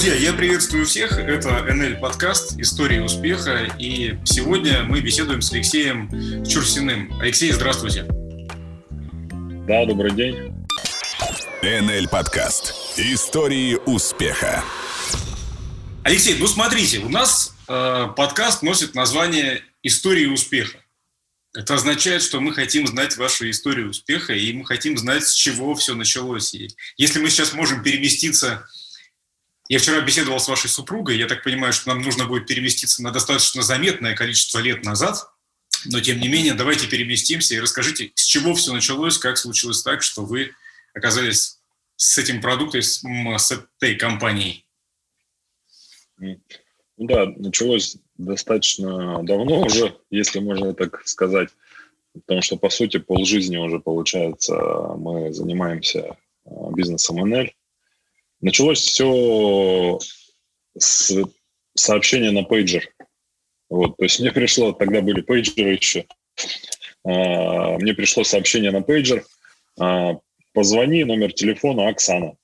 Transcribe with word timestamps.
Друзья, 0.00 0.14
я 0.14 0.32
приветствую 0.32 0.86
всех. 0.86 1.18
Это 1.18 1.48
NL 1.68 1.98
подкаст 1.98 2.56
«История 2.60 3.02
успеха». 3.02 3.64
И 3.80 4.16
сегодня 4.24 4.84
мы 4.84 5.00
беседуем 5.00 5.42
с 5.42 5.52
Алексеем 5.52 6.08
Чурсиным. 6.44 7.12
Алексей, 7.20 7.50
здравствуйте. 7.50 8.04
Да, 9.66 9.84
добрый 9.86 10.12
день. 10.12 10.54
NL 11.64 12.08
подкаст 12.08 12.76
«Истории 12.96 13.76
успеха». 13.86 14.62
Алексей, 16.04 16.36
ну 16.38 16.46
смотрите, 16.46 17.00
у 17.00 17.08
нас 17.08 17.56
э, 17.66 18.06
подкаст 18.16 18.62
носит 18.62 18.94
название 18.94 19.64
«История 19.82 20.28
успеха». 20.28 20.78
Это 21.56 21.74
означает, 21.74 22.22
что 22.22 22.38
мы 22.38 22.54
хотим 22.54 22.86
знать 22.86 23.16
вашу 23.16 23.50
историю 23.50 23.90
успеха, 23.90 24.32
и 24.32 24.52
мы 24.52 24.64
хотим 24.64 24.96
знать, 24.96 25.26
с 25.26 25.32
чего 25.32 25.74
все 25.74 25.96
началось. 25.96 26.54
И 26.54 26.68
если 26.96 27.18
мы 27.18 27.30
сейчас 27.30 27.52
можем 27.52 27.82
переместиться 27.82 28.64
я 29.68 29.78
вчера 29.78 30.00
беседовал 30.00 30.40
с 30.40 30.48
вашей 30.48 30.68
супругой, 30.68 31.18
я 31.18 31.26
так 31.26 31.42
понимаю, 31.42 31.72
что 31.72 31.88
нам 31.88 32.00
нужно 32.00 32.26
будет 32.26 32.46
переместиться 32.46 33.02
на 33.02 33.10
достаточно 33.10 33.62
заметное 33.62 34.16
количество 34.16 34.58
лет 34.58 34.84
назад, 34.84 35.30
но 35.84 36.00
тем 36.00 36.20
не 36.20 36.28
менее 36.28 36.54
давайте 36.54 36.88
переместимся 36.88 37.54
и 37.54 37.60
расскажите, 37.60 38.12
с 38.14 38.24
чего 38.24 38.54
все 38.54 38.72
началось, 38.72 39.18
как 39.18 39.36
случилось 39.36 39.82
так, 39.82 40.02
что 40.02 40.24
вы 40.24 40.52
оказались 40.94 41.58
с 41.96 42.16
этим 42.18 42.40
продуктом, 42.40 42.80
с, 42.80 43.02
с 43.02 43.50
этой 43.52 43.96
компанией. 43.96 44.64
Ну 46.18 46.38
да, 47.06 47.26
началось 47.26 47.96
достаточно 48.16 49.22
давно 49.22 49.60
уже, 49.60 49.94
если 50.10 50.40
можно 50.40 50.74
так 50.74 51.06
сказать, 51.06 51.50
потому 52.14 52.42
что, 52.42 52.56
по 52.56 52.70
сути, 52.70 52.98
полжизни 52.98 53.56
уже, 53.56 53.78
получается, 53.78 54.54
мы 54.96 55.32
занимаемся 55.32 56.16
а, 56.44 56.72
бизнесом 56.72 57.22
NL, 57.24 57.52
Началось 58.40 58.80
все 58.80 59.98
с 60.76 61.16
сообщения 61.74 62.30
на 62.30 62.44
пейджер. 62.44 62.88
Вот, 63.68 63.96
то 63.96 64.04
есть 64.04 64.20
мне 64.20 64.32
пришло, 64.32 64.72
тогда 64.72 65.00
были 65.00 65.20
пейджеры 65.20 65.74
еще, 65.74 66.06
а, 67.04 67.78
мне 67.78 67.94
пришло 67.94 68.24
сообщение 68.24 68.70
на 68.70 68.82
пейджер, 68.82 69.24
а, 69.78 70.18
позвони, 70.52 71.04
номер 71.04 71.32
телефона 71.32 71.88
Оксана. 71.88 72.36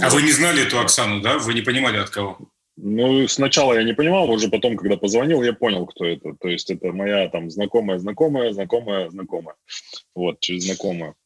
А 0.00 0.10
вы 0.10 0.22
не 0.22 0.32
знали 0.32 0.66
эту 0.66 0.78
Оксану, 0.78 1.20
да? 1.20 1.38
Вы 1.38 1.54
не 1.54 1.62
понимали 1.62 1.98
от 1.98 2.10
кого? 2.10 2.38
Ну, 2.76 3.26
сначала 3.26 3.72
я 3.74 3.82
не 3.82 3.92
понимал, 3.92 4.30
уже 4.30 4.48
потом, 4.48 4.76
когда 4.76 4.96
позвонил, 4.96 5.42
я 5.42 5.52
понял, 5.52 5.86
кто 5.86 6.04
это. 6.04 6.34
То 6.40 6.48
есть 6.48 6.70
это 6.70 6.92
моя 6.92 7.28
там 7.28 7.50
знакомая, 7.50 7.98
знакомая, 7.98 8.52
знакомая, 8.52 9.10
знакомая. 9.10 9.56
Вот, 10.14 10.38
через 10.38 10.64
знакомую. 10.64 11.16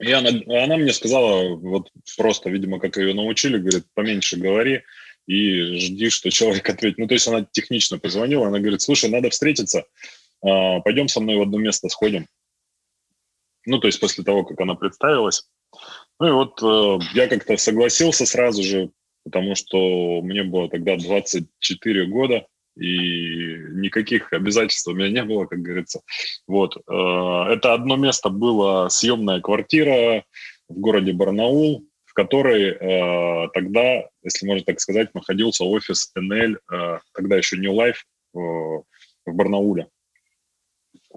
И 0.00 0.10
она, 0.10 0.30
она 0.62 0.76
мне 0.76 0.92
сказала, 0.92 1.54
вот 1.54 1.90
просто, 2.16 2.50
видимо, 2.50 2.80
как 2.80 2.96
ее 2.96 3.14
научили, 3.14 3.58
говорит, 3.58 3.84
поменьше 3.94 4.36
говори 4.36 4.82
и 5.26 5.78
жди, 5.78 6.10
что 6.10 6.30
человек 6.30 6.68
ответит. 6.68 6.98
Ну, 6.98 7.06
то 7.06 7.14
есть 7.14 7.28
она 7.28 7.46
технично 7.50 7.98
позвонила, 7.98 8.48
она 8.48 8.58
говорит, 8.58 8.82
слушай, 8.82 9.08
надо 9.08 9.30
встретиться, 9.30 9.84
а, 10.42 10.80
пойдем 10.80 11.08
со 11.08 11.20
мной 11.20 11.36
в 11.36 11.42
одно 11.42 11.58
место 11.58 11.88
сходим. 11.88 12.26
Ну, 13.66 13.78
то 13.78 13.86
есть 13.86 14.00
после 14.00 14.24
того, 14.24 14.44
как 14.44 14.60
она 14.60 14.74
представилась. 14.74 15.48
Ну 16.20 16.28
и 16.28 16.32
вот 16.32 16.62
э, 16.62 17.04
я 17.14 17.28
как-то 17.28 17.56
согласился 17.56 18.26
сразу 18.26 18.62
же, 18.62 18.90
потому 19.24 19.54
что 19.54 20.20
мне 20.22 20.44
было 20.44 20.68
тогда 20.68 20.96
24 20.96 22.06
года 22.06 22.46
и 22.76 23.56
никаких 23.70 24.32
обязательств 24.32 24.88
у 24.88 24.94
меня 24.94 25.08
не 25.08 25.24
было, 25.24 25.46
как 25.46 25.60
говорится. 25.60 26.00
Вот. 26.46 26.76
Э, 26.76 27.52
это 27.52 27.74
одно 27.74 27.96
место 27.96 28.30
было 28.30 28.88
съемная 28.88 29.40
квартира 29.40 30.24
в 30.68 30.74
городе 30.80 31.12
Барнаул, 31.12 31.84
в 32.04 32.14
которой 32.14 32.70
э, 32.70 33.48
тогда, 33.52 34.08
если 34.22 34.46
можно 34.46 34.64
так 34.64 34.80
сказать, 34.80 35.14
находился 35.14 35.64
офис 35.64 36.10
НЛ, 36.14 36.56
э, 36.72 36.98
тогда 37.12 37.36
еще 37.36 37.56
New 37.56 37.72
Life 37.72 37.98
в 38.32 38.84
Барнауле. 39.26 39.86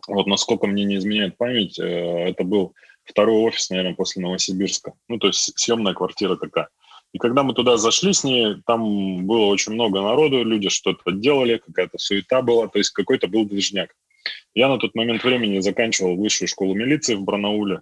Вот 0.07 0.27
насколько 0.27 0.67
мне 0.67 0.85
не 0.85 0.97
изменяет 0.97 1.37
память, 1.37 1.79
это 1.79 2.43
был 2.43 2.75
второй 3.03 3.37
офис, 3.41 3.71
наверное, 3.71 3.95
после 3.95 4.21
Новосибирска. 4.21 4.93
Ну, 5.07 5.17
то 5.17 5.27
есть 5.27 5.57
съемная 5.57 5.95
квартира 5.95 6.35
такая. 6.35 6.69
И 7.13 7.19
когда 7.19 7.43
мы 7.43 7.53
туда 7.53 7.77
зашли 7.77 8.13
с 8.13 8.23
ней, 8.23 8.57
там 8.65 9.25
было 9.25 9.45
очень 9.45 9.73
много 9.73 10.01
народу, 10.01 10.43
люди 10.43 10.69
что-то 10.69 11.11
делали, 11.11 11.57
какая-то 11.57 11.97
суета 11.97 12.41
была, 12.41 12.67
то 12.67 12.77
есть 12.77 12.91
какой-то 12.91 13.27
был 13.27 13.45
движняк. 13.45 13.93
Я 14.53 14.67
на 14.67 14.77
тот 14.77 14.93
момент 14.95 15.23
времени 15.23 15.59
заканчивал 15.59 16.15
высшую 16.15 16.47
школу 16.47 16.73
милиции 16.73 17.15
в 17.15 17.21
Барнауле. 17.21 17.81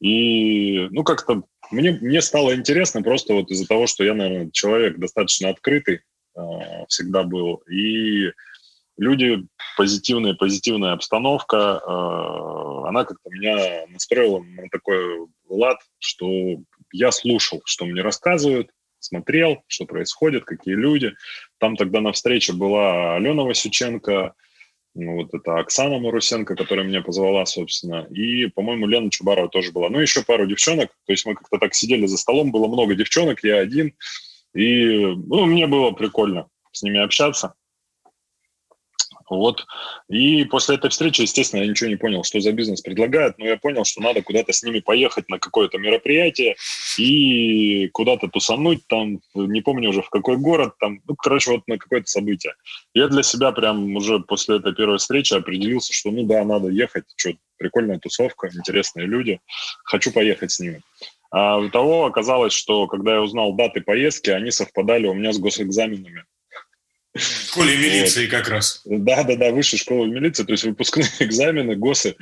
И, 0.00 0.88
ну, 0.90 1.04
как-то 1.04 1.42
мне, 1.70 1.92
мне 2.00 2.22
стало 2.22 2.54
интересно 2.54 3.02
просто 3.02 3.34
вот 3.34 3.50
из-за 3.50 3.66
того, 3.66 3.86
что 3.86 4.04
я, 4.04 4.14
наверное, 4.14 4.50
человек 4.52 4.98
достаточно 4.98 5.50
открытый 5.50 6.00
э, 6.36 6.40
всегда 6.88 7.24
был. 7.24 7.56
И 7.70 8.32
люди, 8.96 9.46
позитивная, 9.76 10.34
позитивная 10.34 10.92
обстановка, 10.92 11.80
э, 11.84 12.88
она 12.88 13.04
как-то 13.04 13.30
меня 13.30 13.86
настроила 13.88 14.40
на 14.40 14.68
такой 14.70 15.26
лад, 15.48 15.78
что 15.98 16.58
я 16.92 17.10
слушал, 17.12 17.62
что 17.64 17.86
мне 17.86 18.02
рассказывают, 18.02 18.70
смотрел, 18.98 19.62
что 19.66 19.86
происходит, 19.86 20.44
какие 20.44 20.74
люди. 20.74 21.12
Там 21.58 21.76
тогда 21.76 22.00
на 22.00 22.12
встрече 22.12 22.52
была 22.52 23.16
Алена 23.16 23.42
Васюченко, 23.44 24.34
ну, 24.94 25.14
вот 25.14 25.32
это 25.32 25.58
Оксана 25.58 25.98
Марусенко, 25.98 26.56
которая 26.56 26.84
меня 26.84 27.02
позвала, 27.02 27.46
собственно, 27.46 28.06
и, 28.10 28.46
по-моему, 28.46 28.86
Лена 28.86 29.10
Чубарова 29.10 29.48
тоже 29.48 29.70
была. 29.70 29.88
Ну, 29.90 30.00
еще 30.00 30.24
пару 30.24 30.46
девчонок, 30.46 30.90
то 31.06 31.12
есть 31.12 31.24
мы 31.24 31.34
как-то 31.34 31.58
так 31.58 31.74
сидели 31.74 32.06
за 32.06 32.16
столом, 32.16 32.50
было 32.50 32.66
много 32.66 32.94
девчонок, 32.96 33.44
я 33.44 33.58
один, 33.58 33.94
и, 34.54 34.96
ну, 34.96 35.46
мне 35.46 35.66
было 35.66 35.92
прикольно 35.92 36.48
с 36.72 36.82
ними 36.82 36.98
общаться. 36.98 37.54
Вот. 39.30 39.66
И 40.08 40.44
после 40.44 40.76
этой 40.76 40.90
встречи, 40.90 41.22
естественно, 41.22 41.60
я 41.60 41.68
ничего 41.68 41.90
не 41.90 41.96
понял, 41.96 42.24
что 42.24 42.40
за 42.40 42.52
бизнес 42.52 42.80
предлагают, 42.80 43.38
но 43.38 43.46
я 43.46 43.56
понял, 43.56 43.84
что 43.84 44.02
надо 44.02 44.22
куда-то 44.22 44.52
с 44.52 44.62
ними 44.62 44.80
поехать 44.80 45.28
на 45.28 45.38
какое-то 45.38 45.78
мероприятие 45.78 46.56
и 46.98 47.88
куда-то 47.88 48.28
тусануть 48.28 48.86
там, 48.86 49.20
не 49.34 49.60
помню 49.60 49.90
уже 49.90 50.02
в 50.02 50.10
какой 50.10 50.36
город, 50.36 50.74
там, 50.80 51.00
ну, 51.06 51.14
короче, 51.16 51.52
вот 51.52 51.62
на 51.66 51.78
какое-то 51.78 52.06
событие. 52.06 52.54
Я 52.94 53.08
для 53.08 53.22
себя 53.22 53.52
прям 53.52 53.96
уже 53.96 54.20
после 54.20 54.56
этой 54.56 54.74
первой 54.74 54.98
встречи 54.98 55.34
определился, 55.34 55.92
что 55.92 56.10
ну 56.10 56.24
да, 56.24 56.44
надо 56.44 56.68
ехать, 56.68 57.04
что 57.16 57.32
прикольная 57.58 57.98
тусовка, 57.98 58.48
интересные 58.48 59.06
люди, 59.06 59.40
хочу 59.84 60.12
поехать 60.12 60.50
с 60.52 60.60
ними. 60.60 60.80
А 61.30 61.58
у 61.58 61.68
того 61.68 62.06
оказалось, 62.06 62.54
что 62.54 62.86
когда 62.86 63.14
я 63.14 63.22
узнал 63.22 63.52
даты 63.52 63.82
поездки, 63.82 64.30
они 64.30 64.50
совпадали 64.50 65.06
у 65.06 65.14
меня 65.14 65.32
с 65.32 65.38
госэкзаменами. 65.38 66.24
В 67.18 67.50
школе 67.50 67.76
милиции 67.76 68.22
вот. 68.22 68.30
как 68.30 68.48
раз. 68.48 68.82
Да, 68.84 69.24
да, 69.24 69.36
да, 69.36 69.50
высшая 69.50 69.76
школа 69.78 70.06
милиции, 70.06 70.44
то 70.44 70.52
есть 70.52 70.64
выпускные 70.64 71.08
экзамены, 71.20 71.76
ГОСы, 71.76 72.16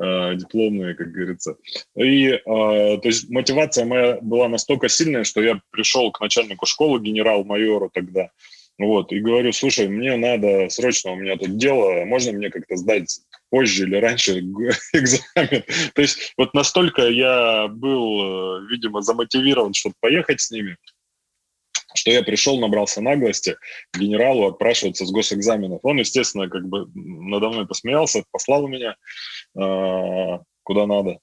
э, 0.00 0.34
дипломные, 0.36 0.94
как 0.94 1.10
говорится. 1.12 1.56
И 1.96 2.26
э, 2.28 2.40
то 2.44 3.00
есть 3.04 3.28
мотивация 3.30 3.84
моя 3.84 4.18
была 4.20 4.48
настолько 4.48 4.88
сильная, 4.88 5.24
что 5.24 5.42
я 5.42 5.60
пришел 5.70 6.10
к 6.10 6.20
начальнику 6.20 6.66
школы, 6.66 7.00
генерал-майору 7.00 7.90
тогда, 7.92 8.30
вот, 8.78 9.12
и 9.12 9.18
говорю, 9.18 9.52
слушай, 9.52 9.88
мне 9.88 10.16
надо 10.16 10.68
срочно, 10.70 11.12
у 11.12 11.16
меня 11.16 11.36
тут 11.36 11.56
дело, 11.56 12.04
можно 12.04 12.32
мне 12.32 12.48
как-то 12.48 12.76
сдать 12.76 13.20
позже 13.50 13.84
или 13.84 13.96
раньше 13.96 14.38
экзамен. 14.92 15.64
То 15.94 16.02
есть 16.02 16.32
вот 16.36 16.54
настолько 16.54 17.02
я 17.02 17.66
был, 17.68 18.60
э, 18.60 18.66
видимо, 18.70 19.02
замотивирован, 19.02 19.74
чтобы 19.74 19.94
поехать 20.00 20.40
с 20.40 20.50
ними, 20.50 20.76
что 21.98 22.10
я 22.10 22.22
пришел, 22.22 22.58
набрался 22.58 23.00
наглости 23.00 23.56
генералу 23.94 24.46
отпрашиваться 24.46 25.04
с 25.04 25.10
госэкзаменов. 25.10 25.80
Он, 25.82 25.98
естественно, 25.98 26.48
как 26.48 26.66
бы 26.66 26.86
надо 26.94 27.48
мной 27.48 27.66
посмеялся, 27.66 28.24
послал 28.30 28.68
меня 28.68 28.96
э, 29.56 30.38
куда 30.62 30.86
надо. 30.86 31.18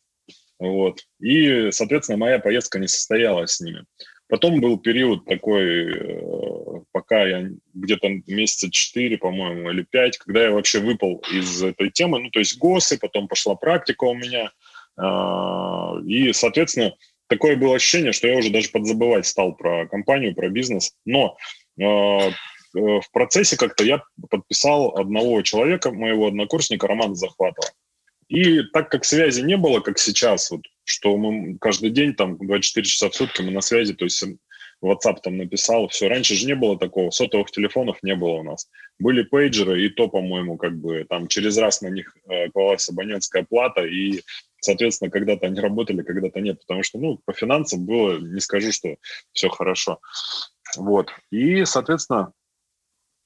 Вот. 0.60 1.02
И, 1.20 1.72
соответственно, 1.72 2.18
моя 2.18 2.40
поездка 2.40 2.80
не 2.80 2.88
состоялась 2.88 3.56
с 3.56 3.62
ними. 3.62 3.86
Потом 4.28 4.60
был 4.60 4.80
период 4.80 5.26
такой, 5.26 5.94
э, 5.94 6.82
пока 6.92 7.26
я 7.26 7.50
где-то 7.74 8.10
месяца 8.28 8.72
4, 8.72 9.18
по-моему, 9.18 9.70
или 9.70 9.84
5, 9.84 10.18
когда 10.18 10.46
я 10.46 10.52
вообще 10.52 10.80
выпал 10.80 11.24
из 11.32 11.62
этой 11.62 11.92
темы. 11.92 12.20
Ну, 12.20 12.30
то 12.32 12.40
есть 12.40 12.58
ГОСы, 12.58 12.98
потом 12.98 13.28
пошла 13.28 13.56
практика 13.56 14.06
у 14.06 14.16
меня. 14.16 14.52
Э, 14.98 16.02
и, 16.08 16.34
соответственно, 16.34 16.96
такое 17.28 17.56
было 17.56 17.76
ощущение, 17.76 18.12
что 18.12 18.28
я 18.28 18.38
уже 18.38 18.50
даже 18.50 18.70
подзабывать 18.70 19.26
стал 19.26 19.56
про 19.56 19.88
компанию, 19.88 20.36
про 20.36 20.50
бизнес. 20.50 20.94
Но 21.06 21.38
э, 21.80 21.84
э, 21.84 22.32
в 22.74 23.12
процессе 23.12 23.58
как-то 23.58 23.84
я 23.84 24.04
подписал 24.30 24.96
одного 24.98 25.42
человека, 25.42 25.92
моего 25.92 26.28
однокурсника, 26.28 26.88
Романа 26.88 27.16
Захватова. 27.16 27.68
И 28.28 28.64
так 28.74 28.90
как 28.90 29.06
связи 29.06 29.42
не 29.42 29.56
было, 29.58 29.82
как 29.82 30.00
сейчас, 30.00 30.50
вот, 30.50 30.62
что 30.84 31.16
мы 31.18 31.58
каждый 31.60 31.92
день, 31.92 32.16
там, 32.16 32.38
24 32.38 32.86
часа 32.86 33.10
в 33.10 33.16
сутки 33.16 33.42
мы 33.42 33.52
на 33.52 33.62
связи, 33.62 33.94
то 33.94 34.06
есть 34.06 34.24
WhatsApp 34.84 35.18
там 35.24 35.38
написал, 35.38 35.88
все. 35.90 36.08
Раньше 36.08 36.36
же 36.36 36.48
не 36.48 36.56
было 36.56 36.78
такого, 36.78 37.12
сотовых 37.12 37.52
телефонов 37.52 37.98
не 38.02 38.16
было 38.16 38.40
у 38.40 38.44
нас. 38.44 38.68
Были 39.00 39.24
пейджеры, 39.24 39.86
и 39.86 39.90
то, 39.90 40.08
по-моему, 40.08 40.58
как 40.58 40.78
бы 40.78 41.06
там 41.08 41.28
через 41.28 41.58
раз 41.58 41.82
на 41.82 41.88
них 41.88 42.16
э, 42.30 42.50
клалась 42.50 42.90
абонентская 42.90 43.44
плата, 43.44 43.86
и 43.86 44.22
соответственно, 44.66 45.10
когда-то 45.10 45.48
они 45.48 45.60
работали, 45.60 46.02
когда-то 46.02 46.42
нет, 46.42 46.60
потому 46.60 46.84
что, 46.84 47.00
ну, 47.00 47.20
по 47.26 47.34
финансам 47.34 47.86
было, 47.86 48.18
не 48.20 48.40
скажу, 48.40 48.72
что 48.72 48.96
все 49.32 49.50
хорошо. 49.50 50.00
Вот. 50.76 51.10
И, 51.32 51.64
соответственно, 51.66 52.34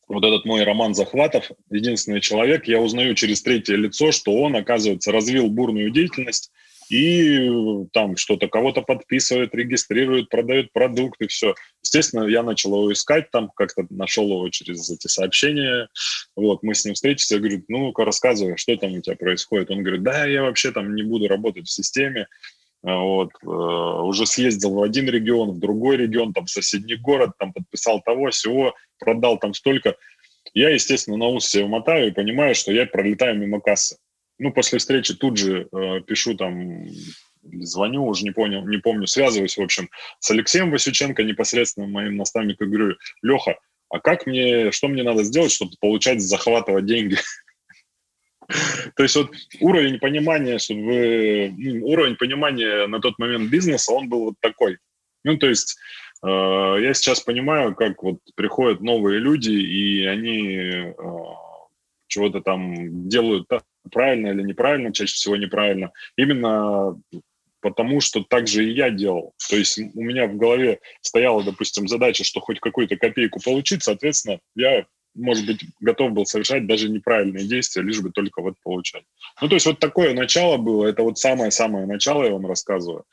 вот 0.07 0.23
этот 0.25 0.45
мой 0.45 0.63
роман 0.63 0.93
захватов, 0.93 1.51
единственный 1.69 2.21
человек, 2.21 2.67
я 2.67 2.79
узнаю 2.79 3.15
через 3.15 3.41
третье 3.41 3.75
лицо, 3.75 4.11
что 4.11 4.33
он, 4.33 4.55
оказывается, 4.55 5.11
развил 5.11 5.49
бурную 5.49 5.91
деятельность 5.91 6.51
и 6.89 7.47
там 7.93 8.17
что-то 8.17 8.47
кого-то 8.47 8.81
подписывает, 8.81 9.53
регистрирует, 9.53 10.29
продает 10.29 10.73
продукты, 10.73 11.27
все. 11.27 11.53
Естественно, 11.89 12.25
я 12.25 12.43
начал 12.43 12.69
его 12.75 12.93
искать 12.93 13.31
там, 13.31 13.49
как-то 13.55 13.83
нашел 13.89 14.29
его 14.29 14.47
через 14.49 14.91
эти 14.91 15.07
сообщения. 15.07 15.89
Вот, 16.35 16.61
мы 16.61 16.75
с 16.75 16.85
ним 16.85 16.93
встретились, 16.93 17.31
я 17.31 17.39
говорю, 17.39 17.63
ну-ка 17.67 18.05
рассказывай, 18.05 18.57
что 18.57 18.77
там 18.77 18.93
у 18.93 19.01
тебя 19.01 19.15
происходит. 19.15 19.71
Он 19.71 19.81
говорит, 19.81 20.03
да, 20.03 20.25
я 20.25 20.43
вообще 20.43 20.71
там 20.71 20.93
не 20.93 21.01
буду 21.01 21.27
работать 21.27 21.65
в 21.67 21.71
системе, 21.71 22.27
а, 22.83 22.95
вот, 22.95 23.31
э, 23.41 23.47
уже 23.47 24.27
съездил 24.27 24.75
в 24.75 24.83
один 24.83 25.09
регион, 25.09 25.49
в 25.49 25.59
другой 25.59 25.97
регион, 25.97 26.31
там, 26.31 26.45
соседний 26.45 26.95
город, 26.95 27.31
там, 27.39 27.53
подписал 27.53 28.01
того, 28.01 28.29
всего, 28.29 28.75
продал 28.99 29.39
там 29.39 29.55
столько. 29.55 29.95
Я, 30.53 30.69
естественно, 30.69 31.17
на 31.17 31.27
ус 31.29 31.47
себе 31.47 31.65
мотаю 31.65 32.09
и 32.09 32.11
понимаю, 32.11 32.53
что 32.53 32.71
я 32.71 32.85
пролетаю 32.85 33.35
мимо 33.35 33.61
кассы. 33.61 33.97
Ну, 34.37 34.53
после 34.53 34.77
встречи 34.77 35.15
тут 35.15 35.37
же 35.37 35.67
э, 35.71 36.01
пишу 36.01 36.35
там, 36.35 36.85
звоню, 37.43 38.05
уже 38.05 38.23
не 38.23 38.31
понял, 38.31 38.65
не 38.65 38.77
помню, 38.77 39.07
связываюсь, 39.07 39.57
в 39.57 39.61
общем, 39.61 39.89
с 40.19 40.31
Алексеем 40.31 40.71
Васюченко, 40.71 41.23
непосредственно 41.23 41.87
моим 41.87 42.17
наставником, 42.17 42.69
говорю, 42.69 42.95
Леха, 43.21 43.57
а 43.89 43.99
как 43.99 44.27
мне, 44.27 44.71
что 44.71 44.87
мне 44.87 45.03
надо 45.03 45.23
сделать, 45.23 45.51
чтобы 45.51 45.71
получать, 45.79 46.21
захватывать 46.21 46.85
деньги? 46.85 47.17
То 48.95 49.03
есть 49.03 49.15
вот 49.15 49.31
уровень 49.59 49.99
понимания, 49.99 50.57
чтобы 50.57 51.53
ну, 51.55 51.85
уровень 51.85 52.15
понимания 52.15 52.87
на 52.87 52.99
тот 52.99 53.19
момент 53.19 53.49
бизнеса, 53.49 53.91
он 53.91 54.09
был 54.09 54.25
вот 54.25 54.35
такой. 54.41 54.77
Ну, 55.23 55.37
то 55.37 55.47
есть 55.47 55.77
э, 56.23 56.27
я 56.27 56.93
сейчас 56.93 57.19
понимаю, 57.19 57.75
как 57.75 58.01
вот 58.01 58.19
приходят 58.35 58.81
новые 58.81 59.19
люди, 59.19 59.51
и 59.51 60.05
они 60.05 60.55
э, 60.57 60.93
чего-то 62.07 62.41
там 62.41 63.07
делают 63.07 63.47
правильно 63.91 64.27
или 64.29 64.41
неправильно, 64.41 64.93
чаще 64.93 65.13
всего 65.13 65.35
неправильно. 65.35 65.91
Именно 66.17 66.99
потому 67.61 68.01
что 68.01 68.23
так 68.23 68.47
же 68.47 68.65
и 68.65 68.73
я 68.73 68.89
делал. 68.89 69.33
То 69.49 69.55
есть 69.55 69.77
у 69.77 70.01
меня 70.01 70.27
в 70.27 70.37
голове 70.37 70.79
стояла, 71.01 71.43
допустим, 71.43 71.87
задача, 71.87 72.23
что 72.23 72.39
хоть 72.39 72.59
какую-то 72.59 72.97
копейку 72.97 73.39
получить, 73.43 73.83
соответственно, 73.83 74.39
я 74.55 74.85
может 75.15 75.45
быть, 75.45 75.61
готов 75.79 76.11
был 76.11 76.25
совершать 76.25 76.67
даже 76.67 76.87
неправильные 76.87 77.45
действия, 77.45 77.81
лишь 77.81 77.99
бы 77.99 78.11
только 78.11 78.41
вот 78.41 78.55
получать. 78.63 79.03
Ну, 79.41 79.47
то 79.49 79.55
есть 79.55 79.65
вот 79.65 79.79
такое 79.79 80.13
начало 80.13 80.57
было, 80.57 80.85
это 80.87 81.03
вот 81.03 81.17
самое-самое 81.17 81.85
начало, 81.85 82.23
я 82.23 82.31
вам 82.31 82.45
рассказываю. 82.45 83.03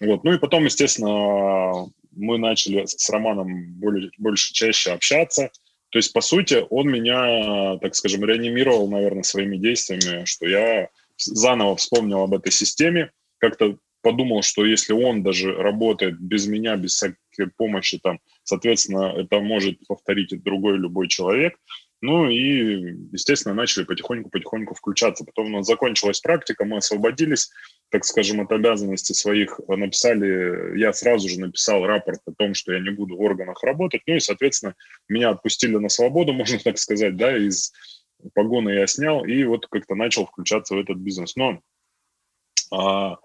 Вот. 0.00 0.24
Ну 0.24 0.34
и 0.34 0.38
потом, 0.38 0.64
естественно, 0.64 1.86
мы 2.12 2.38
начали 2.38 2.84
с 2.86 3.08
Романом 3.10 3.74
более, 3.74 4.10
больше, 4.18 4.52
чаще 4.52 4.90
общаться. 4.90 5.50
То 5.90 5.98
есть, 5.98 6.12
по 6.12 6.20
сути, 6.20 6.64
он 6.68 6.90
меня, 6.90 7.78
так 7.78 7.94
скажем, 7.94 8.24
реанимировал, 8.24 8.88
наверное, 8.90 9.22
своими 9.22 9.56
действиями, 9.56 10.24
что 10.24 10.46
я 10.46 10.88
заново 11.16 11.76
вспомнил 11.76 12.22
об 12.22 12.34
этой 12.34 12.52
системе, 12.52 13.12
как-то 13.38 13.78
подумал, 14.06 14.42
что 14.42 14.64
если 14.64 14.92
он 14.92 15.24
даже 15.24 15.52
работает 15.52 16.20
без 16.20 16.46
меня, 16.46 16.76
без 16.76 16.94
всякой 16.94 17.50
помощи, 17.56 17.98
там, 17.98 18.20
соответственно, 18.44 19.12
это 19.16 19.40
может 19.40 19.84
повторить 19.88 20.44
другой 20.44 20.78
любой 20.78 21.08
человек. 21.08 21.56
Ну 22.00 22.30
и, 22.30 22.94
естественно, 23.10 23.52
начали 23.52 23.82
потихоньку-потихоньку 23.82 24.76
включаться. 24.76 25.24
Потом 25.24 25.46
у 25.46 25.56
нас 25.56 25.66
закончилась 25.66 26.20
практика, 26.20 26.64
мы 26.64 26.76
освободились, 26.76 27.50
так 27.90 28.04
скажем, 28.04 28.40
от 28.40 28.52
обязанностей 28.52 29.12
своих. 29.12 29.58
Написали, 29.66 30.78
я 30.78 30.92
сразу 30.92 31.28
же 31.28 31.40
написал 31.40 31.84
рапорт 31.84 32.20
о 32.26 32.32
том, 32.32 32.54
что 32.54 32.74
я 32.74 32.78
не 32.78 32.90
буду 32.90 33.16
в 33.16 33.20
органах 33.20 33.60
работать. 33.64 34.02
Ну 34.06 34.14
и, 34.14 34.20
соответственно, 34.20 34.76
меня 35.08 35.30
отпустили 35.30 35.74
на 35.78 35.88
свободу, 35.88 36.32
можно 36.32 36.60
так 36.60 36.78
сказать, 36.78 37.16
да, 37.16 37.36
из 37.36 37.72
погоны 38.34 38.70
я 38.70 38.86
снял 38.86 39.24
и 39.24 39.42
вот 39.42 39.66
как-то 39.66 39.96
начал 39.96 40.26
включаться 40.26 40.76
в 40.76 40.78
этот 40.78 40.98
бизнес. 40.98 41.34
Но 41.34 41.60
а, 42.70 43.16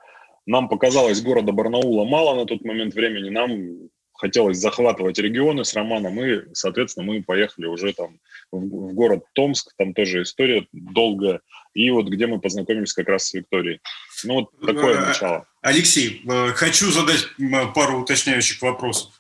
нам 0.46 0.70
показалось 0.70 1.22
города 1.22 1.52
Барнаула 1.52 2.06
мало 2.06 2.36
на 2.36 2.46
тот 2.46 2.64
момент 2.64 2.94
времени, 2.94 3.30
нам 3.30 3.90
хотелось 4.22 4.58
захватывать 4.58 5.18
регионы 5.18 5.66
с 5.66 5.74
Романом, 5.74 6.24
и, 6.24 6.54
соответственно, 6.54 7.08
мы 7.08 7.24
поехали 7.24 7.66
уже 7.66 7.92
там 7.92 8.20
в, 8.52 8.60
в 8.60 8.94
город 8.94 9.24
Томск, 9.34 9.74
там 9.78 9.96
тоже 9.96 10.22
история 10.22 10.68
долгая, 10.72 11.42
и 11.74 11.90
вот 11.90 12.08
где 12.08 12.28
мы 12.28 12.40
познакомились 12.40 12.94
как 12.94 13.10
раз 13.10 13.26
с 13.26 13.34
Викторией. 13.34 13.82
Ну, 14.24 14.36
вот 14.36 14.60
такое 14.60 14.96
э, 14.96 15.06
начало. 15.08 15.48
Алексей, 15.62 16.22
э, 16.30 16.50
хочу 16.50 16.92
задать 16.92 17.26
пару 17.74 18.02
уточняющих 18.02 18.62
вопросов. 18.62 19.12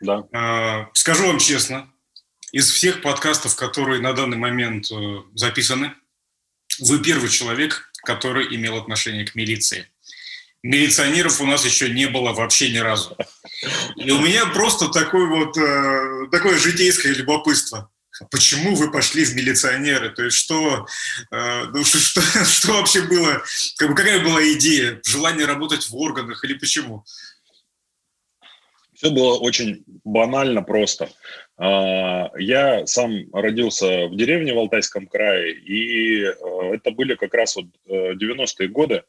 Да. 0.00 0.24
Э, 0.32 0.86
скажу 0.92 1.26
вам 1.26 1.38
честно, 1.38 1.92
из 2.52 2.70
всех 2.70 3.02
подкастов, 3.02 3.56
которые 3.56 4.00
на 4.00 4.12
данный 4.12 4.36
момент 4.36 4.86
записаны, 5.34 5.94
вы 6.78 7.02
первый 7.02 7.28
человек, 7.28 7.90
который 8.04 8.54
имел 8.54 8.76
отношение 8.76 9.26
к 9.26 9.34
милиции 9.34 9.86
милиционеров 10.68 11.40
у 11.40 11.46
нас 11.46 11.64
еще 11.64 11.88
не 11.88 12.06
было 12.06 12.32
вообще 12.32 12.70
ни 12.70 12.78
разу. 12.78 13.16
И 13.96 14.10
у 14.10 14.20
меня 14.20 14.46
просто 14.46 14.88
такое 14.88 15.26
вот, 15.26 15.56
э, 15.56 16.28
такое 16.30 16.58
житейское 16.58 17.14
любопытство. 17.14 17.90
Почему 18.30 18.74
вы 18.74 18.90
пошли 18.90 19.24
в 19.24 19.34
милиционеры? 19.34 20.10
То 20.10 20.24
есть 20.24 20.36
что, 20.36 20.86
э, 21.32 21.64
ну, 21.72 21.84
что, 21.84 22.20
что 22.44 22.72
вообще 22.72 23.02
было, 23.02 23.42
как 23.78 23.88
бы, 23.88 23.94
какая 23.94 24.22
была 24.22 24.42
идея? 24.52 25.00
Желание 25.06 25.46
работать 25.46 25.88
в 25.88 25.96
органах 25.96 26.44
или 26.44 26.52
почему? 26.52 27.04
Все 28.94 29.10
было 29.10 29.38
очень 29.38 29.84
банально 30.04 30.62
просто. 30.62 31.08
А, 31.56 32.30
я 32.36 32.86
сам 32.86 33.32
родился 33.32 34.08
в 34.08 34.16
деревне 34.16 34.52
в 34.52 34.58
Алтайском 34.58 35.06
крае, 35.06 35.54
и 35.54 36.24
э, 36.24 36.34
это 36.74 36.90
были 36.90 37.14
как 37.14 37.32
раз 37.32 37.56
вот 37.56 37.66
90-е 37.88 38.68
годы. 38.68 39.04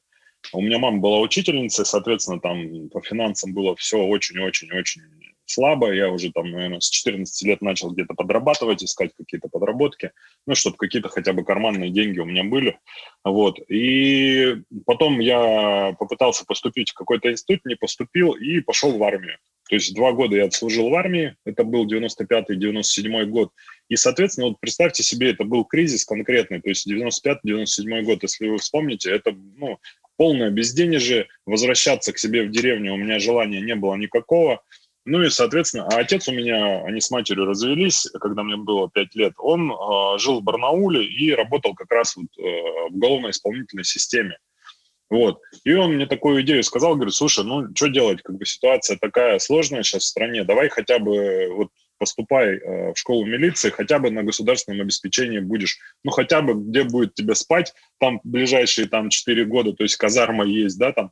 У 0.54 0.62
меня 0.62 0.80
мама 0.80 1.00
была 1.00 1.20
учительницей, 1.20 1.86
соответственно, 1.86 2.40
там 2.40 2.90
по 2.90 3.02
финансам 3.02 3.54
было 3.54 3.76
все 3.76 3.98
очень-очень-очень 3.98 5.02
слабо. 5.50 5.92
Я 5.92 6.10
уже 6.10 6.32
там, 6.32 6.52
наверное, 6.52 6.80
с 6.80 6.90
14 6.90 7.48
лет 7.48 7.62
начал 7.62 7.92
где-то 7.92 8.14
подрабатывать, 8.14 8.84
искать 8.84 9.12
какие-то 9.18 9.50
подработки, 9.50 10.12
ну, 10.46 10.56
чтобы 10.56 10.78
какие-то 10.78 11.10
хотя 11.10 11.34
бы 11.34 11.44
карманные 11.44 11.90
деньги 11.90 12.20
у 12.20 12.26
меня 12.26 12.44
были. 12.44 12.80
Вот. 13.24 13.60
И 13.70 14.58
потом 14.86 15.20
я 15.20 15.96
попытался 16.00 16.46
поступить 16.46 16.92
в 16.92 16.94
какой-то 16.94 17.32
институт, 17.32 17.66
не 17.66 17.76
поступил 17.76 18.32
и 18.32 18.62
пошел 18.62 18.98
в 18.98 19.04
армию. 19.04 19.38
То 19.70 19.76
есть 19.76 19.94
два 19.94 20.14
года 20.14 20.36
я 20.36 20.46
отслужил 20.46 20.90
в 20.90 20.96
армии, 20.96 21.36
это 21.46 21.64
был 21.64 21.88
95-97 21.88 23.26
год. 23.26 23.52
И, 23.88 23.96
соответственно, 23.96 24.48
вот 24.48 24.60
представьте 24.60 25.04
себе, 25.04 25.30
это 25.30 25.44
был 25.44 25.64
кризис 25.64 26.06
конкретный, 26.06 26.60
то 26.60 26.70
есть 26.70 26.92
95-97 26.92 28.02
год, 28.02 28.24
если 28.24 28.48
вы 28.48 28.58
вспомните, 28.58 29.12
это 29.12 29.32
ну, 29.32 29.78
полное 30.20 30.50
безденежье, 30.50 31.28
возвращаться 31.46 32.12
к 32.12 32.20
себе 32.20 32.44
в 32.44 32.52
деревню 32.52 32.94
у 32.94 32.98
меня 32.98 33.20
желания 33.20 33.62
не 33.62 33.74
было 33.74 33.96
никакого. 33.96 34.62
Ну 35.06 35.24
и, 35.24 35.30
соответственно, 35.30 35.88
а 35.88 35.98
отец 35.98 36.28
у 36.28 36.34
меня, 36.34 36.84
они 36.84 37.00
с 37.00 37.10
матерью 37.10 37.46
развелись, 37.46 38.06
когда 38.20 38.44
мне 38.44 38.58
было 38.58 38.90
5 38.92 39.16
лет, 39.16 39.34
он 39.38 39.72
э, 39.72 40.18
жил 40.20 40.42
в 40.42 40.44
Барнауле 40.44 41.06
и 41.06 41.32
работал 41.32 41.74
как 41.74 41.90
раз 41.90 42.18
вот, 42.18 42.28
э, 42.38 42.42
в 42.90 42.96
уголовно-исполнительной 42.98 43.86
системе. 43.86 44.38
Вот. 45.10 45.40
И 45.64 45.74
он 45.74 45.94
мне 45.94 46.06
такую 46.06 46.42
идею 46.42 46.64
сказал, 46.64 46.96
говорит, 46.96 47.14
слушай, 47.14 47.46
ну 47.46 47.74
что 47.74 47.88
делать, 47.88 48.22
как 48.22 48.36
бы 48.36 48.46
ситуация 48.46 48.98
такая 48.98 49.40
сложная 49.40 49.84
сейчас 49.84 50.04
в 50.04 50.08
стране, 50.08 50.44
давай 50.44 50.68
хотя 50.68 51.00
бы 51.00 51.48
вот 51.56 51.70
поступай 52.00 52.58
э, 52.58 52.94
в 52.94 52.98
школу 52.98 53.26
милиции, 53.26 53.70
хотя 53.70 54.00
бы 54.00 54.10
на 54.10 54.24
государственном 54.24 54.82
обеспечении 54.82 55.40
будешь, 55.40 55.78
ну, 56.04 56.12
хотя 56.12 56.42
бы 56.42 56.56
где 56.56 56.84
будет 56.84 57.14
тебе 57.14 57.36
спать, 57.36 57.74
там 58.00 58.22
ближайшие 58.24 58.88
там 58.88 59.10
4 59.10 59.46
года, 59.46 59.74
то 59.74 59.84
есть 59.84 59.98
казарма 59.98 60.46
есть, 60.46 60.80
да, 60.80 60.94
там, 60.94 61.12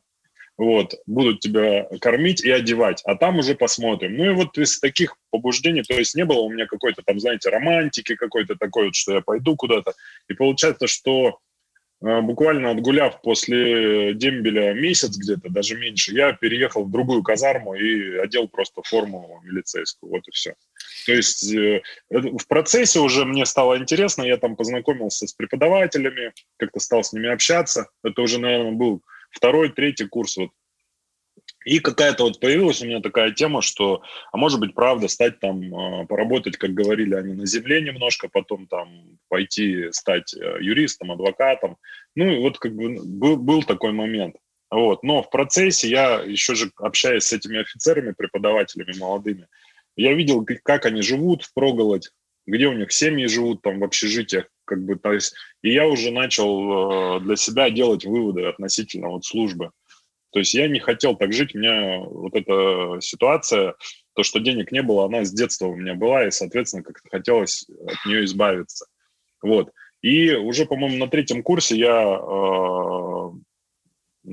вот, 0.56 0.94
будут 1.06 1.38
тебя 1.38 1.86
кормить 2.00 2.42
и 2.42 2.50
одевать, 2.50 3.00
а 3.04 3.14
там 3.14 3.38
уже 3.38 3.54
посмотрим. 3.54 4.16
Ну 4.16 4.24
и 4.24 4.34
вот 4.34 4.58
из 4.58 4.80
таких 4.80 5.14
побуждений, 5.30 5.82
то 5.82 5.94
есть 5.94 6.16
не 6.16 6.24
было 6.24 6.40
у 6.40 6.50
меня 6.50 6.66
какой-то 6.66 7.02
там, 7.02 7.20
знаете, 7.20 7.48
романтики 7.50 8.16
какой-то 8.16 8.56
такой, 8.56 8.86
вот, 8.86 8.96
что 8.96 9.14
я 9.14 9.20
пойду 9.20 9.54
куда-то, 9.54 9.92
и 10.28 10.34
получается, 10.34 10.88
что 10.88 11.38
буквально 12.00 12.70
отгуляв 12.70 13.20
после 13.22 14.14
дембеля 14.14 14.72
месяц 14.72 15.16
где-то, 15.16 15.50
даже 15.50 15.76
меньше, 15.76 16.14
я 16.14 16.32
переехал 16.32 16.84
в 16.84 16.90
другую 16.90 17.22
казарму 17.22 17.74
и 17.74 18.16
одел 18.16 18.48
просто 18.48 18.82
форму 18.84 19.40
милицейскую, 19.44 20.10
вот 20.10 20.28
и 20.28 20.30
все. 20.30 20.54
То 21.06 21.12
есть 21.12 21.52
э, 21.52 21.82
в 22.10 22.46
процессе 22.46 23.00
уже 23.00 23.24
мне 23.24 23.44
стало 23.46 23.78
интересно, 23.78 24.22
я 24.22 24.36
там 24.36 24.56
познакомился 24.56 25.26
с 25.26 25.32
преподавателями, 25.32 26.32
как-то 26.56 26.80
стал 26.80 27.02
с 27.02 27.12
ними 27.12 27.28
общаться. 27.28 27.88
Это 28.04 28.22
уже, 28.22 28.38
наверное, 28.38 28.72
был 28.72 29.02
второй, 29.30 29.70
третий 29.70 30.06
курс. 30.06 30.36
Вот. 30.36 30.50
И 31.68 31.80
какая-то 31.80 32.22
вот 32.22 32.40
появилась 32.40 32.80
у 32.80 32.86
меня 32.86 33.00
такая 33.00 33.30
тема, 33.32 33.60
что, 33.60 34.00
а 34.32 34.38
может 34.38 34.58
быть, 34.58 34.74
правда, 34.74 35.06
стать 35.06 35.38
там, 35.38 35.74
а, 35.74 36.06
поработать, 36.06 36.56
как 36.56 36.72
говорили 36.72 37.14
они, 37.14 37.34
на 37.34 37.44
земле 37.44 37.82
немножко, 37.82 38.30
потом 38.32 38.66
там 38.66 39.18
пойти 39.28 39.92
стать 39.92 40.32
э, 40.34 40.62
юристом, 40.62 41.12
адвокатом. 41.12 41.76
Ну, 42.14 42.24
и 42.24 42.38
вот 42.38 42.58
как 42.58 42.74
бы 42.74 42.96
был, 43.04 43.36
был 43.36 43.62
такой 43.62 43.92
момент. 43.92 44.36
Вот. 44.70 45.02
Но 45.02 45.22
в 45.22 45.28
процессе 45.28 45.90
я 45.90 46.22
еще 46.22 46.54
же 46.54 46.70
общаясь 46.76 47.24
с 47.24 47.34
этими 47.34 47.60
офицерами, 47.60 48.14
преподавателями 48.16 48.98
молодыми, 48.98 49.46
я 49.94 50.14
видел, 50.14 50.46
как 50.62 50.86
они 50.86 51.02
живут 51.02 51.42
в 51.42 51.52
проголодь, 51.52 52.08
где 52.46 52.66
у 52.66 52.72
них 52.72 52.90
семьи 52.92 53.26
живут 53.26 53.60
там 53.60 53.80
в 53.80 53.84
общежитиях, 53.84 54.46
как 54.64 54.82
бы, 54.86 54.96
то 54.96 55.12
есть, 55.12 55.34
и 55.60 55.70
я 55.70 55.86
уже 55.86 56.12
начал 56.12 57.18
э, 57.18 57.20
для 57.20 57.36
себя 57.36 57.68
делать 57.68 58.06
выводы 58.06 58.46
относительно 58.46 59.08
вот 59.08 59.26
службы. 59.26 59.70
То 60.30 60.40
есть 60.40 60.54
я 60.54 60.68
не 60.68 60.78
хотел 60.80 61.16
так 61.16 61.32
жить, 61.32 61.54
у 61.54 61.58
меня 61.58 62.00
вот 62.00 62.34
эта 62.34 63.00
ситуация, 63.00 63.74
то, 64.14 64.22
что 64.22 64.40
денег 64.40 64.72
не 64.72 64.82
было, 64.82 65.06
она 65.06 65.24
с 65.24 65.32
детства 65.32 65.66
у 65.66 65.76
меня 65.76 65.94
была, 65.94 66.26
и, 66.26 66.30
соответственно, 66.30 66.82
как-то 66.82 67.08
хотелось 67.08 67.66
от 67.86 68.04
нее 68.06 68.24
избавиться. 68.24 68.86
Вот. 69.42 69.70
И 70.02 70.32
уже, 70.32 70.66
по-моему, 70.66 70.96
на 70.96 71.08
третьем 71.08 71.42
курсе 71.42 71.76
я 71.76 72.18
э, 72.20 73.30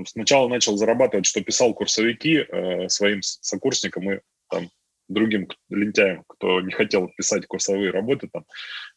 сначала 0.05 0.47
начал 0.47 0.77
зарабатывать, 0.77 1.25
что 1.25 1.41
писал 1.41 1.73
курсовики 1.73 2.37
э, 2.37 2.89
своим 2.89 3.21
сокурсникам 3.21 4.11
и 4.11 4.19
там 4.49 4.69
другим 5.07 5.47
лентяям, 5.69 6.23
кто 6.27 6.61
не 6.61 6.71
хотел 6.71 7.09
писать 7.15 7.45
курсовые 7.47 7.91
работы 7.91 8.27
там, 8.31 8.45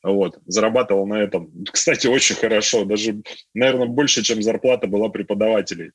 вот, 0.02 0.38
зарабатывал 0.46 1.06
на 1.06 1.20
этом. 1.22 1.52
Кстати, 1.72 2.06
очень 2.06 2.36
хорошо, 2.36 2.84
даже, 2.84 3.22
наверное, 3.54 3.86
больше, 3.86 4.22
чем 4.22 4.42
зарплата 4.42 4.86
была 4.86 5.08
преподавателей. 5.08 5.92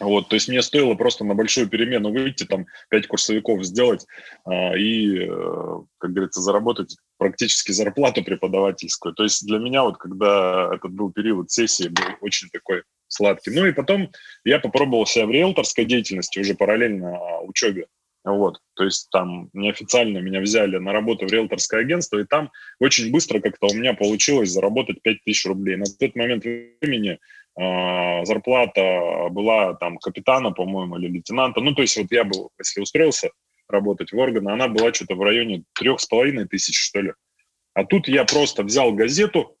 Вот, 0.00 0.28
то 0.28 0.34
есть 0.34 0.48
мне 0.48 0.62
стоило 0.62 0.94
просто 0.94 1.24
на 1.24 1.34
большую 1.34 1.68
перемену 1.68 2.10
выйти, 2.10 2.44
там, 2.44 2.66
пять 2.88 3.06
курсовиков 3.06 3.62
сделать 3.62 4.06
а, 4.46 4.74
и, 4.74 5.28
э, 5.28 5.74
как 5.98 6.12
говорится, 6.12 6.40
заработать 6.40 6.96
практически 7.18 7.72
зарплату 7.72 8.24
преподавательскую. 8.24 9.14
То 9.14 9.24
есть 9.24 9.46
для 9.46 9.58
меня 9.58 9.82
вот, 9.82 9.98
когда 9.98 10.70
этот 10.74 10.92
был 10.92 11.12
период 11.12 11.50
сессии, 11.50 11.88
был 11.88 12.04
очень 12.22 12.48
такой 12.48 12.82
сладкий. 13.08 13.50
Ну 13.50 13.66
и 13.66 13.72
потом 13.72 14.10
я 14.42 14.58
попробовал 14.58 15.04
себя 15.04 15.26
в 15.26 15.30
риэлторской 15.30 15.84
деятельности 15.84 16.38
уже 16.38 16.54
параллельно 16.54 17.40
учебе. 17.42 17.86
Вот, 18.22 18.58
то 18.74 18.84
есть 18.84 19.08
там 19.10 19.48
неофициально 19.54 20.18
меня 20.18 20.40
взяли 20.40 20.76
на 20.76 20.92
работу 20.92 21.26
в 21.26 21.32
риэлторское 21.32 21.80
агентство, 21.80 22.18
и 22.18 22.24
там 22.24 22.50
очень 22.78 23.10
быстро 23.10 23.40
как-то 23.40 23.68
у 23.68 23.74
меня 23.74 23.94
получилось 23.94 24.50
заработать 24.50 25.00
5000 25.00 25.46
рублей. 25.46 25.76
На 25.76 25.86
тот 25.86 26.14
момент 26.14 26.44
времени 26.44 27.18
э, 27.60 28.24
зарплата 28.24 29.28
была 29.30 29.74
там 29.74 29.98
капитана, 29.98 30.50
по-моему, 30.50 30.98
или 30.98 31.08
лейтенанта. 31.08 31.60
Ну, 31.60 31.74
то 31.74 31.82
есть 31.82 31.96
вот 31.96 32.10
я 32.10 32.24
был, 32.24 32.50
если 32.58 32.80
устроился 32.80 33.30
работать 33.68 34.12
в 34.12 34.18
органы, 34.18 34.50
она 34.50 34.68
была 34.68 34.92
что-то 34.92 35.14
в 35.14 35.22
районе 35.22 35.64
трех 35.74 36.00
с 36.00 36.06
половиной 36.06 36.46
тысяч, 36.46 36.76
что 36.78 37.00
ли. 37.00 37.12
А 37.74 37.84
тут 37.84 38.08
я 38.08 38.24
просто 38.24 38.62
взял 38.62 38.92
газету, 38.92 39.56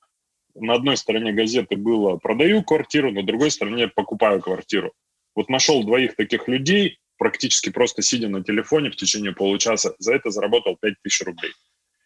на 0.54 0.74
одной 0.74 0.96
стороне 0.96 1.32
газеты 1.32 1.76
было 1.76 2.16
«продаю 2.16 2.62
квартиру», 2.62 3.12
на 3.12 3.22
другой 3.22 3.50
стороне 3.50 3.88
«покупаю 3.88 4.40
квартиру». 4.40 4.92
Вот 5.34 5.48
нашел 5.48 5.84
двоих 5.84 6.16
таких 6.16 6.48
людей, 6.48 6.98
практически 7.18 7.70
просто 7.70 8.02
сидя 8.02 8.28
на 8.28 8.42
телефоне 8.42 8.90
в 8.90 8.96
течение 8.96 9.32
получаса, 9.32 9.94
за 9.98 10.14
это 10.14 10.30
заработал 10.30 10.76
5000 10.80 11.22
рублей. 11.22 11.52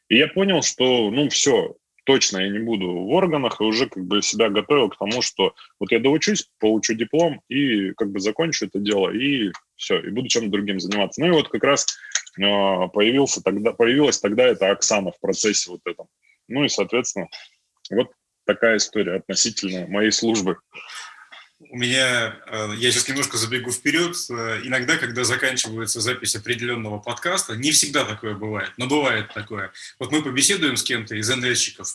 И 0.08 0.18
я 0.18 0.28
понял, 0.28 0.62
что, 0.62 1.10
ну, 1.10 1.28
все, 1.30 1.76
точно 2.04 2.38
я 2.38 2.50
не 2.50 2.58
буду 2.58 2.86
в 2.86 3.10
органах, 3.10 3.60
и 3.60 3.64
уже 3.64 3.88
как 3.88 4.04
бы 4.04 4.22
себя 4.22 4.48
готовил 4.48 4.90
к 4.90 4.98
тому, 4.98 5.22
что 5.22 5.54
вот 5.80 5.90
я 5.90 5.98
доучусь, 5.98 6.48
получу 6.58 6.94
диплом 6.94 7.40
и 7.48 7.92
как 7.92 8.10
бы 8.10 8.20
закончу 8.20 8.66
это 8.66 8.78
дело, 8.78 9.10
и 9.10 9.50
все, 9.76 9.98
и 10.00 10.10
буду 10.10 10.28
чем-то 10.28 10.50
другим 10.50 10.80
заниматься. 10.80 11.20
Ну 11.20 11.28
и 11.28 11.30
вот 11.30 11.48
как 11.48 11.64
раз 11.64 11.86
э, 12.38 12.42
появился 12.92 13.42
тогда, 13.42 13.72
появилась 13.72 14.20
тогда 14.20 14.44
эта 14.44 14.70
Оксана 14.70 15.12
в 15.12 15.20
процессе 15.20 15.70
вот 15.70 15.80
этом. 15.84 16.06
Ну 16.48 16.64
и, 16.64 16.68
соответственно, 16.68 17.28
вот 17.90 18.10
такая 18.46 18.76
история 18.76 19.16
относительно 19.16 19.86
моей 19.86 20.12
службы 20.12 20.58
у 21.70 21.76
меня, 21.76 22.36
э, 22.46 22.74
я 22.76 22.90
сейчас 22.90 23.08
немножко 23.08 23.36
забегу 23.36 23.70
вперед, 23.70 24.16
э, 24.30 24.60
иногда, 24.64 24.96
когда 24.96 25.24
заканчивается 25.24 26.00
запись 26.00 26.36
определенного 26.36 26.98
подкаста, 26.98 27.56
не 27.56 27.72
всегда 27.72 28.04
такое 28.04 28.34
бывает, 28.34 28.72
но 28.76 28.86
бывает 28.86 29.32
такое. 29.32 29.72
Вот 29.98 30.12
мы 30.12 30.22
побеседуем 30.22 30.76
с 30.76 30.82
кем-то 30.82 31.14
из 31.14 31.28
НЛщиков, 31.28 31.88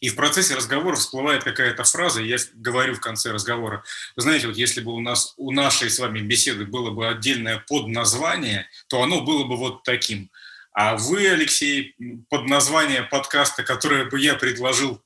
и 0.00 0.08
в 0.08 0.16
процессе 0.16 0.54
разговора 0.54 0.96
всплывает 0.96 1.44
какая-то 1.44 1.84
фраза, 1.84 2.22
и 2.22 2.28
я 2.28 2.36
говорю 2.54 2.94
в 2.94 3.00
конце 3.00 3.32
разговора, 3.32 3.84
вы 4.16 4.22
знаете, 4.22 4.46
вот 4.46 4.56
если 4.56 4.80
бы 4.80 4.92
у 4.92 5.00
нас, 5.00 5.34
у 5.36 5.50
нашей 5.52 5.90
с 5.90 5.98
вами 5.98 6.20
беседы 6.20 6.64
было 6.64 6.90
бы 6.90 7.08
отдельное 7.08 7.64
подназвание, 7.68 8.68
то 8.88 9.02
оно 9.02 9.22
было 9.22 9.44
бы 9.44 9.56
вот 9.56 9.82
таким. 9.82 10.30
А 10.72 10.96
вы, 10.96 11.28
Алексей, 11.28 11.94
под 12.28 12.46
название 12.46 13.02
подкаста, 13.02 13.62
которое 13.62 14.06
бы 14.06 14.18
я 14.18 14.34
предложил 14.34 15.00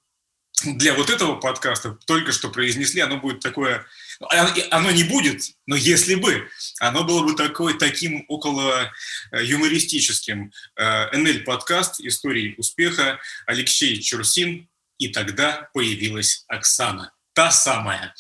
для 0.65 0.95
вот 0.95 1.11
этого 1.11 1.37
подкаста 1.37 1.97
только 2.07 2.33
что 2.33 2.51
произнесли, 2.51 3.01
оно 3.01 3.19
будет 3.19 3.41
такое, 3.41 3.87
оно 4.21 4.91
не 4.91 5.05
будет, 5.05 5.43
но 5.67 5.77
если 5.77 6.17
бы, 6.17 6.49
оно 6.81 7.05
было 7.05 7.23
бы 7.23 7.35
такое, 7.35 7.75
таким 7.75 8.25
около 8.29 8.91
э, 9.31 9.45
юмористическим. 9.45 10.53
Э, 10.77 11.17
НЛ-подкаст 11.17 12.01
«Истории 12.01 12.55
успеха», 12.59 13.21
Алексей 13.47 14.01
Чурсин, 14.01 14.69
и 14.99 15.09
тогда 15.09 15.71
появилась 15.73 16.45
Оксана, 16.49 17.13
та 17.39 17.53
самая. 17.53 18.13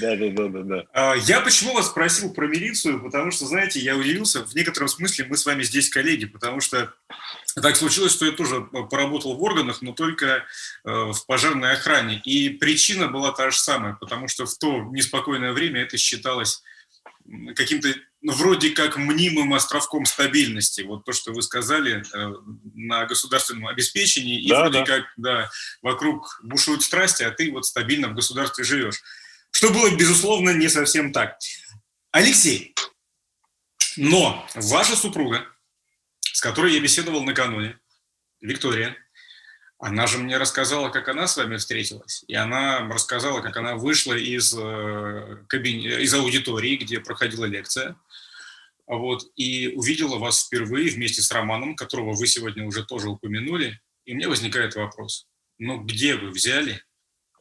Да, 0.00 0.14
да, 0.14 0.28
да, 0.30 0.48
да, 0.48 0.62
да. 0.62 1.14
Я 1.14 1.40
почему 1.40 1.74
вас 1.74 1.88
спросил 1.88 2.32
про 2.32 2.46
милицию, 2.46 3.02
потому 3.02 3.32
что, 3.32 3.46
знаете, 3.46 3.80
я 3.80 3.96
удивился, 3.96 4.44
в 4.44 4.54
некотором 4.54 4.86
смысле 4.86 5.26
мы 5.28 5.36
с 5.36 5.44
вами 5.44 5.64
здесь 5.64 5.88
коллеги, 5.88 6.26
потому 6.26 6.60
что 6.60 6.94
так 7.60 7.74
случилось, 7.74 8.12
что 8.12 8.26
я 8.26 8.30
тоже 8.30 8.68
э, 8.72 8.82
поработал 8.88 9.36
в 9.36 9.42
органах, 9.42 9.82
но 9.82 9.92
только 9.92 10.26
э, 10.26 10.40
в 10.84 11.26
пожарной 11.26 11.72
охране. 11.72 12.20
И 12.24 12.48
причина 12.48 13.08
была 13.08 13.32
та 13.32 13.50
же 13.50 13.58
самая, 13.58 13.94
потому 13.94 14.28
что 14.28 14.46
в 14.46 14.56
то 14.56 14.82
неспокойное 14.92 15.52
время 15.52 15.82
это 15.82 15.96
считалось 15.96 16.62
каким-то 17.56 17.88
ну, 18.20 18.32
вроде 18.32 18.70
как 18.70 18.96
мнимым 18.96 19.52
островком 19.54 20.06
стабильности. 20.06 20.82
Вот 20.82 21.04
то, 21.04 21.12
что 21.12 21.32
вы 21.32 21.42
сказали 21.42 22.02
э, 22.02 22.34
на 22.74 23.06
государственном 23.06 23.66
обеспечении, 23.66 24.40
и 24.40 24.48
да, 24.48 24.60
вроде 24.60 24.78
да. 24.80 24.84
как 24.84 25.04
да, 25.16 25.50
вокруг 25.82 26.40
бушуют 26.42 26.82
страсти, 26.82 27.22
а 27.22 27.30
ты 27.30 27.50
вот 27.50 27.66
стабильно 27.66 28.08
в 28.08 28.14
государстве 28.14 28.64
живешь. 28.64 29.02
Что 29.50 29.70
было, 29.70 29.94
безусловно, 29.94 30.50
не 30.50 30.68
совсем 30.68 31.12
так. 31.12 31.38
Алексей, 32.12 32.74
но 33.96 34.46
ваша 34.54 34.96
супруга, 34.96 35.46
с 36.20 36.40
которой 36.40 36.74
я 36.74 36.80
беседовал 36.80 37.22
накануне, 37.24 37.78
Виктория, 38.40 38.96
она 39.78 40.06
же 40.06 40.18
мне 40.18 40.38
рассказала, 40.38 40.88
как 40.88 41.08
она 41.08 41.26
с 41.26 41.36
вами 41.36 41.56
встретилась. 41.56 42.24
И 42.28 42.34
она 42.34 42.88
рассказала, 42.88 43.40
как 43.40 43.56
она 43.56 43.76
вышла 43.76 44.14
из, 44.14 44.54
э, 44.56 45.38
кабин... 45.48 45.80
из 46.00 46.14
аудитории, 46.14 46.76
где 46.76 47.00
проходила 47.00 47.44
лекция, 47.44 47.96
вот, 48.86 49.22
и 49.36 49.68
увидела 49.68 50.18
вас 50.18 50.46
впервые 50.46 50.90
вместе 50.90 51.22
с 51.22 51.30
Романом, 51.32 51.74
которого 51.74 52.12
вы 52.12 52.26
сегодня 52.26 52.64
уже 52.64 52.84
тоже 52.84 53.08
упомянули. 53.08 53.80
И 54.04 54.14
мне 54.14 54.28
возникает 54.28 54.74
вопрос, 54.74 55.26
ну 55.58 55.82
где 55.82 56.16
вы 56.16 56.30
взяли 56.30 56.82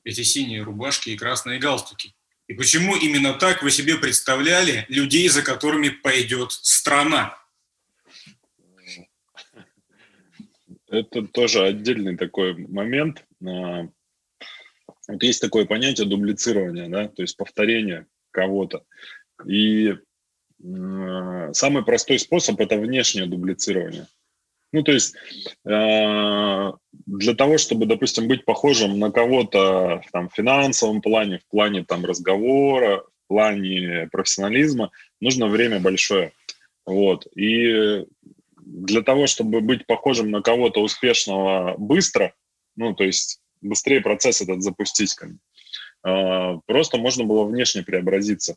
эти 0.04 0.24
синие 0.24 0.64
рубашки 0.64 1.10
и 1.10 1.18
красные 1.18 1.60
галстуки? 1.60 2.16
И 2.48 2.54
почему 2.54 2.96
именно 2.96 3.34
так 3.34 3.64
вы 3.64 3.72
себе 3.72 3.98
представляли 3.98 4.86
людей, 4.90 5.28
за 5.30 5.44
которыми 5.44 5.90
пойдет 5.90 6.52
страна? 6.52 7.38
Это 10.94 11.26
тоже 11.26 11.66
отдельный 11.66 12.16
такой 12.16 12.54
момент. 12.54 13.26
А, 13.44 13.88
вот 15.08 15.24
есть 15.24 15.42
такое 15.42 15.66
понятие 15.66 16.08
дублицирования, 16.08 16.88
да, 16.88 17.08
то 17.08 17.24
есть 17.24 17.36
повторение 17.36 18.06
кого-то. 18.30 18.84
И 19.46 19.96
самый 20.60 21.84
простой 21.84 22.20
способ– 22.20 22.60
это 22.60 22.78
внешнее 22.78 23.26
дублицирование. 23.26 24.08
Ну, 24.72 24.84
то 24.84 24.92
есть 24.92 25.16
э, 25.66 26.72
для 27.06 27.36
того, 27.36 27.58
чтобы, 27.58 27.86
допустим, 27.86 28.28
быть 28.28 28.46
похожим 28.46 28.98
на 28.98 29.12
кого-то 29.12 30.02
там, 30.12 30.30
финансовом 30.30 31.02
плане, 31.02 31.40
в 31.40 31.48
плане 31.48 31.84
там, 31.84 32.06
разговора, 32.06 33.04
в 33.04 33.28
плане 33.28 34.10
профессионализма, 34.12 34.92
нужно 35.20 35.48
время 35.48 35.80
большое. 35.80 36.32
Вот. 36.86 37.28
И 37.36 38.06
для 38.66 39.02
того, 39.02 39.28
чтобы 39.28 39.62
быть 39.62 39.86
похожим 39.86 40.32
на 40.32 40.42
кого-то 40.42 40.82
успешного 40.82 41.76
быстро, 41.78 42.34
ну, 42.76 42.94
то 42.94 43.04
есть 43.04 43.40
быстрее 43.62 44.02
процесс 44.02 44.42
этот 44.42 44.62
запустить, 44.62 45.16
э, 46.06 46.58
просто 46.66 46.98
можно 46.98 47.24
было 47.24 47.46
внешне 47.46 47.84
преобразиться. 47.84 48.56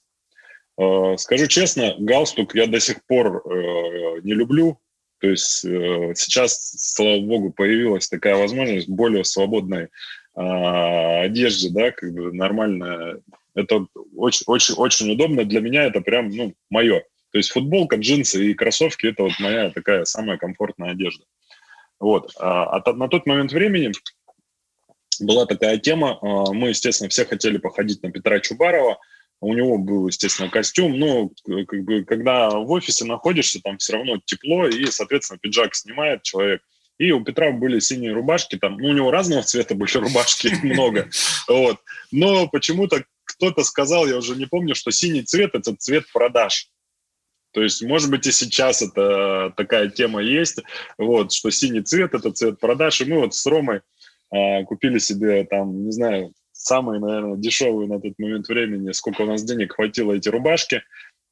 Э, 0.79 1.17
скажу 1.19 1.47
честно, 1.47 1.95
галстук 1.99 2.55
я 2.55 2.67
до 2.67 2.81
сих 2.81 3.05
пор 3.07 3.43
э, 3.47 4.21
не 4.23 4.35
люблю, 4.35 4.79
то 5.21 5.29
есть 5.29 5.65
э, 5.65 6.13
сейчас, 6.15 6.75
слава 6.79 7.21
богу, 7.21 7.51
появилась 7.51 8.09
такая 8.09 8.37
возможность 8.37 8.89
более 8.89 9.25
свободной 9.25 9.85
э, 9.85 11.21
одежде, 11.25 11.71
да, 11.71 11.91
как 11.91 12.13
бы 12.13 12.33
нормально. 12.33 13.21
Это 13.55 13.87
очень, 14.15 14.45
очень, 14.47 14.75
очень 14.75 15.11
удобно. 15.13 15.45
Для 15.45 15.61
меня 15.61 15.85
это 15.85 16.03
прям, 16.03 16.29
ну, 16.29 16.53
мое. 16.69 17.03
То 17.37 17.39
есть 17.39 17.51
футболка, 17.51 17.97
джинсы 17.97 18.47
и 18.47 18.55
кроссовки– 18.55 19.05
это 19.09 19.25
вот 19.25 19.39
моя 19.41 19.69
такая 19.69 20.07
самая 20.07 20.39
комфортная 20.39 20.93
одежда. 20.93 21.27
Вот. 22.01 22.33
А, 22.39 22.79
а 22.79 22.93
на 22.95 23.09
тот 23.09 23.27
момент 23.27 23.53
времени 23.53 23.93
была 25.21 25.45
такая 25.45 25.77
тема, 25.77 26.19
а, 26.23 26.55
мы, 26.55 26.71
естественно, 26.71 27.11
все 27.11 27.27
хотели 27.27 27.59
походить 27.59 28.03
на 28.03 28.11
Петра 28.11 28.41
Чубарова, 28.41 28.97
у 29.43 29.53
него 29.53 29.77
был, 29.77 30.07
естественно, 30.07 30.49
костюм, 30.49 30.99
но 30.99 31.29
как 31.45 31.85
бы, 31.85 32.07
когда 32.07 32.49
в 32.49 32.71
офисе 32.71 33.05
находишься, 33.05 33.61
там 33.63 33.77
все 33.77 33.93
равно 33.93 34.19
тепло, 34.25 34.67
и, 34.67 34.87
соответственно, 34.87 35.39
пиджак 35.39 35.75
снимает 35.75 36.23
человек. 36.23 36.63
И 36.97 37.13
у 37.13 37.23
Петра 37.23 37.51
были 37.51 37.81
синие 37.81 38.15
рубашки, 38.15 38.57
там, 38.57 38.79
ну, 38.79 38.89
у 38.89 38.93
него 38.95 39.11
разного 39.11 39.43
цвета 39.43 39.75
были 39.75 39.93
рубашки, 39.99 40.55
много, 40.63 41.11
вот. 41.49 41.81
Но 42.11 42.49
почему-то 42.49 43.05
кто-то 43.25 43.63
сказал, 43.63 44.07
я 44.07 44.17
уже 44.17 44.37
не 44.37 44.47
помню, 44.47 44.75
что 44.75 44.91
синий 44.91 45.21
цвет– 45.21 45.51
это 45.53 45.77
цвет 45.77 46.11
продаж. 46.11 46.71
То 47.57 47.63
есть, 47.63 47.83
может 47.83 48.11
быть, 48.11 48.27
и 48.27 48.33
сейчас 48.33 48.83
это 48.83 49.51
такая 49.57 49.89
тема 49.89 50.21
есть, 50.21 50.59
вот, 50.99 51.33
что 51.33 51.51
синий 51.51 51.81
цвет– 51.81 52.13
это 52.13 52.31
цвет 52.31 52.61
продаж. 52.61 53.01
И 53.01 53.07
мы 53.07 53.19
вот 53.21 53.35
с 53.35 53.47
Ромой 53.47 53.81
а, 54.31 54.63
купили 54.65 54.99
себе 54.99 55.43
там, 55.45 55.87
не 55.87 55.91
знаю, 55.91 56.35
самые, 56.53 57.01
наверное, 57.01 57.39
дешевые 57.39 57.89
на 57.89 57.99
тот 57.99 58.13
момент 58.19 58.47
времени, 58.49 58.93
сколько 58.93 59.23
у 59.23 59.25
нас 59.27 59.43
денег 59.43 59.73
хватило 59.73 60.13
эти 60.13 60.29
рубашки 60.29 60.83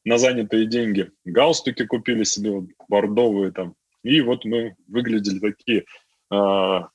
на 0.07 0.17
занятые 0.17 0.65
деньги. 0.65 1.11
Галстуки 1.27 1.85
купили 1.85 2.25
себе 2.25 2.53
вот, 2.53 2.71
бордовые 2.89 3.53
там. 3.53 3.75
И 4.03 4.23
вот 4.23 4.47
мы 4.47 4.77
выглядели 4.89 5.41
такие 5.41 5.81
э, 5.81 5.85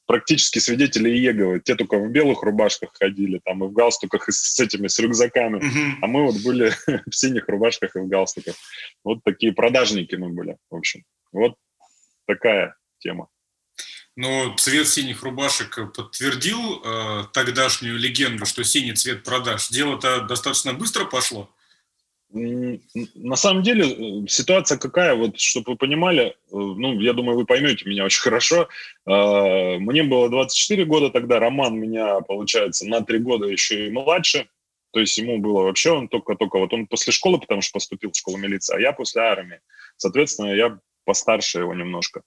практически 0.06 0.60
свидетели 0.60 1.10
Иеговы. 1.10 1.60
Те 1.60 1.76
только 1.76 1.98
в 1.98 2.10
белых 2.10 2.44
рубашках 2.44 2.90
ходили, 2.94 3.40
там 3.44 3.64
и 3.64 3.68
в 3.68 3.74
галстуках, 3.74 4.30
и 4.30 4.32
с 4.32 4.60
этими, 4.60 4.88
с 4.88 5.00
рюкзаками. 5.00 5.60
Mm-hmm. 5.60 5.98
А 6.02 6.08
мы 6.08 6.26
вот 6.26 6.42
были 6.44 6.74
в 7.10 7.16
синих 7.16 7.48
рубашках 7.48 7.96
и 7.96 8.00
в 8.00 8.08
галстуках. 8.08 8.56
Вот 9.04 9.20
такие 9.24 9.54
продажники 9.54 10.16
мы 10.16 10.30
были, 10.30 10.58
в 10.70 10.76
общем. 10.76 11.04
Вот 11.32 11.56
такая 12.26 12.76
тема. 13.00 13.28
Но 14.16 14.54
цвет 14.58 14.88
синих 14.88 15.24
рубашек 15.24 15.94
подтвердил 15.94 16.82
э, 16.84 17.24
тогдашнюю 17.32 17.98
легенду, 17.98 18.46
что 18.46 18.64
синий 18.64 18.94
цвет 18.94 19.24
продаж. 19.24 19.70
Дело-то 19.70 20.22
достаточно 20.22 20.74
быстро 20.74 21.06
пошло. 21.06 21.50
На 22.32 23.36
самом 23.36 23.64
деле 23.64 23.86
э, 24.24 24.28
ситуация 24.28 24.78
какая, 24.78 25.16
вот 25.16 25.40
чтобы 25.40 25.72
вы 25.72 25.78
понимали, 25.78 26.28
э, 26.28 26.34
ну, 26.52 27.00
я 27.00 27.14
думаю, 27.14 27.38
вы 27.38 27.46
поймете 27.46 27.90
меня 27.90 28.06
очень 28.06 28.22
хорошо. 28.22 28.70
Э, 29.08 29.78
мне 29.80 30.04
было 30.04 30.30
24 30.30 30.86
года 30.86 31.10
тогда, 31.10 31.40
Роман 31.40 31.80
меня, 31.80 32.20
получается, 32.22 32.88
на 32.88 33.02
3 33.02 33.20
года 33.20 33.48
еще 33.48 33.88
и 33.88 33.92
младше. 33.92 34.48
То 34.92 35.00
есть 35.00 35.18
ему 35.18 35.40
было 35.40 35.64
вообще, 35.64 35.92
он 35.92 36.08
только-только, 36.08 36.60
вот 36.60 36.74
он 36.74 36.86
после 36.86 37.14
школы, 37.14 37.40
потому 37.40 37.62
что 37.62 37.74
поступил 37.74 38.12
в 38.12 38.18
школу 38.18 38.38
милиции, 38.38 38.76
а 38.76 38.80
я 38.80 38.92
после 38.92 39.22
армии. 39.22 39.60
Соответственно, 39.98 40.54
я 40.54 40.80
постарше 41.06 41.60
его 41.60 41.74
немножко. 41.74 42.22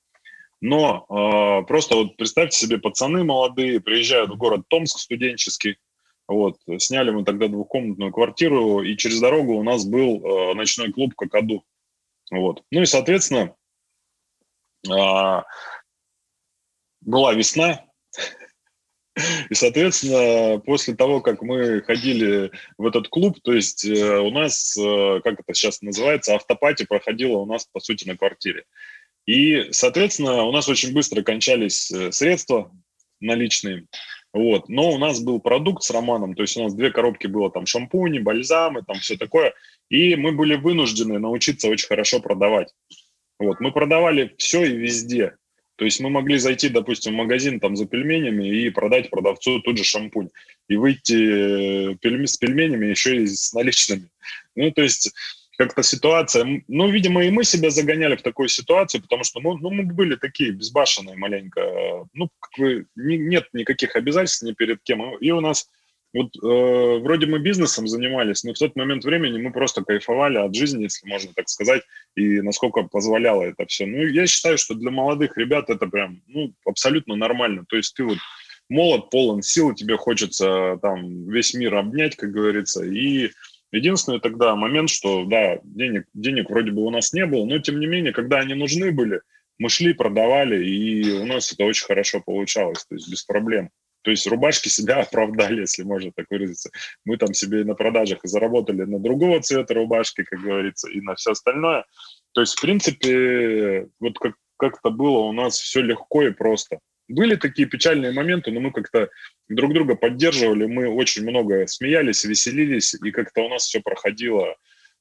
Но 0.60 1.06
э, 1.08 1.66
просто 1.66 1.96
вот 1.96 2.16
представьте 2.16 2.58
себе, 2.58 2.78
пацаны 2.78 3.22
молодые 3.24 3.80
приезжают 3.80 4.30
в 4.30 4.36
город 4.36 4.62
Томск 4.68 4.98
студенческий, 4.98 5.76
вот, 6.28 6.58
сняли 6.78 7.10
мы 7.10 7.24
тогда 7.24 7.48
двухкомнатную 7.48 8.12
квартиру, 8.12 8.82
и 8.82 8.96
через 8.96 9.20
дорогу 9.20 9.54
у 9.54 9.62
нас 9.62 9.84
был 9.84 10.24
э, 10.24 10.54
ночной 10.54 10.92
клуб 10.92 11.14
«Кокоду». 11.14 11.64
Вот. 12.30 12.62
Ну 12.70 12.82
и, 12.82 12.86
соответственно, 12.86 13.54
э, 14.88 15.42
была 17.00 17.34
весна, 17.34 17.84
и, 19.50 19.54
соответственно, 19.54 20.60
после 20.60 20.94
того, 20.94 21.20
как 21.20 21.42
мы 21.42 21.82
ходили 21.82 22.50
в 22.78 22.86
этот 22.86 23.08
клуб, 23.08 23.38
то 23.42 23.52
есть 23.52 23.84
э, 23.84 24.18
у 24.18 24.30
нас, 24.30 24.76
э, 24.76 25.20
как 25.22 25.40
это 25.40 25.54
сейчас 25.54 25.82
называется, 25.82 26.34
автопати 26.34 26.86
проходила 26.86 27.38
у 27.38 27.46
нас, 27.46 27.66
по 27.70 27.80
сути, 27.80 28.06
на 28.06 28.16
квартире. 28.16 28.64
И, 29.26 29.70
соответственно, 29.72 30.44
у 30.44 30.52
нас 30.52 30.68
очень 30.68 30.92
быстро 30.92 31.22
кончались 31.22 31.90
э, 31.90 32.10
средства 32.12 32.72
наличные. 33.22 33.86
Вот. 34.32 34.68
Но 34.68 34.90
у 34.90 34.98
нас 34.98 35.20
был 35.20 35.40
продукт 35.40 35.82
с 35.82 35.90
Романом, 35.90 36.34
то 36.34 36.42
есть 36.42 36.56
у 36.56 36.62
нас 36.62 36.74
две 36.74 36.90
коробки 36.90 37.26
было 37.26 37.50
там 37.50 37.66
шампуни, 37.66 38.18
бальзамы, 38.18 38.82
там 38.82 38.96
все 38.96 39.16
такое. 39.16 39.52
И 39.90 40.16
мы 40.16 40.32
были 40.32 40.54
вынуждены 40.54 41.18
научиться 41.18 41.68
очень 41.68 41.88
хорошо 41.88 42.20
продавать. 42.20 42.72
Вот. 43.38 43.60
Мы 43.60 43.72
продавали 43.72 44.34
все 44.38 44.64
и 44.64 44.76
везде. 44.76 45.36
То 45.76 45.84
есть 45.84 46.00
мы 46.00 46.10
могли 46.10 46.38
зайти, 46.38 46.68
допустим, 46.68 47.14
в 47.14 47.16
магазин 47.16 47.58
там 47.58 47.76
за 47.76 47.86
пельменями 47.86 48.46
и 48.46 48.70
продать 48.70 49.10
продавцу 49.10 49.60
тут 49.60 49.78
же 49.78 49.84
шампунь. 49.84 50.28
И 50.68 50.76
выйти 50.76 51.92
э, 51.92 52.26
с 52.26 52.36
пельменями 52.36 52.86
еще 52.86 53.16
и 53.16 53.26
с 53.26 53.52
наличными. 53.52 54.08
Ну, 54.54 54.70
то 54.70 54.82
есть 54.82 55.12
как-то 55.62 55.82
ситуация, 55.84 56.62
ну, 56.66 56.90
видимо, 56.90 57.24
и 57.24 57.30
мы 57.30 57.44
себя 57.44 57.70
загоняли 57.70 58.16
в 58.16 58.22
такую 58.22 58.48
ситуацию, 58.48 59.00
потому 59.00 59.22
что, 59.22 59.38
ну, 59.40 59.56
ну 59.56 59.70
мы 59.70 59.84
были 59.84 60.16
такие 60.16 60.50
безбашенные 60.50 61.16
маленько, 61.16 61.60
ну, 62.12 62.28
как 62.40 62.58
бы 62.58 62.86
не, 62.96 63.16
нет 63.16 63.46
никаких 63.52 63.94
обязательств 63.94 64.42
ни 64.42 64.52
перед 64.52 64.82
кем, 64.82 65.16
и 65.18 65.30
у 65.30 65.40
нас 65.40 65.68
вот 66.14 66.34
э, 66.36 66.98
вроде 66.98 67.26
мы 67.26 67.38
бизнесом 67.38 67.86
занимались, 67.86 68.42
но 68.42 68.52
в 68.52 68.58
тот 68.58 68.74
момент 68.74 69.04
времени 69.04 69.40
мы 69.40 69.52
просто 69.52 69.84
кайфовали 69.84 70.38
от 70.38 70.54
жизни, 70.54 70.82
если 70.82 71.08
можно 71.08 71.32
так 71.32 71.48
сказать, 71.48 71.82
и 72.16 72.40
насколько 72.40 72.82
позволяло 72.82 73.42
это 73.42 73.64
все. 73.66 73.86
Ну, 73.86 73.98
я 73.98 74.26
считаю, 74.26 74.58
что 74.58 74.74
для 74.74 74.90
молодых 74.90 75.38
ребят 75.38 75.70
это 75.70 75.86
прям, 75.86 76.22
ну, 76.26 76.52
абсолютно 76.66 77.14
нормально. 77.14 77.64
То 77.68 77.76
есть 77.76 77.94
ты 77.94 78.04
вот 78.04 78.18
молод, 78.68 79.10
полон 79.10 79.42
сил, 79.42 79.74
тебе 79.74 79.96
хочется 79.96 80.78
там 80.82 81.30
весь 81.30 81.54
мир 81.54 81.76
обнять, 81.76 82.16
как 82.16 82.32
говорится, 82.32 82.84
и 82.84 83.30
Единственный 83.72 84.20
тогда 84.20 84.54
момент, 84.54 84.90
что, 84.90 85.24
да, 85.24 85.58
денег, 85.64 86.04
денег 86.12 86.50
вроде 86.50 86.70
бы 86.70 86.82
у 86.82 86.90
нас 86.90 87.12
не 87.14 87.24
было, 87.24 87.46
но 87.46 87.58
тем 87.58 87.80
не 87.80 87.86
менее, 87.86 88.12
когда 88.12 88.38
они 88.38 88.54
нужны 88.54 88.92
были, 88.92 89.22
мы 89.58 89.70
шли, 89.70 89.94
продавали, 89.94 90.64
и 90.64 91.12
у 91.12 91.24
нас 91.24 91.52
это 91.52 91.64
очень 91.64 91.86
хорошо 91.86 92.20
получалось, 92.20 92.84
то 92.84 92.94
есть 92.94 93.10
без 93.10 93.24
проблем. 93.24 93.70
То 94.02 94.10
есть 94.10 94.26
рубашки 94.26 94.68
себя 94.68 94.96
оправдали, 95.00 95.62
если 95.62 95.84
можно 95.84 96.12
так 96.14 96.26
выразиться. 96.28 96.70
Мы 97.04 97.16
там 97.16 97.32
себе 97.32 97.62
и 97.62 97.64
на 97.64 97.74
продажах 97.74 98.20
заработали 98.24 98.82
на 98.82 98.98
другого 98.98 99.40
цвета 99.40 99.74
рубашки, 99.74 100.22
как 100.24 100.40
говорится, 100.40 100.90
и 100.90 101.00
на 101.00 101.14
все 101.14 101.32
остальное. 101.32 101.86
То 102.32 102.42
есть, 102.42 102.58
в 102.58 102.60
принципе, 102.60 103.88
вот 104.00 104.18
как, 104.18 104.34
как-то 104.58 104.90
было 104.90 105.18
у 105.18 105.32
нас 105.32 105.58
все 105.58 105.80
легко 105.80 106.22
и 106.22 106.30
просто. 106.30 106.80
Были 107.12 107.36
такие 107.36 107.68
печальные 107.68 108.12
моменты, 108.12 108.50
но 108.50 108.60
мы 108.60 108.72
как-то 108.72 109.10
друг 109.48 109.74
друга 109.74 109.96
поддерживали, 109.96 110.64
мы 110.66 110.88
очень 110.88 111.22
много 111.22 111.66
смеялись, 111.66 112.24
веселились, 112.24 112.94
и 112.94 113.10
как-то 113.10 113.42
у 113.42 113.48
нас 113.50 113.64
все 113.64 113.80
проходило. 113.80 114.56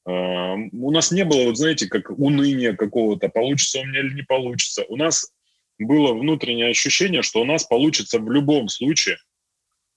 А, 0.06 0.56
у 0.56 0.92
нас 0.92 1.12
не 1.12 1.24
было, 1.24 1.46
вот 1.46 1.58
знаете, 1.58 1.88
как 1.88 2.10
уныния 2.10 2.76
какого-то, 2.76 3.30
получится 3.30 3.80
у 3.80 3.86
меня 3.86 4.02
или 4.02 4.14
не 4.14 4.24
получится. 4.24 4.84
У 4.90 4.98
нас 4.98 5.32
было 5.80 6.14
внутреннее 6.14 6.70
ощущение, 6.70 7.22
что 7.22 7.42
у 7.42 7.46
нас 7.46 7.64
получится 7.64 8.20
в 8.20 8.30
любом 8.30 8.68
случае, 8.68 9.18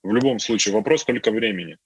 в 0.04 0.14
любом 0.14 0.38
случае, 0.38 0.72
вопрос 0.74 1.04
только 1.04 1.32
времени. 1.32 1.78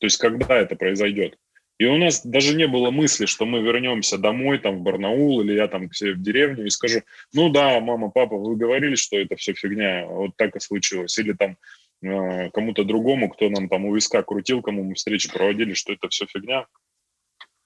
То 0.00 0.06
есть, 0.06 0.18
когда 0.18 0.58
это 0.58 0.76
произойдет. 0.76 1.38
И 1.78 1.84
у 1.84 1.98
нас 1.98 2.24
даже 2.24 2.54
не 2.54 2.66
было 2.66 2.90
мысли, 2.90 3.26
что 3.26 3.44
мы 3.44 3.60
вернемся 3.60 4.16
домой, 4.16 4.58
там, 4.58 4.78
в 4.78 4.82
Барнаул, 4.82 5.42
или 5.42 5.52
я 5.52 5.68
там 5.68 5.88
к 5.88 5.94
себе 5.94 6.14
в 6.14 6.22
деревню 6.22 6.66
и 6.66 6.70
скажу, 6.70 7.02
ну 7.34 7.50
да, 7.50 7.78
мама, 7.80 8.10
папа, 8.10 8.36
вы 8.36 8.56
говорили, 8.56 8.94
что 8.94 9.18
это 9.18 9.36
все 9.36 9.52
фигня, 9.52 10.06
вот 10.06 10.30
так 10.36 10.56
и 10.56 10.60
случилось. 10.60 11.18
Или 11.18 11.34
там 11.34 11.58
э, 12.02 12.50
кому-то 12.50 12.84
другому, 12.84 13.28
кто 13.28 13.50
нам 13.50 13.68
там 13.68 13.84
у 13.84 13.94
виска 13.94 14.22
крутил, 14.22 14.62
кому 14.62 14.84
мы 14.84 14.94
встречи 14.94 15.30
проводили, 15.30 15.74
что 15.74 15.92
это 15.92 16.08
все 16.08 16.24
фигня, 16.26 16.66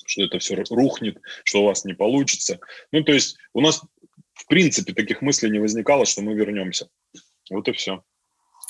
что 0.04 0.24
это 0.24 0.40
все 0.40 0.60
рухнет, 0.70 1.18
что 1.44 1.62
у 1.62 1.66
вас 1.66 1.84
не 1.84 1.94
получится. 1.94 2.58
Ну, 2.90 3.04
то 3.04 3.12
есть 3.12 3.36
у 3.52 3.60
нас 3.60 3.80
в 4.34 4.46
принципе 4.48 4.92
таких 4.92 5.22
мыслей 5.22 5.50
не 5.50 5.60
возникало, 5.60 6.04
что 6.04 6.22
мы 6.22 6.34
вернемся. 6.34 6.88
Вот 7.48 7.68
и 7.68 7.72
все. 7.72 8.02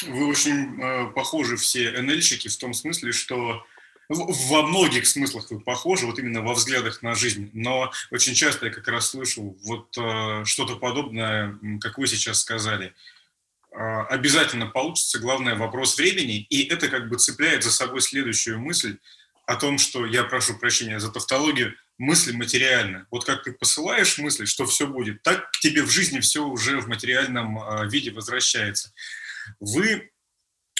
Вы 0.07 0.29
очень 0.29 0.83
э, 0.83 1.12
похожи 1.14 1.57
все 1.57 1.90
НЛьщики 1.92 2.48
в 2.48 2.59
том 2.59 2.74
смысле, 2.74 3.12
что 3.12 3.62
во 4.11 4.62
многих 4.62 5.07
смыслах 5.07 5.51
вы 5.51 5.61
похожи, 5.61 6.05
вот 6.05 6.18
именно 6.18 6.42
во 6.42 6.55
взглядах 6.55 7.01
на 7.03 7.14
жизнь, 7.14 7.51
но 7.53 7.92
очень 8.11 8.35
часто 8.35 8.66
я 8.66 8.73
как 8.73 8.88
раз 8.88 9.11
слышу 9.11 9.57
вот 9.62 9.96
э, 9.96 10.44
что-то 10.44 10.77
подобное, 10.77 11.57
как 11.81 11.96
вы 11.96 12.09
сейчас 12.09 12.40
сказали. 12.40 12.92
Э, 13.73 14.01
обязательно 14.09 14.66
получится, 14.66 15.20
главное 15.20 15.55
вопрос 15.55 15.96
времени, 15.96 16.44
и 16.51 16.64
это 16.64 16.88
как 16.88 17.09
бы 17.09 17.18
цепляет 17.18 17.62
за 17.62 17.70
собой 17.70 18.01
следующую 18.01 18.59
мысль 18.59 18.99
о 19.46 19.55
том, 19.55 19.79
что, 19.79 20.05
я 20.05 20.25
прошу 20.25 20.59
прощения 20.59 20.99
за 20.99 21.12
тавтологию, 21.12 21.75
мысли 21.96 22.33
материальны. 22.33 23.07
Вот 23.12 23.25
как 23.25 23.44
ты 23.44 23.53
посылаешь 23.53 24.18
мысли, 24.18 24.44
что 24.44 24.66
все 24.66 24.88
будет, 24.88 25.23
так 25.23 25.53
к 25.53 25.61
тебе 25.61 25.83
в 25.83 25.90
жизни 25.90 26.18
все 26.18 26.44
уже 26.44 26.81
в 26.81 26.88
материальном 26.88 27.59
э, 27.59 27.88
виде 27.88 28.11
возвращается. 28.11 28.92
Вы 29.61 30.11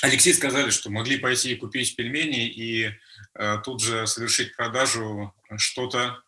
Алексей 0.03 0.33
сказали, 0.33 0.71
что 0.71 0.91
могли 0.91 1.19
пойти 1.19 1.53
и 1.53 1.57
купить 1.57 1.95
пельмени 1.95 2.49
и 2.49 2.91
тут 3.65 3.83
же 3.83 4.07
совершить 4.07 4.57
продажу, 4.57 5.35
что-то 5.57 6.23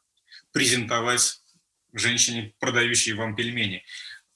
презентовать 0.53 1.43
женщине, 1.93 2.55
продающей 2.59 3.12
вам 3.12 3.37
пельмени. 3.37 3.85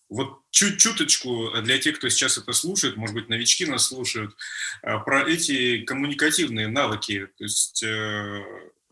Вот 0.09 0.41
чуть-чуточку 0.51 1.51
для 1.63 1.79
тех, 1.79 1.99
кто 1.99 2.09
сейчас 2.09 2.39
это 2.39 2.53
слушает, 2.53 2.97
может 2.97 3.15
быть, 3.15 3.29
новички 3.29 3.67
нас 3.67 3.87
слушают, 3.87 4.37
э, 4.83 4.99
про 5.01 5.29
эти 5.29 5.79
коммуникативные 5.79 6.69
навыки. 6.69 7.29
То 7.37 7.45
есть 7.45 7.83
э, 7.83 8.45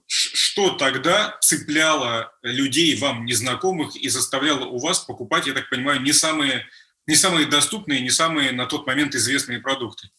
что 0.07 0.71
тогда 0.71 1.39
цепляло 1.41 2.33
людей, 2.43 2.97
вам 2.97 3.27
незнакомых, 3.27 3.97
и 3.97 4.09
заставляло 4.09 4.65
у 4.67 4.79
вас 4.79 5.01
покупать, 5.01 5.47
я 5.47 5.55
так 5.55 5.71
понимаю, 5.71 6.03
не 6.03 6.13
самые, 6.13 6.67
не 7.07 7.15
самые 7.15 7.47
доступные, 7.47 8.01
не 8.01 8.11
самые 8.11 8.53
на 8.53 8.67
тот 8.67 8.87
момент 8.87 9.15
известные 9.15 9.61
продукты? 9.61 10.11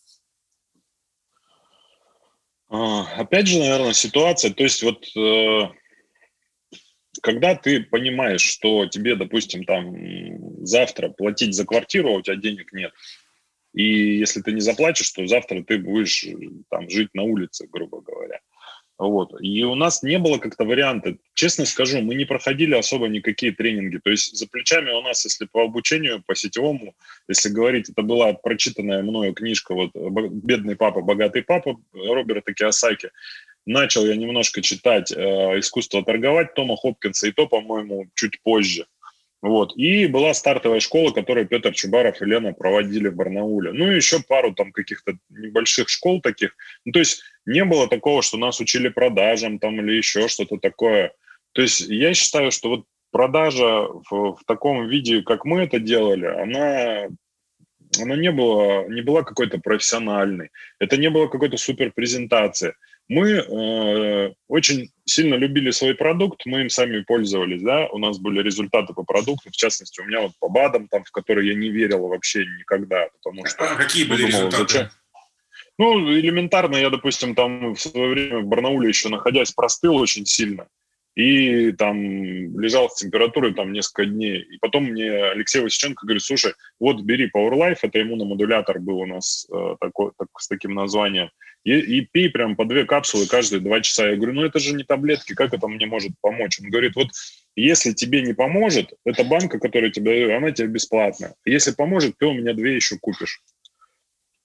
А, 2.77 3.21
опять 3.21 3.47
же, 3.47 3.59
наверное, 3.59 3.93
ситуация, 3.93 4.51
то 4.51 4.63
есть 4.63 4.83
вот 4.83 5.07
э, 5.15 5.61
когда 7.21 7.55
ты 7.55 7.81
понимаешь, 7.81 8.41
что 8.41 8.85
тебе, 8.85 9.15
допустим, 9.15 9.63
там 9.63 9.95
завтра 10.65 11.07
платить 11.07 11.55
за 11.55 11.65
квартиру, 11.65 12.09
а 12.09 12.17
у 12.17 12.21
тебя 12.21 12.35
денег 12.35 12.73
нет, 12.73 12.91
и 13.73 14.17
если 14.17 14.41
ты 14.41 14.51
не 14.51 14.59
заплатишь, 14.59 15.09
то 15.11 15.25
завтра 15.25 15.63
ты 15.63 15.77
будешь 15.77 16.25
там 16.69 16.89
жить 16.89 17.13
на 17.13 17.23
улице, 17.23 17.65
грубо 17.71 18.01
говоря. 18.01 18.41
Вот. 18.97 19.33
И 19.41 19.63
у 19.63 19.75
нас 19.75 20.03
не 20.03 20.17
было 20.19 20.37
как-то 20.37 20.63
варианта. 20.63 21.17
Честно 21.33 21.65
скажу, 21.65 22.01
мы 22.01 22.15
не 22.15 22.23
проходили 22.23 22.75
особо 22.75 23.07
никакие 23.07 23.51
тренинги. 23.51 23.97
То 23.97 24.09
есть 24.09 24.35
за 24.37 24.47
плечами 24.47 24.91
у 24.91 25.01
нас, 25.01 25.25
если 25.25 25.45
по 25.45 25.63
обучению, 25.63 26.23
по 26.25 26.33
сетевому, 26.33 26.95
если 27.27 27.49
говорить, 27.49 27.89
это 27.89 28.03
была 28.03 28.33
прочитанная 28.33 29.03
мною 29.03 29.33
книжка 29.33 29.73
вот 29.73 29.91
«Бедный 29.93 30.77
папа, 30.77 31.01
богатый 31.01 31.43
папа» 31.43 31.77
Роберта 31.93 32.53
Киосаки. 32.53 33.09
Начал 33.65 34.05
я 34.05 34.15
немножко 34.15 34.61
читать 34.61 35.11
э, 35.11 35.15
«Искусство 35.59 36.03
торговать» 36.03 36.53
Тома 36.53 36.77
Хопкинса, 36.77 37.27
и 37.27 37.31
то, 37.31 37.47
по-моему, 37.47 38.07
чуть 38.13 38.39
позже. 38.43 38.85
Вот. 39.45 39.77
И 39.77 40.07
была 40.07 40.33
стартовая 40.33 40.79
школа, 40.79 41.11
которую 41.11 41.47
Петр 41.47 41.71
Чубаров 41.71 42.19
и 42.19 42.25
Лена 42.25 42.53
проводили 42.53 43.09
в 43.09 43.15
Барнауле. 43.15 43.73
Ну 43.73 43.91
и 43.91 43.95
еще 43.95 44.19
пару 44.27 44.55
там 44.55 44.71
каких-то 44.71 45.19
небольших 45.29 45.87
школ 45.87 46.19
таких. 46.19 46.55
Ну, 46.83 46.91
то 46.91 46.97
есть 46.97 47.21
не 47.45 47.63
было 47.63 47.87
такого, 47.87 48.23
что 48.23 48.37
нас 48.37 48.59
учили 48.59 48.89
продажам 48.89 49.59
там 49.59 49.79
или 49.79 49.97
еще 49.97 50.27
что-то 50.29 50.57
такое. 50.57 51.13
То 51.51 51.61
есть 51.61 51.81
я 51.81 52.15
считаю, 52.15 52.49
что 52.49 52.69
вот 52.69 52.85
продажа 53.11 53.87
в, 54.09 54.33
в 54.33 54.39
таком 54.47 54.87
виде, 54.87 55.21
как 55.21 55.45
мы 55.45 55.61
это 55.61 55.77
делали, 55.77 56.25
она, 56.25 57.15
она 58.01 58.15
не, 58.15 58.31
была, 58.31 58.87
не 58.87 59.03
была 59.03 59.21
какой-то 59.21 59.59
профессиональной. 59.59 60.49
Это 60.79 60.97
не 60.97 61.11
было 61.11 61.27
какой-то 61.27 61.57
супер 61.57 61.91
презентации. 61.91 62.73
Мы 63.07 63.31
э, 63.33 64.33
очень 64.47 64.89
сильно 65.05 65.35
любили 65.35 65.69
свой 65.69 65.93
продукт, 65.93 66.41
мы 66.45 66.61
им 66.61 66.69
сами 66.69 67.01
пользовались, 67.01 67.61
да, 67.61 67.87
у 67.87 67.99
нас 67.99 68.17
были 68.17 68.41
результаты 68.41 68.93
по 68.93 69.03
продукту, 69.03 69.51
в 69.51 69.55
частности, 69.55 70.01
у 70.01 70.05
меня 70.05 70.21
вот 70.21 70.31
по 70.39 70.49
БАДам, 70.49 70.87
там, 70.87 71.03
в 71.03 71.11
которые 71.11 71.49
я 71.49 71.55
не 71.55 71.69
верил 71.69 72.07
вообще 72.07 72.45
никогда, 72.59 73.07
потому 73.09 73.45
что... 73.45 73.63
А 73.63 73.75
какие 73.75 74.05
были 74.05 74.23
думал, 74.23 74.47
результаты? 74.47 74.73
Зачем? 74.73 74.89
Ну, 75.77 76.13
элементарно, 76.13 76.77
я, 76.77 76.89
допустим, 76.89 77.35
там 77.35 77.75
в 77.75 77.79
свое 77.79 78.09
время 78.09 78.39
в 78.39 78.45
Барнауле 78.45 78.89
еще 78.89 79.09
находясь, 79.09 79.51
простыл 79.51 79.95
очень 79.97 80.25
сильно, 80.25 80.67
и 81.15 81.71
там 81.71 82.59
лежал 82.59 82.89
с 82.89 82.95
температурой 82.95 83.53
там 83.53 83.71
несколько 83.71 84.05
дней. 84.05 84.41
И 84.41 84.57
потом 84.59 84.85
мне 84.85 85.09
Алексей 85.09 85.61
Васиченко 85.61 86.05
говорит, 86.05 86.23
слушай, 86.23 86.53
вот 86.79 87.01
бери 87.01 87.31
Power 87.33 87.53
Life, 87.53 87.79
это 87.81 88.01
иммуномодулятор 88.01 88.79
был 88.79 88.99
у 88.99 89.05
нас 89.05 89.47
э, 89.51 89.75
такой, 89.79 90.11
так, 90.17 90.27
с 90.37 90.47
таким 90.47 90.73
названием, 90.73 91.29
и, 91.63 91.79
и 91.79 92.01
пей 92.01 92.29
прям 92.29 92.55
по 92.55 92.65
две 92.65 92.85
капсулы 92.85 93.27
каждые 93.27 93.61
два 93.61 93.81
часа. 93.81 94.09
Я 94.09 94.17
говорю, 94.17 94.33
ну 94.33 94.43
это 94.43 94.59
же 94.59 94.75
не 94.75 94.83
таблетки, 94.83 95.33
как 95.33 95.53
это 95.53 95.67
мне 95.67 95.85
может 95.85 96.11
помочь? 96.21 96.59
Он 96.61 96.69
говорит, 96.69 96.95
вот 96.95 97.07
если 97.55 97.93
тебе 97.93 98.21
не 98.21 98.33
поможет, 98.33 98.93
эта 99.05 99.23
банка, 99.23 99.57
которая 99.57 99.89
тебе 99.89 100.35
она 100.35 100.51
тебе 100.51 100.67
бесплатная. 100.67 101.35
Если 101.45 101.71
поможет, 101.71 102.17
ты 102.17 102.25
у 102.25 102.33
меня 102.33 102.53
две 102.53 102.75
еще 102.75 102.97
купишь. 102.99 103.41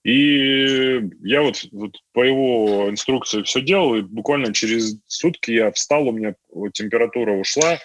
И 0.02 1.10
я 1.22 1.42
вот, 1.42 1.62
вот 1.72 1.96
по 2.12 2.22
его 2.22 2.88
инструкции 2.88 3.42
все 3.42 3.60
делал, 3.60 3.96
и 3.96 4.02
буквально 4.02 4.54
через 4.54 4.96
сутки 5.06 5.50
я 5.50 5.70
встал, 5.72 6.08
у 6.08 6.12
меня 6.12 6.34
температура 6.72 7.32
ушла, 7.32 7.78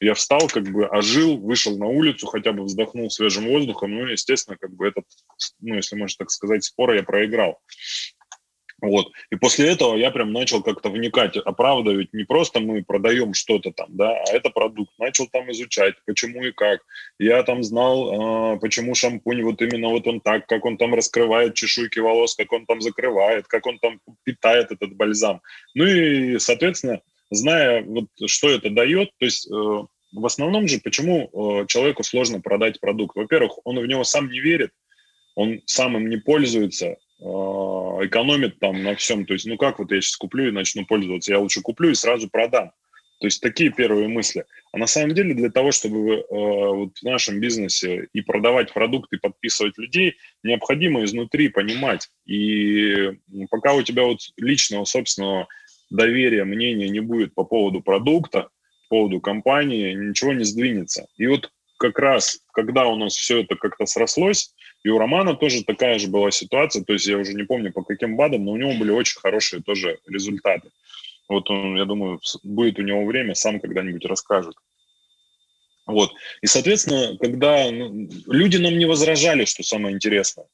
я 0.00 0.14
встал, 0.14 0.46
как 0.48 0.64
бы 0.64 0.86
ожил, 0.86 1.38
вышел 1.38 1.76
на 1.76 1.86
улицу, 1.86 2.26
хотя 2.26 2.52
бы 2.52 2.64
вздохнул 2.64 3.10
свежим 3.10 3.48
воздухом, 3.48 3.94
ну, 3.94 4.06
естественно, 4.06 4.56
как 4.60 4.74
бы 4.74 4.86
этот, 4.86 5.04
ну, 5.60 5.74
если 5.74 5.96
можно 5.96 6.16
так 6.18 6.30
сказать, 6.30 6.64
спор 6.64 6.94
я 6.94 7.02
проиграл. 7.02 7.58
Вот. 8.82 9.10
И 9.30 9.36
после 9.36 9.70
этого 9.70 9.96
я 9.96 10.10
прям 10.10 10.32
начал 10.32 10.62
как-то 10.62 10.90
вникать, 10.90 11.36
оправдывать 11.38 12.12
не 12.12 12.24
просто 12.24 12.60
мы 12.60 12.84
продаем 12.84 13.32
что-то 13.32 13.72
там, 13.72 13.86
да, 13.96 14.10
а 14.10 14.32
это 14.32 14.50
продукт. 14.50 14.92
Начал 14.98 15.26
там 15.28 15.50
изучать, 15.50 15.94
почему 16.04 16.44
и 16.44 16.52
как. 16.52 16.80
Я 17.18 17.42
там 17.42 17.62
знал, 17.62 18.56
э, 18.56 18.58
почему 18.60 18.94
шампунь 18.94 19.42
вот 19.42 19.62
именно 19.62 19.88
вот 19.88 20.06
он 20.06 20.20
так, 20.20 20.46
как 20.46 20.64
он 20.66 20.76
там 20.76 20.94
раскрывает 20.94 21.54
чешуйки 21.54 22.00
волос, 22.00 22.34
как 22.34 22.52
он 22.52 22.66
там 22.66 22.82
закрывает, 22.82 23.46
как 23.46 23.66
он 23.66 23.78
там 23.78 23.98
питает 24.24 24.70
этот 24.70 24.94
бальзам. 24.94 25.40
Ну 25.74 25.86
и, 25.86 26.38
соответственно, 26.38 27.00
зная 27.30 27.82
вот 27.82 28.08
что 28.26 28.50
это 28.50 28.68
дает, 28.68 29.10
то 29.18 29.24
есть 29.24 29.50
э, 29.50 29.54
в 30.12 30.26
основном 30.26 30.68
же, 30.68 30.80
почему 30.80 31.62
э, 31.62 31.66
человеку 31.66 32.02
сложно 32.02 32.40
продать 32.40 32.78
продукт? 32.78 33.16
Во-первых, 33.16 33.58
он 33.64 33.78
в 33.78 33.86
него 33.86 34.04
сам 34.04 34.30
не 34.30 34.40
верит, 34.40 34.70
он 35.34 35.62
сам 35.64 35.96
им 35.96 36.08
не 36.10 36.18
пользуется, 36.18 36.96
экономит 37.18 38.58
там 38.58 38.82
на 38.82 38.94
всем. 38.94 39.26
То 39.26 39.32
есть, 39.32 39.46
ну 39.46 39.56
как 39.56 39.78
вот 39.78 39.90
я 39.90 40.00
сейчас 40.00 40.16
куплю 40.16 40.48
и 40.48 40.52
начну 40.52 40.84
пользоваться, 40.84 41.32
я 41.32 41.38
лучше 41.38 41.62
куплю 41.62 41.90
и 41.90 41.94
сразу 41.94 42.28
продам. 42.28 42.72
То 43.18 43.26
есть 43.26 43.40
такие 43.40 43.70
первые 43.70 44.08
мысли. 44.08 44.44
А 44.72 44.78
на 44.78 44.86
самом 44.86 45.14
деле 45.14 45.32
для 45.32 45.50
того, 45.50 45.72
чтобы 45.72 46.16
э, 46.16 46.24
вот 46.28 46.98
в 46.98 47.02
нашем 47.02 47.40
бизнесе 47.40 48.08
и 48.12 48.20
продавать 48.20 48.74
продукты, 48.74 49.18
подписывать 49.18 49.78
людей, 49.78 50.16
необходимо 50.42 51.02
изнутри 51.02 51.48
понимать. 51.48 52.10
И 52.26 53.12
пока 53.48 53.72
у 53.72 53.82
тебя 53.82 54.02
вот 54.02 54.18
личного 54.36 54.84
собственного 54.84 55.48
доверия, 55.88 56.44
мнения 56.44 56.90
не 56.90 57.00
будет 57.00 57.34
по 57.34 57.44
поводу 57.44 57.80
продукта, 57.80 58.50
по 58.88 58.96
поводу 58.96 59.20
компании, 59.20 59.94
ничего 59.94 60.34
не 60.34 60.44
сдвинется. 60.44 61.06
И 61.16 61.26
вот 61.26 61.50
как 61.76 61.98
раз, 61.98 62.40
когда 62.52 62.86
у 62.86 62.96
нас 62.96 63.14
все 63.14 63.42
это 63.42 63.56
как-то 63.56 63.86
срослось, 63.86 64.54
и 64.82 64.88
у 64.88 64.98
Романа 64.98 65.34
тоже 65.34 65.64
такая 65.64 65.98
же 65.98 66.08
была 66.08 66.30
ситуация, 66.30 66.84
то 66.84 66.92
есть 66.92 67.06
я 67.06 67.18
уже 67.18 67.34
не 67.34 67.44
помню 67.44 67.72
по 67.72 67.82
каким 67.82 68.16
БАДам, 68.16 68.44
но 68.44 68.52
у 68.52 68.56
него 68.56 68.72
были 68.74 68.90
очень 68.90 69.18
хорошие 69.20 69.62
тоже 69.62 69.98
результаты. 70.06 70.70
Вот 71.28 71.50
он, 71.50 71.76
я 71.76 71.84
думаю, 71.84 72.20
будет 72.44 72.78
у 72.78 72.82
него 72.82 73.04
время, 73.04 73.34
сам 73.34 73.60
когда-нибудь 73.60 74.04
расскажет. 74.04 74.54
Вот. 75.86 76.12
И, 76.42 76.46
соответственно, 76.46 77.16
когда 77.18 77.70
ну, 77.70 78.08
люди 78.26 78.56
нам 78.56 78.76
не 78.76 78.86
возражали, 78.86 79.44
что 79.44 79.62
самое 79.62 79.94
интересное. 79.94 80.46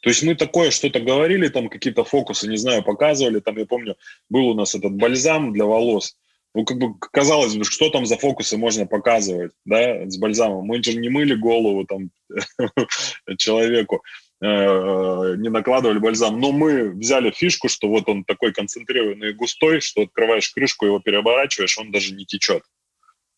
То 0.00 0.10
есть 0.10 0.22
мы 0.22 0.36
такое 0.36 0.70
что-то 0.70 1.00
говорили, 1.00 1.48
там 1.48 1.68
какие-то 1.68 2.04
фокусы, 2.04 2.48
не 2.48 2.56
знаю, 2.56 2.84
показывали. 2.84 3.40
Там, 3.40 3.58
я 3.58 3.66
помню, 3.66 3.96
был 4.28 4.48
у 4.48 4.54
нас 4.54 4.74
этот 4.74 4.92
бальзам 4.92 5.52
для 5.52 5.64
волос 5.64 6.16
ну, 6.58 6.64
как 6.64 6.78
бы 6.78 6.98
казалось 6.98 7.54
бы, 7.54 7.62
что 7.62 7.88
там 7.88 8.04
за 8.04 8.16
фокусы 8.16 8.56
можно 8.56 8.84
показывать, 8.84 9.52
да, 9.64 10.10
с 10.10 10.18
бальзамом. 10.18 10.64
Мы 10.64 10.82
же 10.82 10.94
не 10.94 11.08
мыли 11.08 11.36
голову 11.36 11.84
там 11.84 12.10
человеку, 13.38 14.02
э, 14.42 14.46
не 15.38 15.50
накладывали 15.50 16.00
бальзам. 16.00 16.40
Но 16.40 16.50
мы 16.50 16.90
взяли 16.90 17.30
фишку, 17.30 17.68
что 17.68 17.88
вот 17.88 18.08
он 18.08 18.24
такой 18.24 18.52
концентрированный 18.52 19.30
и 19.30 19.34
густой, 19.34 19.80
что 19.80 20.02
открываешь 20.02 20.48
крышку, 20.48 20.84
его 20.84 20.98
переворачиваешь, 20.98 21.78
он 21.78 21.92
даже 21.92 22.12
не 22.12 22.24
течет. 22.24 22.64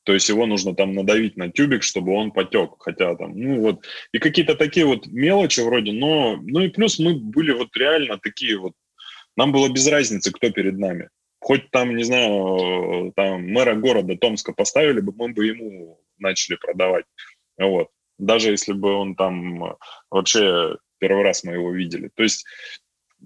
То 0.04 0.14
есть 0.14 0.30
его 0.30 0.46
нужно 0.46 0.74
там 0.74 0.94
надавить 0.94 1.36
на 1.36 1.50
тюбик, 1.50 1.82
чтобы 1.82 2.14
он 2.14 2.30
потек. 2.30 2.70
Хотя 2.78 3.16
там, 3.16 3.38
ну 3.38 3.60
вот, 3.60 3.84
и 4.12 4.18
какие-то 4.18 4.54
такие 4.54 4.86
вот 4.86 5.06
мелочи 5.08 5.60
вроде, 5.60 5.92
но, 5.92 6.36
ну 6.36 6.60
и 6.60 6.68
плюс 6.68 6.98
мы 6.98 7.16
были 7.16 7.52
вот 7.52 7.76
реально 7.76 8.16
такие 8.16 8.56
вот, 8.56 8.72
нам 9.36 9.52
было 9.52 9.68
без 9.68 9.86
разницы, 9.86 10.32
кто 10.32 10.48
перед 10.50 10.78
нами 10.78 11.10
хоть 11.40 11.70
там, 11.70 11.96
не 11.96 12.04
знаю, 12.04 13.12
там 13.16 13.48
мэра 13.50 13.74
города 13.74 14.16
Томска 14.16 14.52
поставили 14.52 15.00
бы, 15.00 15.12
мы 15.16 15.32
бы 15.32 15.46
ему 15.46 16.00
начали 16.18 16.56
продавать. 16.56 17.06
Вот. 17.58 17.88
Даже 18.18 18.50
если 18.50 18.72
бы 18.72 18.92
он 18.92 19.14
там 19.16 19.76
вообще 20.10 20.76
первый 20.98 21.24
раз 21.24 21.42
мы 21.42 21.54
его 21.54 21.72
видели. 21.72 22.10
То 22.14 22.22
есть 22.22 22.44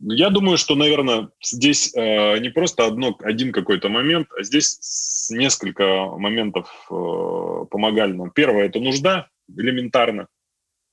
я 0.00 0.30
думаю, 0.30 0.56
что, 0.58 0.74
наверное, 0.74 1.28
здесь 1.42 1.94
э, 1.94 2.38
не 2.38 2.48
просто 2.48 2.86
одно, 2.86 3.16
один 3.20 3.52
какой-то 3.52 3.88
момент, 3.88 4.28
а 4.36 4.42
здесь 4.42 5.28
несколько 5.30 5.84
моментов 6.16 6.68
э, 6.90 7.66
помогали 7.70 8.12
нам. 8.12 8.30
Первое– 8.30 8.64
это 8.66 8.80
нужда 8.80 9.28
элементарно. 9.48 10.28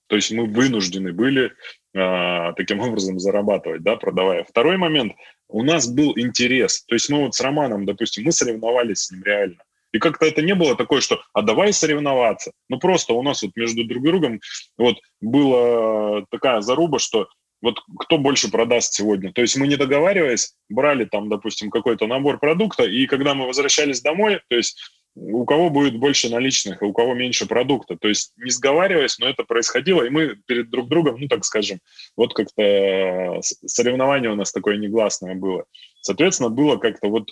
То 0.07 0.15
есть 0.15 0.31
мы 0.31 0.45
вынуждены 0.45 1.13
были 1.13 1.53
таким 1.93 2.79
образом 2.79 3.19
зарабатывать, 3.19 3.83
да, 3.83 3.95
продавая. 3.95 4.43
Второй 4.43 4.77
момент– 4.77 5.13
у 5.51 5.63
нас 5.63 5.87
был 5.87 6.13
интерес. 6.15 6.83
То 6.85 6.95
есть 6.95 7.09
мы 7.09 7.25
вот 7.25 7.35
с 7.35 7.41
Романом, 7.41 7.85
допустим, 7.85 8.23
мы 8.23 8.31
соревновались 8.31 9.03
с 9.03 9.11
ним 9.11 9.23
реально. 9.23 9.57
И 9.91 9.99
как-то 9.99 10.25
это 10.25 10.41
не 10.41 10.55
было 10.55 10.75
такое, 10.75 11.01
что 11.01 11.21
«а 11.33 11.41
давай 11.41 11.73
соревноваться». 11.73 12.53
Ну 12.69 12.79
просто 12.79 13.13
у 13.13 13.21
нас 13.21 13.43
вот 13.43 13.51
между 13.55 13.83
друг 13.83 14.03
другом 14.03 14.39
вот 14.77 14.97
была 15.19 16.23
такая 16.31 16.61
заруба, 16.61 16.97
что 16.97 17.27
вот 17.61 17.79
кто 17.99 18.17
больше 18.17 18.49
продаст 18.49 18.93
сегодня. 18.93 19.33
То 19.33 19.41
есть 19.41 19.57
мы 19.57 19.67
не 19.67 19.75
договариваясь, 19.75 20.55
брали 20.69 21.03
там, 21.03 21.29
допустим, 21.29 21.69
какой-то 21.69 22.07
набор 22.07 22.39
продукта, 22.39 22.83
и 22.83 23.05
когда 23.05 23.33
мы 23.33 23.45
возвращались 23.45 24.01
домой, 24.01 24.39
то 24.47 24.55
есть 24.55 24.79
у 25.15 25.45
кого 25.45 25.69
будет 25.69 25.97
больше 25.97 26.29
наличных, 26.29 26.81
а 26.81 26.85
у 26.85 26.93
кого 26.93 27.13
меньше 27.13 27.45
продукта. 27.45 27.97
То 27.97 28.07
есть 28.07 28.33
не 28.37 28.49
сговариваясь, 28.49 29.19
но 29.19 29.27
это 29.27 29.43
происходило, 29.43 30.03
и 30.03 30.09
мы 30.09 30.35
перед 30.45 30.69
друг 30.69 30.87
другом, 30.87 31.19
ну 31.19 31.27
так 31.27 31.43
скажем, 31.45 31.79
вот 32.15 32.33
как-то 32.33 33.41
соревнование 33.65 34.31
у 34.31 34.35
нас 34.35 34.51
такое 34.51 34.77
негласное 34.77 35.35
было. 35.35 35.65
Соответственно, 36.01 36.49
было 36.49 36.77
как-то 36.77 37.09
вот 37.09 37.31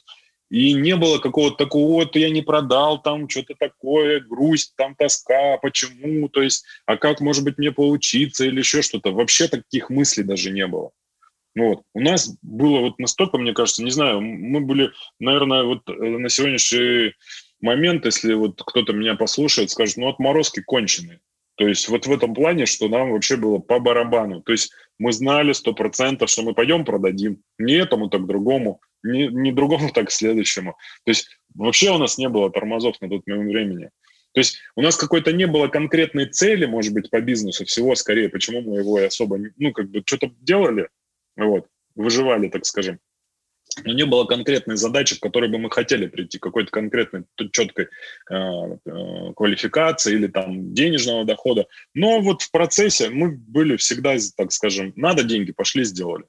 И 0.49 0.73
не 0.73 0.95
было 0.95 1.19
какого-то 1.19 1.57
такого, 1.57 1.93
вот 1.93 2.15
я 2.15 2.29
не 2.31 2.41
продал, 2.41 3.01
там 3.01 3.29
что-то 3.29 3.53
такое, 3.59 4.19
грусть, 4.19 4.73
там 4.75 4.95
тоска, 4.95 5.57
почему, 5.61 6.27
то 6.27 6.41
есть, 6.41 6.65
а 6.87 6.97
как, 6.97 7.21
может 7.21 7.43
быть, 7.43 7.59
мне 7.59 7.71
поучиться 7.71 8.45
или 8.45 8.59
еще 8.59 8.81
что-то. 8.81 9.11
Вообще 9.11 9.47
таких 9.47 9.89
мыслей 9.91 10.23
даже 10.23 10.51
не 10.51 10.65
было. 10.65 10.89
Ну 11.55 11.69
вот. 11.69 11.81
У 11.93 11.99
нас 11.99 12.35
было 12.41 12.79
вот 12.79 12.99
настолько, 12.99 13.37
мне 13.37 13.53
кажется, 13.53 13.83
не 13.83 13.91
знаю, 13.91 14.21
мы 14.21 14.61
были, 14.61 14.91
наверное, 15.19 15.63
вот 15.63 15.87
э, 15.87 15.93
на 15.93 16.29
сегодняшний 16.29 17.13
момент, 17.61 18.05
если 18.05 18.33
вот 18.33 18.61
кто-то 18.65 18.93
меня 18.93 19.15
послушает, 19.15 19.71
скажет, 19.71 19.97
ну, 19.97 20.09
отморозки 20.09 20.61
конченые. 20.61 21.19
То 21.55 21.67
есть 21.67 21.89
вот 21.89 22.07
в 22.07 22.11
этом 22.11 22.33
плане, 22.33 22.65
что 22.65 22.87
нам 22.87 23.11
вообще 23.11 23.35
было 23.35 23.57
по 23.57 23.79
барабану. 23.79 24.41
То 24.41 24.53
есть 24.53 24.71
мы 24.97 25.11
знали 25.11 25.51
сто 25.51 25.73
процентов, 25.73 26.29
что 26.29 26.41
мы 26.41 26.53
пойдем 26.53 26.85
продадим. 26.85 27.43
Не 27.57 27.73
этому, 27.73 28.09
так 28.09 28.25
другому. 28.25 28.79
Не, 29.03 29.27
не 29.27 29.51
другому, 29.51 29.89
так 29.93 30.11
следующему. 30.11 30.77
То 31.03 31.11
есть 31.11 31.27
вообще 31.53 31.91
у 31.91 31.97
нас 31.97 32.17
не 32.17 32.29
было 32.29 32.49
тормозов 32.49 32.95
на 33.01 33.09
тот 33.09 33.27
момент 33.27 33.49
времени. 33.49 33.89
То 34.31 34.39
есть 34.41 34.59
у 34.75 34.81
нас 34.81 34.95
какой-то 34.95 35.33
не 35.33 35.47
было 35.47 35.67
конкретной 35.67 36.27
цели, 36.27 36.65
может 36.65 36.93
быть, 36.93 37.09
по 37.09 37.19
бизнесу 37.19 37.65
всего 37.65 37.95
скорее, 37.95 38.29
почему 38.29 38.61
мы 38.61 38.77
его 38.77 38.97
особо, 38.97 39.39
ну, 39.57 39.73
как 39.73 39.89
бы 39.89 40.03
что-то 40.05 40.31
делали, 40.39 40.87
вот, 41.35 41.67
выживали, 41.95 42.47
так 42.47 42.65
скажем 42.65 42.99
но 43.85 43.93
не 43.93 44.05
было 44.05 44.25
конкретной 44.25 44.77
задачи, 44.77 45.17
к 45.17 45.21
которой 45.21 45.49
бы 45.49 45.57
мы 45.57 45.69
хотели 45.69 46.07
прийти, 46.07 46.39
какой-то 46.39 46.71
конкретной 46.71 47.25
четкой 47.51 47.87
э, 48.29 48.35
э, 48.35 49.33
квалификации 49.35 50.13
или 50.13 50.27
там 50.27 50.73
денежного 50.73 51.25
дохода. 51.25 51.67
Но 51.93 52.19
вот 52.21 52.41
в 52.41 52.51
процессе 52.51 53.09
мы 53.09 53.31
были 53.31 53.77
всегда, 53.77 54.15
так 54.35 54.51
скажем, 54.51 54.93
надо 54.95 55.23
деньги, 55.23 55.51
пошли, 55.51 55.83
сделали. 55.83 56.25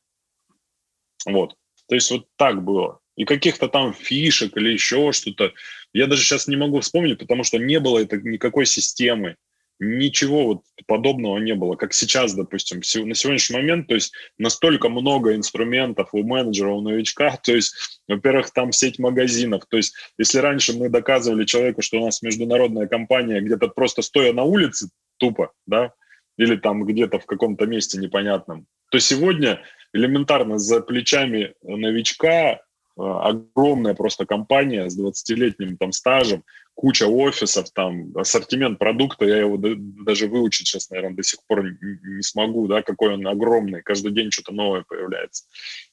Вот. 1.26 1.54
То 1.88 1.94
есть 1.94 2.10
вот 2.10 2.26
так 2.36 2.62
было. 2.62 3.00
И 3.16 3.24
каких-то 3.24 3.68
там 3.68 3.92
фишек 3.92 4.56
или 4.56 4.70
еще 4.70 5.12
что-то. 5.12 5.52
Я 5.92 6.06
даже 6.06 6.22
сейчас 6.22 6.46
не 6.46 6.56
могу 6.56 6.80
вспомнить, 6.80 7.18
потому 7.18 7.44
что 7.44 7.58
не 7.58 7.80
было 7.80 7.98
это 7.98 8.16
никакой 8.16 8.64
системы 8.64 9.36
ничего 9.80 10.44
вот 10.44 10.62
подобного 10.86 11.38
не 11.38 11.54
было, 11.54 11.74
как 11.74 11.94
сейчас, 11.94 12.34
допустим, 12.34 12.78
на 12.78 13.14
сегодняшний 13.14 13.56
момент, 13.56 13.88
то 13.88 13.94
есть 13.94 14.12
настолько 14.38 14.90
много 14.90 15.34
инструментов 15.34 16.10
у 16.12 16.22
менеджера, 16.22 16.70
у 16.70 16.82
новичка, 16.82 17.36
то 17.42 17.52
есть, 17.52 17.74
во-первых, 18.06 18.50
там 18.52 18.72
сеть 18.72 18.98
магазинов, 18.98 19.64
то 19.68 19.78
есть, 19.78 19.94
если 20.18 20.38
раньше 20.38 20.76
мы 20.76 20.90
доказывали 20.90 21.44
человеку, 21.44 21.82
что 21.82 22.00
у 22.00 22.04
нас 22.04 22.22
международная 22.22 22.86
компания, 22.86 23.40
где-то 23.40 23.68
просто 23.68 24.02
стоя 24.02 24.32
на 24.32 24.44
улице, 24.44 24.90
тупо, 25.16 25.52
да, 25.66 25.92
или 26.36 26.56
там 26.56 26.84
где-то 26.84 27.18
в 27.18 27.26
каком-то 27.26 27.66
месте 27.66 27.98
непонятном, 27.98 28.66
то 28.90 28.98
сегодня 28.98 29.62
элементарно 29.92 30.58
за 30.58 30.80
плечами 30.80 31.54
новичка 31.62 32.52
э, 32.52 32.58
огромная 32.96 33.94
просто 33.94 34.26
компания 34.26 34.88
с 34.88 34.98
20-летним 34.98 35.76
там 35.76 35.92
стажем, 35.92 36.44
куча 36.80 37.06
офисов, 37.06 37.70
там, 37.74 38.10
ассортимент 38.16 38.78
продукта, 38.78 39.26
я 39.26 39.36
его 39.36 39.58
даже 39.58 40.28
выучить 40.28 40.66
сейчас, 40.66 40.88
наверное, 40.88 41.16
до 41.16 41.22
сих 41.22 41.40
пор 41.46 41.62
не 41.62 42.22
смогу, 42.22 42.66
да, 42.68 42.80
какой 42.80 43.12
он 43.12 43.26
огромный, 43.26 43.82
каждый 43.82 44.12
день 44.12 44.30
что-то 44.30 44.52
новое 44.52 44.82
появляется 44.88 45.44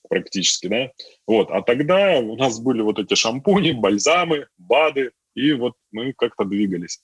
практически, 0.07 0.67
да, 0.67 0.91
вот, 1.27 1.49
а 1.51 1.61
тогда 1.61 2.19
у 2.19 2.37
нас 2.37 2.61
были 2.61 2.81
вот 2.81 2.99
эти 2.99 3.15
шампуни, 3.15 3.73
бальзамы, 3.73 4.47
БАДы, 4.57 5.11
и 5.35 5.51
вот 5.51 5.73
мы 5.91 6.13
как-то 6.13 6.45
двигались. 6.45 7.01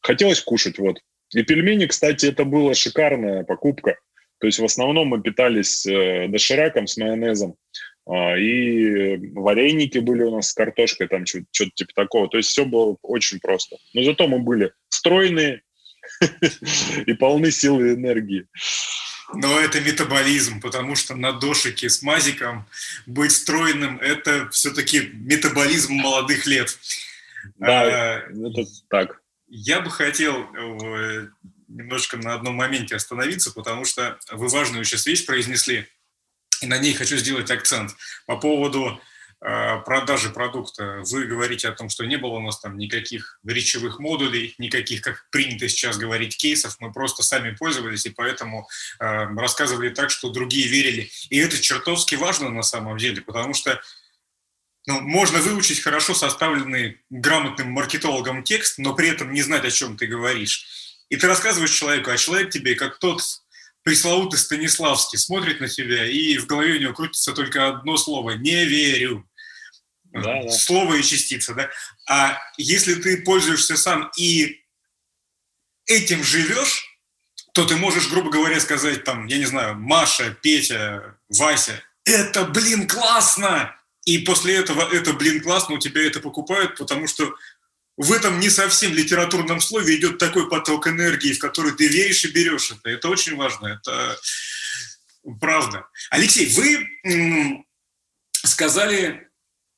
Хотелось 0.00 0.40
кушать, 0.40 0.78
вот. 0.78 1.00
И 1.34 1.42
пельмени, 1.42 1.86
кстати, 1.86 2.26
это 2.26 2.44
была 2.44 2.74
шикарная 2.74 3.42
покупка, 3.42 3.98
то 4.38 4.46
есть 4.46 4.60
в 4.60 4.64
основном 4.64 5.08
мы 5.08 5.20
питались 5.20 5.84
э, 5.86 6.28
дошираком 6.28 6.86
с 6.86 6.96
майонезом, 6.96 7.56
и 8.06 9.30
вареники 9.32 9.98
были 9.98 10.22
у 10.22 10.36
нас 10.36 10.50
с 10.50 10.52
картошкой, 10.52 11.08
там 11.08 11.24
что-то 11.24 11.70
типа 11.74 11.92
такого. 11.94 12.28
То 12.28 12.36
есть 12.36 12.50
все 12.50 12.66
было 12.66 12.96
очень 13.02 13.40
просто. 13.40 13.76
Но 13.94 14.02
зато 14.02 14.28
мы 14.28 14.40
были 14.40 14.72
стройные 14.88 15.62
и 17.06 17.12
полны 17.14 17.50
силы 17.50 17.90
и 17.90 17.94
энергии. 17.94 18.46
Но 19.32 19.58
это 19.58 19.80
метаболизм, 19.80 20.60
потому 20.60 20.96
что 20.96 21.16
на 21.16 21.32
дошике 21.32 21.88
с 21.88 22.02
мазиком 22.02 22.66
быть 23.06 23.32
стройным– 23.32 23.98
это 24.02 24.50
все-таки 24.50 25.10
метаболизм 25.14 25.94
молодых 25.94 26.46
лет. 26.46 26.78
Да, 27.56 27.82
а, 27.82 28.18
это 28.28 28.64
так. 28.90 29.22
Я 29.48 29.80
бы 29.80 29.90
хотел 29.90 30.42
э, 30.54 31.28
немножко 31.68 32.18
на 32.18 32.34
одном 32.34 32.56
моменте 32.56 32.96
остановиться, 32.96 33.50
потому 33.50 33.86
что 33.86 34.18
вы 34.30 34.48
важную 34.48 34.84
сейчас 34.84 35.06
вещь 35.06 35.24
произнесли– 35.24 35.86
и 36.62 36.66
на 36.66 36.78
ней 36.78 36.94
хочу 36.94 37.16
сделать 37.16 37.50
акцент. 37.50 37.94
По 38.26 38.36
поводу 38.36 39.00
э, 39.40 39.78
продажи 39.84 40.30
продукта. 40.30 41.02
Вы 41.10 41.24
говорите 41.26 41.68
о 41.68 41.72
том, 41.72 41.88
что 41.88 42.04
не 42.04 42.16
было 42.16 42.34
у 42.34 42.40
нас 42.40 42.60
там 42.60 42.78
никаких 42.78 43.38
речевых 43.44 43.98
модулей, 43.98 44.54
никаких, 44.58 45.02
как 45.02 45.26
принято 45.30 45.68
сейчас 45.68 45.96
говорить, 45.96 46.36
кейсов. 46.36 46.76
Мы 46.80 46.92
просто 46.92 47.22
сами 47.22 47.54
пользовались 47.54 48.06
и 48.06 48.10
поэтому 48.10 48.68
э, 49.00 49.04
рассказывали 49.36 49.90
так, 49.90 50.10
что 50.10 50.30
другие 50.30 50.68
верили. 50.68 51.10
И 51.30 51.38
это 51.38 51.60
чертовски 51.60 52.14
важно 52.16 52.50
на 52.50 52.62
самом 52.62 52.98
деле, 52.98 53.22
потому 53.22 53.54
что 53.54 53.80
ну, 54.86 55.00
можно 55.00 55.40
выучить 55.40 55.80
хорошо 55.80 56.14
составленный 56.14 57.00
грамотным 57.08 57.70
маркетологом 57.70 58.42
текст, 58.42 58.78
но 58.78 58.94
при 58.94 59.08
этом 59.08 59.32
не 59.32 59.40
знать, 59.40 59.64
о 59.64 59.70
чем 59.70 59.96
ты 59.96 60.06
говоришь. 60.06 60.66
И 61.08 61.16
ты 61.16 61.26
рассказываешь 61.26 61.70
человеку, 61.70 62.10
а 62.10 62.16
человек 62.16 62.50
тебе, 62.50 62.74
как 62.74 62.98
тот 62.98 63.22
пресловутый 63.84 64.38
Станиславский 64.38 65.18
смотрит 65.18 65.60
на 65.60 65.68
тебя, 65.68 66.06
и 66.06 66.38
в 66.38 66.46
голове 66.46 66.74
у 66.74 66.80
него 66.80 66.92
крутится 66.94 67.32
только 67.32 67.68
одно 67.68 67.96
слово– 67.96 68.30
«не 68.32 68.64
верю». 68.64 69.28
Да, 70.04 70.42
да. 70.42 70.48
Слово 70.50 70.94
и 70.94 71.02
частица, 71.02 71.54
да? 71.54 71.70
А 72.08 72.38
если 72.56 72.94
ты 72.94 73.22
пользуешься 73.22 73.76
сам 73.76 74.10
и 74.16 74.60
этим 75.86 76.22
живешь, 76.22 76.86
то 77.52 77.64
ты 77.64 77.76
можешь, 77.76 78.08
грубо 78.08 78.30
говоря, 78.30 78.60
сказать 78.60 79.04
там, 79.04 79.26
я 79.26 79.38
не 79.38 79.44
знаю, 79.44 79.76
Маша, 79.76 80.36
Петя, 80.40 81.16
Вася, 81.28 81.82
это, 82.04 82.44
блин, 82.44 82.88
классно! 82.88 83.76
И 84.04 84.18
после 84.18 84.56
этого 84.56 84.82
это, 84.92 85.14
блин, 85.14 85.42
классно, 85.42 85.76
у 85.76 85.78
тебя 85.78 86.06
это 86.06 86.20
покупают, 86.20 86.76
потому 86.76 87.06
что 87.06 87.34
в 87.96 88.12
этом 88.12 88.40
не 88.40 88.50
совсем 88.50 88.92
литературном 88.92 89.60
слове 89.60 89.96
идет 89.96 90.18
такой 90.18 90.48
поток 90.48 90.88
энергии, 90.88 91.32
в 91.32 91.38
который 91.38 91.72
ты 91.72 91.86
веришь 91.86 92.24
и 92.24 92.32
берешь 92.32 92.70
это. 92.72 92.90
Это 92.90 93.08
очень 93.08 93.36
важно, 93.36 93.66
это 93.68 94.18
правда. 95.40 95.86
Алексей, 96.10 96.52
вы 96.54 97.64
сказали, 98.44 99.28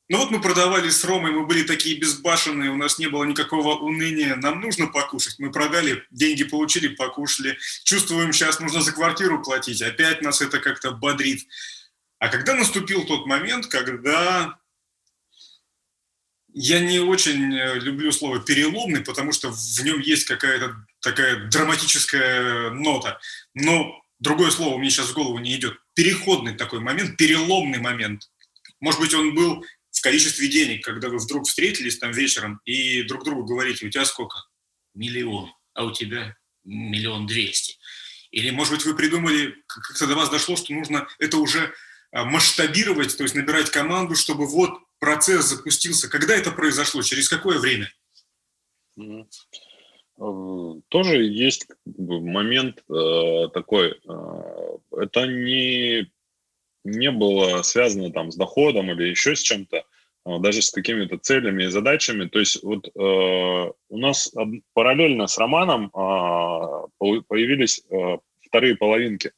ну 0.09 0.19
вот 0.19 0.31
мы 0.31 0.41
продавали 0.41 0.89
с 0.89 1.05
Ромой, 1.05 1.33
мы 1.33 1.47
были 1.47 1.65
такие 1.65 1.99
безбашенные, 1.99 2.71
у 2.71 2.77
нас 2.77 2.99
не 2.99 3.09
было 3.09 3.25
никакого 3.25 3.77
уныния, 3.77 4.37
нам 4.37 4.61
нужно 4.61 4.87
покушать. 4.87 5.39
Мы 5.39 5.53
продали, 5.53 6.03
деньги 6.11 6.45
получили, 6.45 6.89
покушали. 6.89 7.59
Чувствуем, 7.85 8.33
сейчас 8.33 8.61
нужно 8.61 8.81
за 8.81 8.93
квартиру 8.93 9.43
платить, 9.43 9.83
опять 9.83 10.23
нас 10.23 10.41
это 10.41 10.59
как-то 10.59 10.93
бодрит. 10.93 11.47
А 12.19 12.29
когда 12.29 12.55
наступил 12.55 13.05
тот 13.05 13.27
момент, 13.27 13.67
когда 13.67 14.59
я 16.59 16.81
не 16.81 17.01
очень 17.01 17.55
э, 17.55 17.79
люблю 17.81 18.11
слово 18.13 18.41
переломный, 18.41 19.03
потому 19.03 19.33
что 19.33 19.51
в 19.53 19.85
нем 19.85 20.01
есть 20.01 20.25
какая-то 20.25 20.75
такая 21.01 21.51
драматическая 21.51 22.71
нота. 22.71 23.21
Но 23.53 24.03
другое 24.21 24.51
слово 24.51 24.79
мне 24.79 24.89
сейчас 24.89 25.11
в 25.11 25.13
голову 25.13 25.39
не 25.39 25.55
идет. 25.55 25.77
Переходный 25.93 26.55
такой 26.55 26.81
момент, 26.81 27.19
переломный 27.19 27.79
момент. 27.79 28.31
Может 28.81 29.01
быть, 29.01 29.13
он 29.13 29.35
был 29.35 29.67
в 29.91 30.01
количестве 30.01 30.49
денег, 30.49 30.83
когда 30.83 31.11
вы 31.11 31.19
вдруг 31.19 31.47
встретились 31.47 31.99
там 31.99 32.13
вечером 32.13 32.63
и 32.65 33.03
друг 33.03 33.25
другу 33.25 33.45
говорите, 33.45 33.87
у 33.87 33.91
тебя 33.91 34.07
сколько? 34.07 34.39
Миллион, 34.95 35.53
а 35.75 35.85
у 35.85 35.93
тебя 35.93 36.37
миллион 36.65 37.27
двести. 37.27 37.77
Или, 38.31 38.49
может 38.49 38.73
быть, 38.73 38.85
вы 38.87 38.97
придумали, 38.97 39.63
как-то 39.67 40.07
до 40.07 40.15
вас 40.15 40.31
дошло, 40.31 40.57
что 40.57 40.73
нужно 40.73 41.07
это 41.19 41.37
уже 41.37 41.75
а, 42.13 42.25
масштабировать, 42.25 43.15
то 43.15 43.25
есть 43.25 43.35
набирать 43.35 43.71
команду, 43.71 44.15
чтобы 44.15 44.47
вот 44.47 44.86
процесс 44.99 45.47
запустился? 45.47 46.09
Когда 46.09 46.35
это 46.35 46.51
произошло? 46.51 47.03
Через 47.03 47.29
какое 47.29 47.59
время? 47.59 47.89
Тоже 50.89 51.25
есть 51.25 51.67
момент 51.85 52.83
э, 52.89 53.49
такой. 53.53 54.01
Э, 54.09 54.79
это 54.99 55.27
не, 55.27 56.11
не 56.85 57.11
было 57.11 57.61
связано 57.63 58.11
там 58.11 58.33
с 58.33 58.37
доходом 58.37 58.91
или 58.91 59.09
еще 59.09 59.37
с 59.37 59.41
чем-то, 59.41 59.77
э, 59.77 60.39
даже 60.41 60.63
с 60.63 60.71
какими-то 60.71 61.19
целями 61.19 61.65
и 61.65 61.69
задачами. 61.69 62.29
То 62.29 62.39
есть 62.39 62.63
вот 62.63 62.89
у 62.97 63.99
нас 63.99 64.33
параллельно 64.73 65.27
с 65.27 65.37
романом 65.37 65.91
появились 65.91 67.85
вторые 68.41 68.77
половинки. 68.77 69.33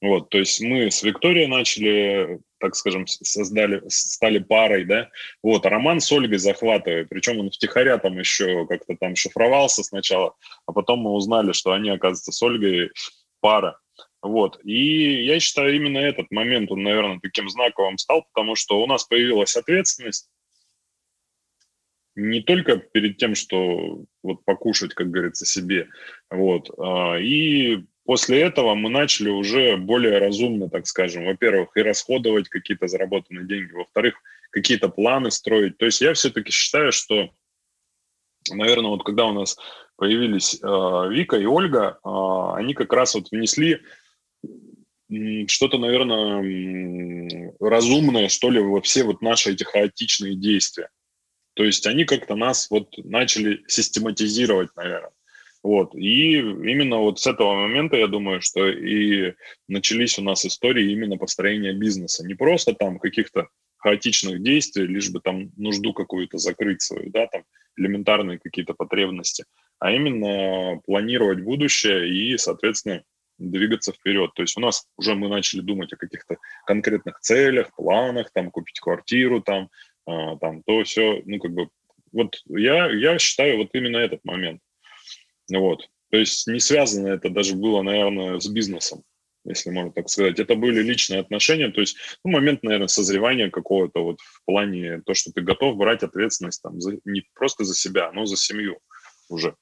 Вот, 0.00 0.30
то 0.30 0.38
есть 0.38 0.60
мы 0.60 0.90
с 0.90 1.02
Викторией 1.02 1.48
начали 1.48 2.40
так 2.58 2.74
скажем, 2.74 3.06
создали, 3.06 3.82
стали 3.88 4.38
парой, 4.38 4.84
да, 4.84 5.10
вот, 5.42 5.64
а 5.66 5.70
роман 5.70 6.00
с 6.00 6.10
Ольгой 6.12 6.38
захватывает, 6.38 7.08
причем 7.08 7.40
он 7.40 7.50
втихаря 7.50 7.98
там 7.98 8.18
еще 8.18 8.66
как-то 8.66 8.96
там 8.96 9.16
шифровался 9.16 9.82
сначала, 9.82 10.34
а 10.66 10.72
потом 10.72 11.00
мы 11.00 11.12
узнали, 11.12 11.52
что 11.52 11.72
они, 11.72 11.90
оказывается, 11.90 12.32
с 12.32 12.42
Ольгой 12.42 12.90
пара, 13.40 13.78
вот, 14.22 14.58
и 14.64 15.24
я 15.24 15.38
считаю, 15.40 15.76
именно 15.76 15.98
этот 15.98 16.30
момент, 16.30 16.70
он, 16.70 16.82
наверное, 16.82 17.20
таким 17.22 17.48
знаковым 17.48 17.98
стал, 17.98 18.26
потому 18.32 18.56
что 18.56 18.82
у 18.82 18.86
нас 18.86 19.04
появилась 19.04 19.56
ответственность, 19.56 20.28
не 22.18 22.40
только 22.40 22.78
перед 22.78 23.16
тем, 23.16 23.36
что 23.36 24.04
вот 24.24 24.44
покушать, 24.44 24.92
как 24.94 25.10
говорится, 25.10 25.46
себе, 25.46 25.88
вот, 26.30 26.68
а, 26.76 27.16
и 27.16 27.84
после 28.08 28.40
этого 28.40 28.74
мы 28.74 28.88
начали 28.88 29.28
уже 29.28 29.76
более 29.76 30.16
разумно, 30.16 30.70
так 30.70 30.86
скажем, 30.86 31.26
во-первых, 31.26 31.76
и 31.76 31.82
расходовать 31.82 32.48
какие-то 32.48 32.86
заработанные 32.86 33.46
деньги, 33.46 33.72
во-вторых, 33.72 34.14
какие-то 34.50 34.88
планы 34.88 35.30
строить. 35.30 35.76
То 35.76 35.84
есть 35.84 36.00
я 36.00 36.14
все-таки 36.14 36.50
считаю, 36.50 36.90
что, 36.90 37.28
наверное, 38.50 38.88
вот 38.88 39.04
когда 39.04 39.26
у 39.26 39.32
нас 39.32 39.58
появились 39.96 40.54
э, 40.54 41.08
Вика 41.10 41.36
и 41.36 41.44
Ольга, 41.44 41.98
э, 42.02 42.08
они 42.54 42.72
как 42.72 42.94
раз 42.94 43.14
вот 43.14 43.30
внесли 43.30 43.82
что-то, 45.46 45.76
наверное, 45.76 47.52
разумное, 47.60 48.30
что 48.30 48.48
ли, 48.48 48.58
во 48.58 48.80
все 48.80 49.04
вот 49.04 49.20
наши 49.20 49.52
эти 49.52 49.64
хаотичные 49.64 50.34
действия. 50.34 50.88
То 51.52 51.62
есть 51.62 51.86
они 51.86 52.06
как-то 52.06 52.36
нас 52.36 52.70
вот 52.70 52.88
начали 53.04 53.62
систематизировать, 53.68 54.74
наверное. 54.76 55.12
Вот. 55.62 55.94
И 55.94 56.38
именно 56.38 56.98
вот 56.98 57.18
с 57.18 57.26
этого 57.26 57.54
момента, 57.54 57.96
я 57.96 58.06
думаю, 58.06 58.40
что 58.40 58.68
и 58.68 59.34
начались 59.66 60.18
у 60.18 60.22
нас 60.22 60.44
истории 60.44 60.92
именно 60.92 61.16
построения 61.16 61.72
бизнеса. 61.72 62.26
Не 62.26 62.34
просто 62.34 62.74
там 62.74 62.98
каких-то 62.98 63.48
хаотичных 63.78 64.42
действий, 64.42 64.86
лишь 64.86 65.10
бы 65.10 65.20
там 65.20 65.50
нужду 65.56 65.92
какую-то 65.92 66.38
закрыть 66.38 66.82
свою, 66.82 67.10
да, 67.10 67.26
там 67.26 67.44
элементарные 67.76 68.38
какие-то 68.38 68.74
потребности, 68.74 69.44
а 69.78 69.92
именно 69.92 70.80
планировать 70.84 71.42
будущее 71.42 72.08
и, 72.08 72.36
соответственно, 72.36 73.02
двигаться 73.38 73.92
вперед. 73.92 74.32
То 74.34 74.42
есть 74.42 74.56
у 74.56 74.60
нас 74.60 74.86
уже 74.96 75.14
мы 75.14 75.28
начали 75.28 75.60
думать 75.60 75.92
о 75.92 75.96
каких-то 75.96 76.38
конкретных 76.66 77.20
целях, 77.20 77.74
планах, 77.76 78.30
там 78.32 78.50
купить 78.50 78.80
квартиру, 78.80 79.40
там, 79.40 79.70
э, 80.08 80.36
там 80.40 80.62
то 80.64 80.82
все, 80.82 81.22
ну 81.24 81.38
как 81.38 81.52
бы 81.52 81.68
вот 82.12 82.42
я 82.48 82.90
я 82.90 83.18
считаю 83.18 83.58
вот 83.58 83.68
именно 83.74 83.98
этот 83.98 84.24
момент, 84.24 84.60
вот. 85.52 85.88
То 86.10 86.18
есть 86.18 86.46
не 86.46 86.60
связано 86.60 87.08
это 87.08 87.28
даже 87.30 87.54
было, 87.54 87.82
наверное, 87.82 88.40
с 88.40 88.48
бизнесом, 88.48 89.02
если 89.44 89.70
можно 89.70 89.92
так 89.92 90.08
сказать. 90.08 90.38
Это 90.38 90.54
были 90.54 90.82
личные 90.82 91.20
отношения, 91.20 91.68
то 91.68 91.80
есть 91.80 91.96
ну, 92.24 92.32
момент, 92.32 92.62
наверное, 92.62 92.88
созревания 92.88 93.50
какого-то 93.50 94.02
вот 94.02 94.20
в 94.20 94.44
плане 94.46 95.02
то, 95.04 95.14
что 95.14 95.32
ты 95.32 95.42
готов 95.42 95.76
брать 95.76 96.02
ответственность 96.02 96.62
там 96.62 96.80
за, 96.80 96.98
не 97.04 97.24
просто 97.34 97.64
за 97.64 97.74
себя, 97.74 98.10
но 98.12 98.24
за 98.24 98.36
семью 98.36 98.78
уже. 99.28 99.54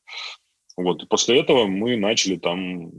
Вот. 0.77 1.03
И 1.03 1.07
после 1.07 1.41
этого 1.41 1.67
мы 1.67 1.97
начали 1.97 2.37
там 2.37 2.93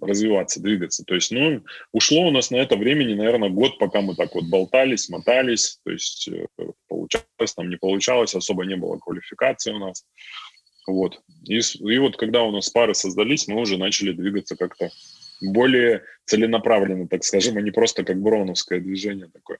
развиваться, 0.00 0.60
двигаться. 0.60 1.04
То 1.04 1.14
есть, 1.14 1.30
ну, 1.30 1.62
ушло 1.92 2.26
у 2.26 2.30
нас 2.30 2.50
на 2.50 2.56
это 2.56 2.76
времени, 2.76 3.14
наверное, 3.14 3.50
год, 3.50 3.78
пока 3.78 4.00
мы 4.00 4.14
так 4.16 4.34
вот 4.34 4.44
болтались, 4.44 5.08
мотались, 5.08 5.78
то 5.84 5.92
есть 5.92 6.28
э, 6.28 6.46
получалось, 6.88 7.54
там 7.54 7.70
не 7.70 7.76
получалось, 7.76 8.34
особо 8.34 8.64
не 8.64 8.76
было 8.76 8.98
квалификации 8.98 9.72
у 9.72 9.78
нас. 9.78 10.04
Вот. 10.86 11.20
И, 11.44 11.58
и 11.58 11.98
вот 11.98 12.16
когда 12.16 12.42
у 12.42 12.50
нас 12.50 12.70
пары 12.70 12.94
создались, 12.94 13.48
мы 13.48 13.60
уже 13.60 13.76
начали 13.76 14.12
двигаться 14.12 14.56
как-то 14.56 14.90
более 15.40 16.04
целенаправленно, 16.24 17.08
так 17.08 17.24
скажем, 17.24 17.56
а 17.56 17.60
не 17.60 17.70
просто 17.70 18.04
как 18.04 18.20
броновское 18.20 18.80
движение 18.80 19.28
такое. 19.28 19.58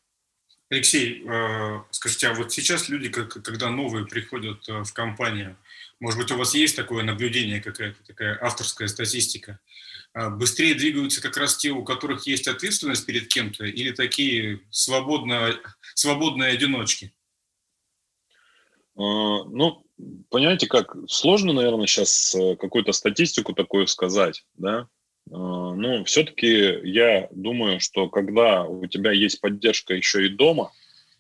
Алексей, 0.70 1.22
э, 1.28 1.80
скажите, 1.90 2.28
а 2.28 2.34
вот 2.34 2.50
сейчас 2.50 2.88
люди, 2.88 3.10
когда 3.10 3.68
новые 3.68 4.06
приходят 4.06 4.66
э, 4.68 4.84
в 4.84 4.92
компанию, 4.94 5.58
может 6.00 6.18
быть, 6.18 6.32
у 6.32 6.36
вас 6.36 6.54
есть 6.54 6.76
такое 6.76 7.04
наблюдение, 7.04 7.60
какая-то 7.60 8.02
такая 8.06 8.38
авторская 8.40 8.88
статистика? 8.88 9.60
А 10.14 10.30
быстрее 10.30 10.74
двигаются 10.74 11.20
как 11.22 11.36
раз 11.36 11.56
те, 11.56 11.70
у 11.70 11.84
которых 11.84 12.26
есть 12.26 12.48
ответственность 12.48 13.06
перед 13.06 13.28
кем-то, 13.28 13.64
или 13.64 13.92
такие 13.92 14.60
свободно, 14.70 15.54
свободные 15.94 16.52
одиночки? 16.52 17.12
А, 18.96 19.44
ну, 19.44 19.84
понимаете, 20.30 20.66
как 20.66 20.94
сложно, 21.08 21.52
наверное, 21.52 21.86
сейчас 21.86 22.34
э, 22.34 22.56
какую-то 22.56 22.92
статистику 22.92 23.52
такую 23.54 23.86
сказать, 23.86 24.44
да. 24.54 24.88
А, 25.30 25.34
но 25.34 26.04
все-таки 26.04 26.80
я 26.84 27.28
думаю, 27.30 27.80
что 27.80 28.08
когда 28.08 28.64
у 28.64 28.86
тебя 28.86 29.12
есть 29.12 29.40
поддержка 29.40 29.94
еще 29.94 30.26
и 30.26 30.30
дома, 30.30 30.72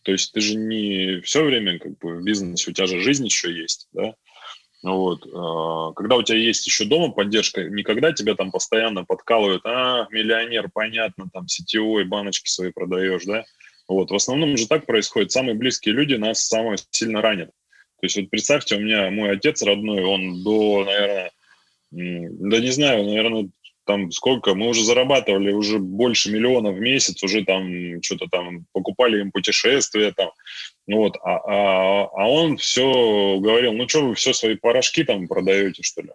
то 0.02 0.12
есть 0.12 0.32
ты 0.32 0.40
же 0.40 0.56
не 0.56 1.20
все 1.20 1.44
время 1.44 1.78
как 1.78 1.98
бы 1.98 2.16
в 2.16 2.24
бизнесе, 2.24 2.70
у 2.70 2.74
тебя 2.74 2.86
же 2.86 3.00
жизнь 3.00 3.24
еще 3.24 3.52
есть, 3.52 3.88
да, 3.92 4.14
вот. 4.82 5.26
А, 5.32 5.92
когда 5.92 6.16
у 6.16 6.22
тебя 6.22 6.38
есть 6.38 6.66
еще 6.66 6.84
дома 6.84 7.12
поддержка, 7.12 7.64
никогда 7.64 8.12
тебя 8.12 8.34
там 8.34 8.50
постоянно 8.50 9.04
подкалывают, 9.04 9.64
а, 9.64 10.08
миллионер, 10.10 10.70
понятно, 10.72 11.30
там 11.32 11.46
сетевой, 11.48 12.04
баночки 12.04 12.48
свои 12.48 12.72
продаешь, 12.72 13.24
да? 13.24 13.44
Вот. 13.88 14.10
В 14.10 14.14
основном 14.14 14.56
же 14.56 14.66
так 14.66 14.86
происходит. 14.86 15.32
Самые 15.32 15.54
близкие 15.54 15.94
люди 15.94 16.14
нас 16.14 16.46
самые 16.46 16.78
сильно 16.90 17.20
ранят. 17.20 17.50
То 18.02 18.06
есть 18.06 18.16
вот 18.16 18.30
представьте, 18.30 18.74
у 18.74 18.80
меня 18.80 19.12
мой 19.12 19.30
отец 19.30 19.62
родной, 19.62 20.02
он 20.02 20.42
до, 20.42 20.84
наверное, 20.84 21.30
да 21.92 22.58
не 22.58 22.72
знаю, 22.72 23.04
наверное, 23.04 23.48
там 23.86 24.10
сколько, 24.10 24.56
мы 24.56 24.66
уже 24.70 24.82
зарабатывали 24.82 25.52
уже 25.52 25.78
больше 25.78 26.32
миллиона 26.32 26.72
в 26.72 26.80
месяц, 26.80 27.22
уже 27.22 27.44
там 27.44 28.02
что-то 28.02 28.26
там 28.26 28.66
покупали 28.72 29.20
им 29.20 29.30
путешествия 29.30 30.10
там, 30.10 30.32
вот, 30.88 31.16
а, 31.22 31.36
а, 31.36 32.08
а 32.12 32.28
он 32.28 32.56
все 32.56 33.38
говорил, 33.38 33.72
ну 33.72 33.88
что 33.88 34.08
вы 34.08 34.16
все 34.16 34.32
свои 34.32 34.56
порошки 34.56 35.04
там 35.04 35.28
продаете, 35.28 35.84
что 35.84 36.02
ли? 36.02 36.08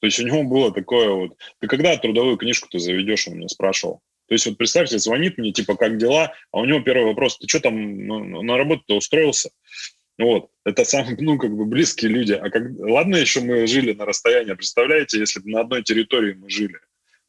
То 0.00 0.06
есть 0.06 0.20
у 0.20 0.26
него 0.26 0.42
было 0.44 0.72
такое 0.72 1.10
вот, 1.10 1.36
ты 1.60 1.66
когда 1.66 1.98
трудовую 1.98 2.38
книжку 2.38 2.66
ты 2.70 2.78
заведешь, 2.78 3.28
он 3.28 3.34
меня 3.34 3.48
спрашивал. 3.48 4.00
То 4.26 4.34
есть 4.34 4.46
вот 4.46 4.56
представьте, 4.56 4.98
звонит 4.98 5.36
мне, 5.36 5.52
типа, 5.52 5.76
как 5.76 5.98
дела, 5.98 6.32
а 6.50 6.60
у 6.60 6.64
него 6.64 6.80
первый 6.80 7.08
вопрос, 7.08 7.36
ты 7.36 7.46
что 7.46 7.60
там 7.60 8.06
ну, 8.06 8.42
на 8.42 8.56
работу-то 8.56 8.96
устроился? 8.96 9.50
Вот, 10.18 10.50
это 10.64 10.84
самые, 10.84 11.16
ну, 11.18 11.38
как 11.38 11.56
бы 11.56 11.64
близкие 11.64 12.10
люди. 12.10 12.32
А 12.32 12.48
как, 12.50 12.62
ладно, 12.78 13.16
еще 13.16 13.40
мы 13.40 13.66
жили 13.66 13.92
на 13.92 14.04
расстоянии, 14.04 14.54
представляете, 14.54 15.18
если 15.18 15.40
бы 15.40 15.50
на 15.50 15.60
одной 15.60 15.82
территории 15.82 16.34
мы 16.34 16.48
жили. 16.48 16.78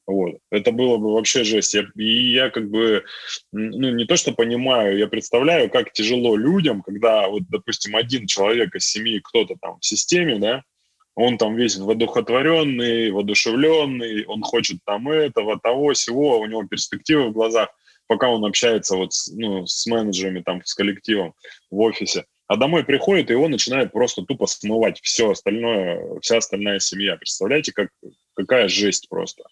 Вот. 0.07 0.37
Это 0.51 0.71
было 0.71 0.97
бы 0.97 1.13
вообще 1.13 1.43
жесть. 1.43 1.73
Я, 1.73 1.87
и 1.95 2.31
я 2.31 2.51
как 2.51 2.69
бы, 2.69 3.03
ну, 3.51 3.89
не 3.89 4.05
то 4.05 4.15
что 4.17 4.33
понимаю, 4.33 4.97
я 4.97 5.07
представляю, 5.07 5.69
как 5.69 5.93
тяжело 5.93 6.35
людям, 6.35 6.83
когда, 6.83 7.27
вот, 7.27 7.43
допустим, 7.49 7.95
один 7.95 8.27
человек 8.27 8.75
из 8.75 8.87
семьи, 8.87 9.19
кто-то 9.23 9.55
там 9.59 9.79
в 9.79 9.85
системе, 9.85 10.37
да, 10.37 10.63
он 11.15 11.37
там 11.37 11.55
весь 11.55 11.77
воодухотворенный, 11.77 13.09
воодушевленный, 13.09 14.25
он 14.25 14.43
хочет 14.43 14.77
там 14.85 15.09
этого, 15.09 15.59
того, 15.59 15.93
всего, 15.93 16.39
у 16.39 16.45
него 16.45 16.67
перспективы 16.67 17.29
в 17.29 17.33
глазах, 17.33 17.69
пока 18.05 18.29
он 18.29 18.45
общается 18.45 18.97
вот 18.97 19.13
с, 19.13 19.31
ну, 19.33 19.65
с 19.65 19.87
менеджерами, 19.87 20.41
там, 20.41 20.61
с 20.63 20.75
коллективом 20.75 21.33
в 21.71 21.79
офисе. 21.79 22.25
А 22.47 22.57
домой 22.57 22.83
приходит, 22.83 23.29
и 23.29 23.33
его 23.33 23.47
начинает 23.47 23.91
просто 23.91 24.21
тупо 24.21 24.45
смывать 24.45 24.99
все 25.01 25.31
остальное, 25.31 26.19
вся 26.21 26.37
остальная 26.37 26.79
семья. 26.79 27.15
Представляете, 27.15 27.71
как, 27.73 27.89
какая 28.35 28.67
жесть 28.67 29.09
просто. 29.09 29.43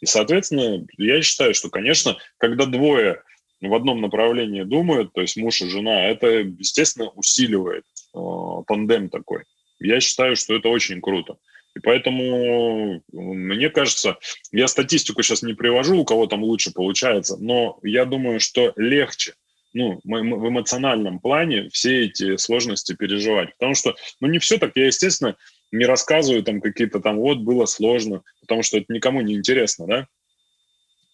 И, 0.00 0.06
соответственно, 0.06 0.86
я 0.96 1.20
считаю, 1.20 1.54
что, 1.54 1.68
конечно, 1.68 2.16
когда 2.38 2.64
двое 2.64 3.22
в 3.60 3.74
одном 3.74 4.00
направлении 4.00 4.62
думают, 4.62 5.12
то 5.12 5.20
есть 5.20 5.36
муж 5.36 5.60
и 5.60 5.68
жена, 5.68 6.06
это, 6.06 6.26
естественно, 6.28 7.10
усиливает 7.10 7.84
э, 8.14 8.18
тандем 8.66 9.10
такой. 9.10 9.44
Я 9.80 10.00
считаю, 10.00 10.36
что 10.36 10.54
это 10.54 10.68
очень 10.68 11.00
круто. 11.00 11.36
И 11.76 11.80
поэтому, 11.80 13.02
мне 13.12 13.68
кажется, 13.68 14.16
я 14.52 14.68
статистику 14.68 15.22
сейчас 15.22 15.42
не 15.42 15.54
привожу, 15.54 15.98
у 15.98 16.04
кого 16.04 16.26
там 16.26 16.42
лучше 16.42 16.72
получается, 16.72 17.36
но 17.38 17.78
я 17.82 18.04
думаю, 18.04 18.40
что 18.40 18.72
легче 18.76 19.34
ну, 19.72 20.00
в 20.02 20.48
эмоциональном 20.48 21.20
плане 21.20 21.68
все 21.70 22.06
эти 22.06 22.36
сложности 22.36 22.94
переживать. 22.94 23.52
Потому 23.58 23.74
что, 23.74 23.94
ну, 24.20 24.28
не 24.28 24.38
все 24.38 24.58
так. 24.58 24.72
Я, 24.74 24.86
естественно, 24.86 25.36
не 25.72 25.84
рассказываю 25.84 26.42
там 26.42 26.60
какие-то 26.60 27.00
там, 27.00 27.16
вот, 27.16 27.38
было 27.38 27.66
сложно, 27.66 28.22
потому 28.40 28.62
что 28.62 28.78
это 28.78 28.92
никому 28.92 29.20
не 29.20 29.34
интересно, 29.34 29.86
да. 29.86 30.06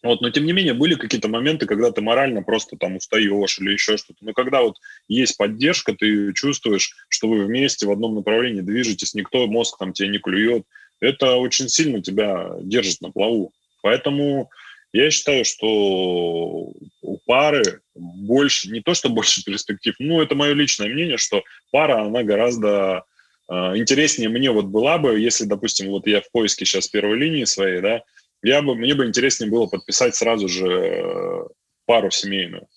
Вот, 0.05 0.21
но 0.21 0.29
тем 0.29 0.45
не 0.45 0.53
менее 0.53 0.75
были 0.75 0.97
какие-то 0.97 1.29
моменты, 1.29 1.64
когда 1.64 1.90
ты 1.90 2.03
морально 2.03 2.43
просто 2.43 2.77
там 2.77 2.97
устаешь 2.97 3.59
или 3.59 3.73
еще 3.73 3.97
что-то. 3.97 4.19
Но 4.21 4.35
когда 4.35 4.61
вот 4.61 4.77
есть 5.09 5.38
поддержка, 5.38 5.95
ты 5.95 6.35
чувствуешь, 6.35 6.95
что 7.09 7.27
вы 7.27 7.47
вместе 7.47 7.87
в 7.87 7.90
одном 7.90 8.14
направлении 8.14 8.61
движетесь, 8.61 9.14
никто 9.14 9.47
мозг 9.47 9.79
там 9.79 9.95
тебя 9.95 10.09
не 10.09 10.19
клюет, 10.19 10.64
это 11.01 11.37
очень 11.37 11.71
сильно 11.71 12.03
тебя 12.03 12.51
держит 12.61 13.01
на 13.01 13.11
плаву. 13.11 13.53
Поэтому 13.81 14.51
я 14.95 15.11
считаю, 15.11 15.45
что 15.45 15.66
у 15.66 17.18
пары 17.26 17.82
больше, 17.97 18.70
не 18.70 18.80
то 18.80 18.95
что 18.95 19.09
больше 19.09 19.42
перспектив, 19.42 19.97
ну 19.99 20.22
это 20.22 20.36
мое 20.36 20.53
личное 20.53 20.88
мнение, 20.88 21.16
что 21.16 21.42
пара, 21.72 22.05
она 22.05 22.22
гораздо 22.22 23.05
а, 23.49 23.76
интереснее 23.76 24.28
мне 24.28 24.53
вот 24.53 24.66
была 24.66 24.99
бы, 24.99 25.18
если, 25.18 25.47
допустим, 25.47 25.88
вот 25.88 26.07
я 26.07 26.20
в 26.20 26.30
поиске 26.30 26.64
сейчас 26.64 26.86
первой 26.86 27.18
линии 27.18 27.42
своей, 27.42 27.80
да, 27.80 28.05
я 28.45 28.62
бы, 28.62 28.76
мне 28.76 28.95
бы 28.95 29.05
интереснее 29.05 29.51
было 29.51 29.66
подписать 29.66 30.14
сразу 30.14 30.49
же 30.49 30.68
э, 30.68 31.45
пару 31.86 32.12
семейную, 32.12 32.68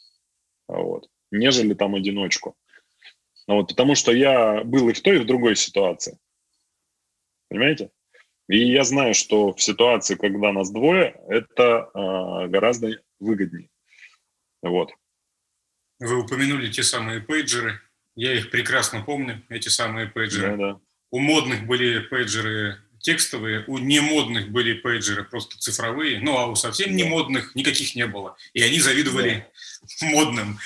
вот, 0.67 1.07
нежели 1.29 1.75
там 1.75 1.93
одиночку. 1.93 2.55
Вот, 3.45 3.67
потому 3.67 3.93
что 3.93 4.11
я 4.11 4.63
был 4.63 4.89
и 4.89 4.93
в 4.93 5.01
той, 5.01 5.17
и 5.17 5.19
в 5.19 5.27
другой 5.27 5.55
ситуации. 5.55 6.17
Понимаете? 7.47 7.91
И 8.47 8.71
я 8.71 8.83
знаю, 8.83 9.13
что 9.13 9.53
в 9.53 9.61
ситуации, 9.61 10.15
когда 10.15 10.53
нас 10.53 10.71
двое, 10.71 11.19
это 11.27 11.89
э, 11.93 12.47
гораздо 12.47 13.01
выгоднее. 13.19 13.69
Вот. 14.61 14.91
Вы 15.99 16.21
упомянули 16.21 16.71
те 16.71 16.83
самые 16.83 17.21
пейджеры. 17.21 17.81
Я 18.15 18.33
их 18.33 18.49
прекрасно 18.49 19.01
помню, 19.01 19.43
эти 19.49 19.69
самые 19.69 20.07
пейджеры. 20.07 20.57
Да, 20.57 20.73
да. 20.73 20.79
У 21.11 21.19
модных 21.19 21.65
были 21.65 21.99
пейджеры 21.99 22.77
текстовые, 22.99 23.63
у 23.67 23.77
немодных 23.77 24.49
были 24.49 24.73
пейджеры 24.73 25.23
просто 25.23 25.57
цифровые, 25.57 26.19
ну 26.19 26.37
а 26.37 26.47
у 26.47 26.55
совсем 26.55 26.95
не 26.95 27.03
модных 27.03 27.55
никаких 27.55 27.95
не 27.95 28.05
было. 28.07 28.35
И 28.53 28.61
они 28.61 28.79
завидовали 28.79 29.47
да. 30.01 30.07
модным. 30.07 30.59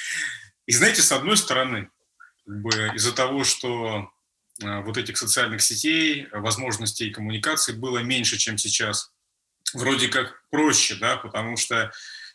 И 0.65 0.71
знаете, 0.71 1.01
с 1.01 1.11
одной 1.11 1.37
стороны, 1.37 1.89
как 2.45 2.61
бы 2.61 2.71
из-за 2.95 3.13
того, 3.13 3.43
что 3.43 4.11
вот 4.61 4.97
этих 4.97 5.17
социальных 5.17 5.61
сетей, 5.61 6.27
возможностей 6.31 7.09
коммуникации 7.09 7.73
было 7.73 7.99
меньше, 7.99 8.37
чем 8.37 8.57
сейчас, 8.57 9.11
вроде 9.73 10.07
как 10.07 10.43
проще, 10.49 10.95
да, 10.95 11.17
потому 11.17 11.57
что 11.57 11.91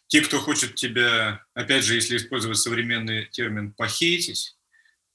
те, 0.08 0.20
кто 0.20 0.40
хочет 0.40 0.74
тебя, 0.74 1.44
опять 1.54 1.84
же, 1.84 1.94
если 1.94 2.16
использовать 2.16 2.58
современный 2.58 3.26
термин, 3.26 3.72
похейтить, 3.72 4.56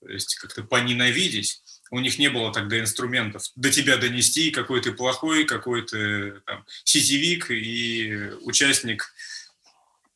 то 0.02 0.10
есть 0.10 0.36
как-то 0.36 0.64
поненавидеть, 0.64 1.62
у 1.92 2.00
них 2.00 2.18
не 2.18 2.30
было 2.30 2.54
тогда 2.54 2.80
инструментов 2.80 3.44
до 3.56 3.70
тебя 3.70 3.98
донести, 3.98 4.52
какой 4.52 4.82
ты 4.82 4.92
плохой, 4.92 5.46
какой 5.46 5.86
ты 5.86 6.42
там, 6.46 6.66
сетевик 6.84 7.52
и 7.52 8.32
участник 8.42 9.14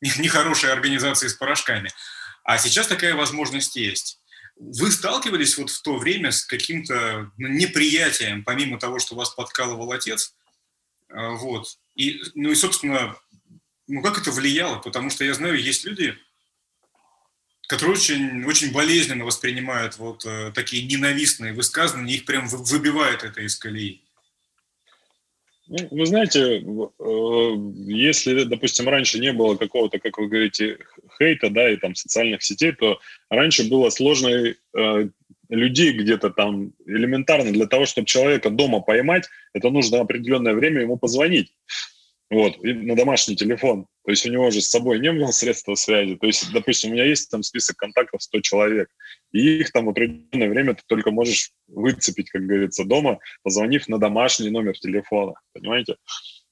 нехорошей 0.00 0.72
организации 0.72 1.28
с 1.28 1.34
порошками. 1.34 1.90
А 2.44 2.58
сейчас 2.58 2.86
такая 2.86 3.14
возможность 3.14 3.76
есть. 3.76 4.20
Вы 4.56 4.90
сталкивались 4.90 5.58
вот 5.58 5.70
в 5.70 5.82
то 5.82 5.96
время 5.96 6.32
с 6.32 6.44
каким-то 6.44 7.30
ну, 7.36 7.48
неприятием, 7.48 8.42
помимо 8.42 8.78
того, 8.78 8.98
что 8.98 9.14
вас 9.14 9.30
подкалывал 9.30 9.92
отец? 9.92 10.34
А, 11.08 11.32
вот. 11.32 11.78
И, 11.94 12.22
ну 12.34 12.50
и, 12.50 12.54
собственно, 12.54 13.16
ну 13.86 14.02
как 14.02 14.18
это 14.18 14.30
влияло? 14.30 14.78
Потому 14.78 15.10
что 15.10 15.24
я 15.24 15.34
знаю, 15.34 15.60
есть 15.60 15.84
люди, 15.84 16.16
которые 17.68 17.96
очень, 17.96 18.44
очень 18.44 18.72
болезненно 18.72 19.24
воспринимают 19.24 19.98
вот 19.98 20.24
э, 20.24 20.52
такие 20.54 20.86
ненавистные 20.86 21.52
высказывания, 21.52 22.14
их 22.14 22.24
прям 22.24 22.46
выбивает 22.48 23.24
это 23.24 23.42
из 23.42 23.56
колеи. 23.56 24.02
Ну, 25.68 25.88
вы 25.90 26.06
знаете, 26.06 26.60
э, 26.60 27.54
если, 27.92 28.44
допустим, 28.44 28.88
раньше 28.88 29.18
не 29.18 29.32
было 29.32 29.56
какого-то, 29.56 29.98
как 29.98 30.16
вы 30.18 30.28
говорите, 30.28 30.78
хейта, 31.18 31.50
да, 31.50 31.70
и 31.70 31.76
там 31.76 31.94
социальных 31.94 32.42
сетей, 32.42 32.72
то 32.72 32.98
раньше 33.30 33.68
было 33.68 33.90
сложно 33.90 34.28
э, 34.28 35.08
людей 35.48 35.92
где-то 35.92 36.30
там 36.30 36.72
элементарно 36.86 37.52
для 37.52 37.66
того, 37.66 37.86
чтобы 37.86 38.06
человека 38.06 38.50
дома 38.50 38.80
поймать, 38.80 39.28
это 39.52 39.70
нужно 39.70 40.00
определенное 40.00 40.54
время 40.54 40.82
ему 40.82 40.98
позвонить. 40.98 41.52
Вот, 42.28 42.56
и 42.64 42.72
на 42.72 42.96
домашний 42.96 43.36
телефон. 43.36 43.86
То 44.04 44.10
есть 44.10 44.26
у 44.26 44.32
него 44.32 44.50
же 44.50 44.60
с 44.60 44.68
собой 44.68 44.98
не 44.98 45.12
было 45.12 45.30
средства 45.30 45.76
связи. 45.76 46.16
То 46.16 46.26
есть, 46.26 46.52
допустим, 46.52 46.90
у 46.90 46.94
меня 46.94 47.04
есть 47.04 47.30
там 47.30 47.44
список 47.44 47.76
контактов 47.76 48.20
100 48.20 48.40
человек, 48.40 48.88
и 49.30 49.60
их 49.60 49.70
там 49.70 49.86
в 49.86 49.90
определенное 49.90 50.48
время 50.48 50.74
ты 50.74 50.82
только 50.88 51.12
можешь 51.12 51.52
выцепить, 51.68 52.30
как 52.30 52.42
говорится, 52.42 52.84
дома, 52.84 53.20
позвонив 53.44 53.86
на 53.86 53.98
домашний 53.98 54.50
номер 54.50 54.76
телефона, 54.76 55.34
понимаете? 55.52 55.96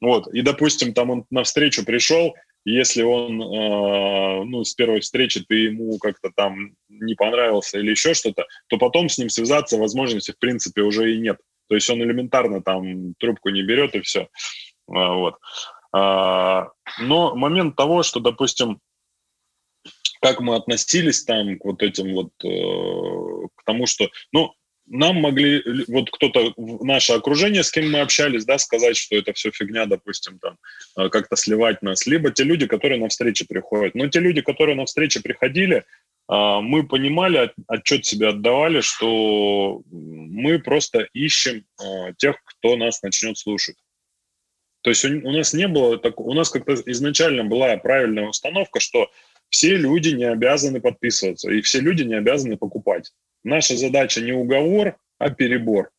Вот, 0.00 0.32
и, 0.32 0.42
допустим, 0.42 0.94
там 0.94 1.10
он 1.10 1.26
на 1.30 1.42
встречу 1.42 1.84
пришел, 1.84 2.34
если 2.64 3.02
он, 3.02 3.40
э, 3.42 4.44
ну, 4.44 4.64
с 4.64 4.74
первой 4.74 5.00
встречи 5.00 5.44
ты 5.44 5.54
ему 5.54 5.98
как-то 5.98 6.30
там 6.34 6.74
не 6.88 7.14
понравился 7.14 7.78
или 7.78 7.90
еще 7.90 8.14
что-то, 8.14 8.46
то 8.68 8.78
потом 8.78 9.08
с 9.08 9.18
ним 9.18 9.28
связаться 9.28 9.76
возможности, 9.76 10.32
в 10.32 10.38
принципе, 10.38 10.82
уже 10.82 11.14
и 11.14 11.20
нет. 11.20 11.38
То 11.68 11.74
есть 11.74 11.88
он 11.90 12.02
элементарно 12.02 12.62
там 12.62 13.14
трубку 13.14 13.50
не 13.50 13.62
берет 13.62 13.94
и 13.94 14.00
все. 14.00 14.28
А, 14.88 15.14
вот. 15.14 15.36
А, 15.92 16.70
но 16.98 17.34
момент 17.34 17.76
того, 17.76 18.02
что, 18.02 18.20
допустим, 18.20 18.80
как 20.20 20.40
мы 20.40 20.56
относились 20.56 21.22
там 21.24 21.58
к 21.58 21.64
вот 21.64 21.82
этим 21.82 22.14
вот, 22.14 22.32
э, 22.42 23.48
к 23.54 23.64
тому, 23.64 23.86
что, 23.86 24.08
ну, 24.32 24.54
нам 24.86 25.16
могли, 25.16 25.62
вот 25.88 26.10
кто-то 26.10 26.52
в 26.56 26.84
наше 26.84 27.14
окружение, 27.14 27.62
с 27.62 27.70
кем 27.70 27.90
мы 27.90 28.00
общались, 28.00 28.44
да, 28.44 28.58
сказать, 28.58 28.96
что 28.96 29.16
это 29.16 29.32
все 29.32 29.50
фигня, 29.50 29.86
допустим, 29.86 30.38
там, 30.38 30.58
э, 30.98 31.08
как-то 31.08 31.36
сливать 31.36 31.82
нас, 31.82 32.06
либо 32.06 32.30
те 32.30 32.44
люди, 32.44 32.66
которые 32.66 33.00
на 33.00 33.08
встречи 33.08 33.46
приходят. 33.46 33.94
Но 33.94 34.08
те 34.08 34.20
люди, 34.20 34.40
которые 34.40 34.76
на 34.76 34.84
встречи 34.84 35.22
приходили, 35.22 35.84
а, 36.26 36.60
мы 36.60 36.86
понимали, 36.86 37.52
отчет 37.66 38.06
себе 38.06 38.28
отдавали, 38.28 38.80
что 38.80 39.82
мы 39.90 40.58
просто 40.58 41.06
ищем 41.12 41.66
тех, 42.16 42.36
кто 42.44 42.76
нас 42.76 43.02
начнет 43.02 43.36
слушать. 43.36 43.76
То 44.84 44.90
есть 44.90 45.04
у, 45.04 45.30
нас 45.30 45.54
не 45.54 45.66
было, 45.66 45.98
так, 45.98 46.20
у 46.20 46.34
нас 46.34 46.50
как-то 46.50 46.74
изначально 46.74 47.44
была 47.44 47.74
правильная 47.78 48.28
установка, 48.28 48.80
что 48.80 49.10
все 49.48 49.76
люди 49.76 50.10
не 50.10 50.24
обязаны 50.24 50.80
подписываться, 50.80 51.50
и 51.50 51.62
все 51.62 51.80
люди 51.80 52.02
не 52.02 52.14
обязаны 52.14 52.58
покупать. 52.58 53.10
Наша 53.44 53.76
задача 53.76 54.20
не 54.20 54.32
уговор, 54.32 54.96
а 55.18 55.30
перебор. 55.30 55.90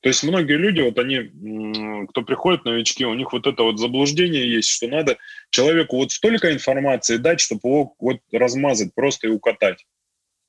То 0.00 0.08
есть 0.08 0.24
многие 0.24 0.56
люди, 0.56 0.80
вот 0.80 0.98
они, 0.98 2.06
кто 2.08 2.22
приходит, 2.22 2.64
новички, 2.64 3.06
у 3.06 3.14
них 3.14 3.32
вот 3.32 3.46
это 3.46 3.62
вот 3.62 3.78
заблуждение 3.78 4.52
есть, 4.52 4.68
что 4.68 4.88
надо 4.88 5.16
человеку 5.50 5.96
вот 5.96 6.10
столько 6.10 6.52
информации 6.52 7.18
дать, 7.18 7.40
чтобы 7.40 7.60
его 7.64 7.94
вот 8.00 8.18
размазать 8.32 8.94
просто 8.96 9.28
и 9.28 9.30
укатать. 9.30 9.86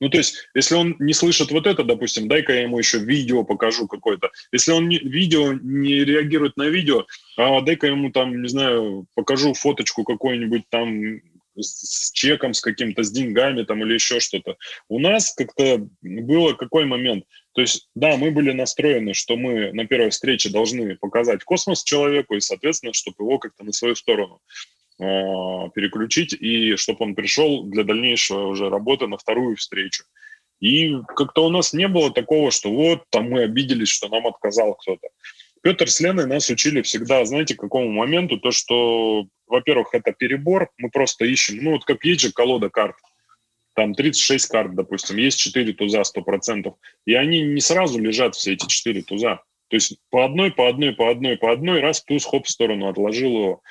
Ну, 0.00 0.10
то 0.10 0.18
есть, 0.18 0.48
если 0.54 0.74
он 0.74 0.96
не 0.98 1.12
слышит 1.12 1.52
вот 1.52 1.68
это, 1.68 1.84
допустим, 1.84 2.26
дай-ка 2.26 2.52
я 2.52 2.62
ему 2.62 2.78
еще 2.78 2.98
видео 2.98 3.44
покажу 3.44 3.86
какое-то. 3.86 4.32
Если 4.50 4.72
он 4.72 4.88
не, 4.88 4.98
видео 4.98 5.52
не 5.52 6.04
реагирует 6.04 6.56
на 6.56 6.64
видео, 6.64 7.06
а 7.36 7.60
дай-ка 7.60 7.86
ему 7.86 8.10
там, 8.10 8.42
не 8.42 8.48
знаю, 8.48 9.06
покажу 9.14 9.54
фоточку 9.54 10.02
какой-нибудь 10.02 10.64
там 10.68 11.20
с 11.56 12.12
чеком, 12.12 12.54
с 12.54 12.60
каким-то, 12.60 13.02
с 13.02 13.10
деньгами 13.10 13.62
там 13.62 13.82
или 13.82 13.94
еще 13.94 14.20
что-то. 14.20 14.56
У 14.88 14.98
нас 14.98 15.34
как-то 15.34 15.86
было 16.02 16.54
какой 16.54 16.84
момент? 16.84 17.24
То 17.52 17.60
есть, 17.60 17.88
да, 17.94 18.16
мы 18.16 18.30
были 18.30 18.52
настроены, 18.52 19.14
что 19.14 19.36
мы 19.36 19.72
на 19.72 19.86
первой 19.86 20.10
встрече 20.10 20.50
должны 20.50 20.96
показать 20.96 21.44
космос 21.44 21.84
человеку 21.84 22.34
и, 22.34 22.40
соответственно, 22.40 22.92
чтобы 22.92 23.16
его 23.20 23.38
как-то 23.38 23.64
на 23.64 23.72
свою 23.72 23.94
сторону 23.94 24.40
Э, 25.00 25.70
переключить, 25.74 26.34
и 26.34 26.76
чтобы 26.76 26.98
он 27.00 27.16
пришел 27.16 27.64
для 27.64 27.82
дальнейшего 27.82 28.46
уже 28.46 28.70
работы 28.70 29.08
на 29.08 29.18
вторую 29.18 29.56
встречу. 29.56 30.04
И 30.60 30.92
как-то 31.16 31.46
у 31.46 31.50
нас 31.50 31.72
не 31.72 31.88
было 31.88 32.12
такого, 32.12 32.52
что 32.52 32.70
вот 32.70 33.02
там 33.10 33.28
мы 33.28 33.42
обиделись, 33.42 33.88
что 33.88 34.08
нам 34.08 34.24
отказал 34.28 34.74
кто-то. 34.74 35.08
Петр 35.62 35.90
с 35.90 35.98
Леной 35.98 36.26
нас 36.26 36.48
учили 36.48 36.80
всегда, 36.82 37.24
знаете, 37.24 37.56
к 37.56 37.60
какому 37.60 37.90
моменту, 37.90 38.38
то, 38.38 38.52
что, 38.52 39.26
во-первых, 39.46 39.88
это 39.92 40.12
перебор, 40.12 40.70
мы 40.78 40.90
просто 40.90 41.24
ищем, 41.24 41.58
ну 41.62 41.72
вот 41.72 41.84
как 41.84 42.04
есть 42.04 42.20
же 42.20 42.32
колода 42.32 42.70
карт, 42.70 42.96
там 43.74 43.94
36 43.94 44.46
карт, 44.48 44.74
допустим, 44.74 45.16
есть 45.16 45.38
4 45.38 45.72
туза 45.72 46.02
100%, 46.02 46.72
и 47.06 47.14
они 47.14 47.42
не 47.42 47.60
сразу 47.60 47.98
лежат, 47.98 48.34
все 48.34 48.52
эти 48.52 48.66
4 48.66 49.02
туза. 49.02 49.42
То 49.68 49.76
есть 49.76 49.96
по 50.10 50.24
одной, 50.24 50.52
по 50.52 50.68
одной, 50.68 50.92
по 50.92 51.10
одной, 51.10 51.36
по 51.36 51.50
одной, 51.50 51.80
раз 51.80 52.04
туз, 52.04 52.24
хоп, 52.24 52.46
в 52.46 52.50
сторону 52.50 52.88
отложил 52.88 53.30
его 53.30 53.62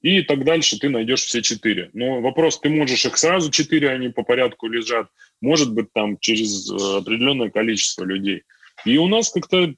и 0.00 0.22
так 0.22 0.44
дальше 0.44 0.78
ты 0.78 0.88
найдешь 0.88 1.24
все 1.24 1.42
четыре. 1.42 1.90
Но 1.92 2.20
вопрос, 2.20 2.60
ты 2.60 2.68
можешь 2.68 3.04
их 3.04 3.18
сразу 3.18 3.50
четыре, 3.50 3.90
они 3.90 4.10
по 4.10 4.22
порядку 4.22 4.68
лежат, 4.68 5.08
может 5.40 5.72
быть, 5.74 5.92
там 5.92 6.18
через 6.18 6.70
э, 6.70 6.98
определенное 6.98 7.50
количество 7.50 8.04
людей. 8.04 8.44
И 8.84 8.96
у 8.96 9.08
нас 9.08 9.30
как-то, 9.30 9.74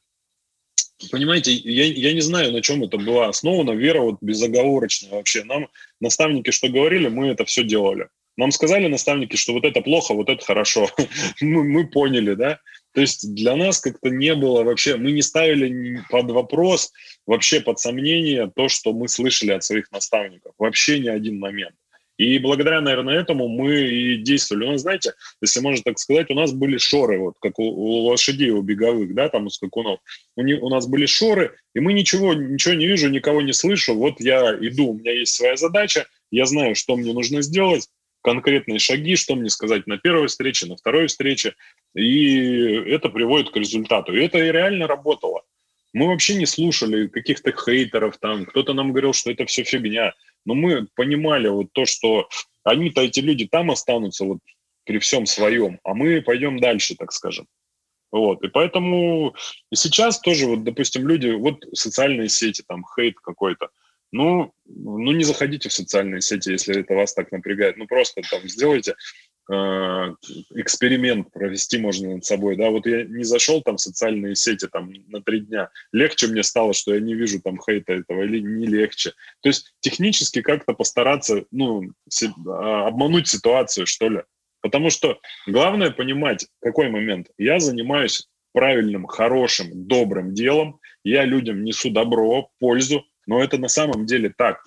понимаете, 1.10 1.52
я, 1.52 1.84
я 1.84 2.12
не 2.12 2.20
знаю, 2.20 2.52
на 2.52 2.62
чем 2.62 2.82
это 2.84 2.98
была 2.98 3.28
основана, 3.28 3.72
вера 3.72 4.00
вот 4.00 4.18
безоговорочная 4.20 5.12
вообще. 5.12 5.44
Нам 5.44 5.68
наставники 6.00 6.50
что 6.50 6.68
говорили, 6.68 7.08
мы 7.08 7.28
это 7.28 7.44
все 7.44 7.64
делали. 7.64 8.08
Нам 8.36 8.52
сказали 8.52 8.86
наставники, 8.86 9.36
что 9.36 9.52
вот 9.52 9.64
это 9.64 9.80
плохо, 9.82 10.14
вот 10.14 10.28
это 10.28 10.44
хорошо. 10.44 10.88
мы, 11.40 11.64
мы 11.64 11.86
поняли, 11.86 12.34
да? 12.34 12.58
То 12.92 13.00
есть 13.00 13.34
для 13.34 13.54
нас 13.54 13.80
как-то 13.80 14.10
не 14.10 14.34
было 14.34 14.64
вообще, 14.64 14.96
мы 14.96 15.12
не 15.12 15.22
ставили 15.22 16.02
под 16.10 16.30
вопрос, 16.30 16.92
вообще 17.26 17.60
под 17.60 17.78
сомнение 17.78 18.50
то, 18.54 18.68
что 18.68 18.92
мы 18.92 19.08
слышали 19.08 19.52
от 19.52 19.62
своих 19.62 19.90
наставников. 19.92 20.54
Вообще 20.58 20.98
ни 20.98 21.08
один 21.08 21.38
момент. 21.38 21.74
И 22.20 22.38
благодаря, 22.38 22.82
наверное, 22.82 23.18
этому 23.18 23.48
мы 23.48 23.80
и 23.80 24.16
действовали. 24.18 24.66
У 24.66 24.72
нас, 24.72 24.82
знаете, 24.82 25.14
если 25.40 25.60
можно 25.60 25.82
так 25.82 25.98
сказать, 25.98 26.30
у 26.30 26.34
нас 26.34 26.52
были 26.52 26.76
шоры, 26.76 27.18
вот 27.18 27.36
как 27.40 27.58
у, 27.58 27.62
у 27.62 28.08
лошадей, 28.08 28.50
у 28.50 28.60
беговых, 28.60 29.14
да, 29.14 29.30
там 29.30 29.46
у 29.46 29.48
скакунов. 29.48 30.00
У, 30.36 30.42
не, 30.42 30.52
у 30.52 30.68
нас 30.68 30.86
были 30.86 31.06
шоры, 31.06 31.56
и 31.74 31.80
мы 31.80 31.94
ничего, 31.94 32.34
ничего 32.34 32.74
не 32.74 32.86
вижу, 32.86 33.08
никого 33.08 33.40
не 33.40 33.54
слышу. 33.54 33.94
Вот 33.94 34.20
я 34.20 34.54
иду, 34.60 34.90
у 34.90 34.98
меня 34.98 35.12
есть 35.12 35.34
своя 35.34 35.56
задача, 35.56 36.08
я 36.30 36.44
знаю, 36.44 36.74
что 36.74 36.94
мне 36.94 37.14
нужно 37.14 37.40
сделать, 37.40 37.88
конкретные 38.22 38.80
шаги, 38.80 39.16
что 39.16 39.34
мне 39.34 39.48
сказать 39.48 39.86
на 39.86 39.96
первой 39.96 40.26
встрече, 40.26 40.66
на 40.66 40.76
второй 40.76 41.06
встрече, 41.06 41.54
и 41.94 42.74
это 42.86 43.08
приводит 43.08 43.48
к 43.48 43.56
результату. 43.56 44.14
И 44.14 44.22
это 44.22 44.36
и 44.36 44.52
реально 44.52 44.86
работало. 44.86 45.40
Мы 45.92 46.06
вообще 46.06 46.36
не 46.36 46.46
слушали 46.46 47.08
каких-то 47.08 47.52
хейтеров, 47.52 48.18
там 48.18 48.46
кто-то 48.46 48.74
нам 48.74 48.92
говорил, 48.92 49.12
что 49.12 49.30
это 49.30 49.44
все 49.46 49.64
фигня, 49.64 50.12
но 50.44 50.54
мы 50.54 50.86
понимали 50.94 51.48
вот 51.48 51.72
то, 51.72 51.84
что 51.84 52.28
они-то, 52.64 53.00
эти 53.00 53.20
люди 53.20 53.48
там 53.48 53.70
останутся 53.70 54.24
вот 54.24 54.38
при 54.84 54.98
всем 54.98 55.26
своем, 55.26 55.80
а 55.84 55.94
мы 55.94 56.22
пойдем 56.22 56.58
дальше, 56.58 56.94
так 56.96 57.12
скажем. 57.12 57.46
Вот, 58.12 58.42
и 58.42 58.48
поэтому 58.48 59.36
и 59.70 59.76
сейчас 59.76 60.20
тоже, 60.20 60.46
вот, 60.46 60.64
допустим, 60.64 61.06
люди, 61.06 61.28
вот 61.28 61.64
социальные 61.72 62.28
сети, 62.28 62.64
там, 62.66 62.84
хейт 62.96 63.16
какой-то, 63.20 63.68
ну, 64.12 64.52
ну, 64.64 65.12
не 65.12 65.22
заходите 65.22 65.68
в 65.68 65.72
социальные 65.72 66.20
сети, 66.20 66.50
если 66.50 66.80
это 66.80 66.94
вас 66.94 67.14
так 67.14 67.30
напрягает. 67.30 67.76
Ну, 67.76 67.86
просто 67.86 68.22
там 68.28 68.48
сделайте 68.48 68.96
эксперимент 69.50 71.32
провести 71.32 71.78
можно 71.78 72.14
над 72.14 72.24
собой, 72.24 72.56
да, 72.56 72.70
вот 72.70 72.86
я 72.86 73.04
не 73.04 73.24
зашел 73.24 73.62
там 73.62 73.76
в 73.76 73.80
социальные 73.80 74.36
сети 74.36 74.68
там 74.68 74.92
на 75.08 75.22
три 75.22 75.40
дня, 75.40 75.70
легче 75.92 76.28
мне 76.28 76.42
стало, 76.44 76.72
что 76.72 76.94
я 76.94 77.00
не 77.00 77.14
вижу 77.14 77.40
там 77.40 77.58
хейта 77.60 77.94
этого 77.94 78.22
или 78.22 78.38
не 78.38 78.66
легче. 78.66 79.12
То 79.42 79.48
есть 79.48 79.72
технически 79.80 80.40
как-то 80.40 80.72
постараться, 80.72 81.44
ну, 81.50 81.82
а, 82.46 82.86
обмануть 82.86 83.28
ситуацию, 83.28 83.86
что 83.86 84.08
ли. 84.08 84.22
Потому 84.62 84.90
что 84.90 85.18
главное 85.46 85.90
понимать, 85.90 86.46
какой 86.60 86.88
момент. 86.88 87.28
Я 87.38 87.58
занимаюсь 87.58 88.28
правильным, 88.52 89.06
хорошим, 89.06 89.86
добрым 89.86 90.34
делом, 90.34 90.80
я 91.02 91.24
людям 91.24 91.64
несу 91.64 91.90
добро, 91.90 92.50
пользу, 92.58 93.04
но 93.26 93.42
это 93.42 93.58
на 93.58 93.68
самом 93.68 94.06
деле 94.06 94.32
так. 94.36 94.62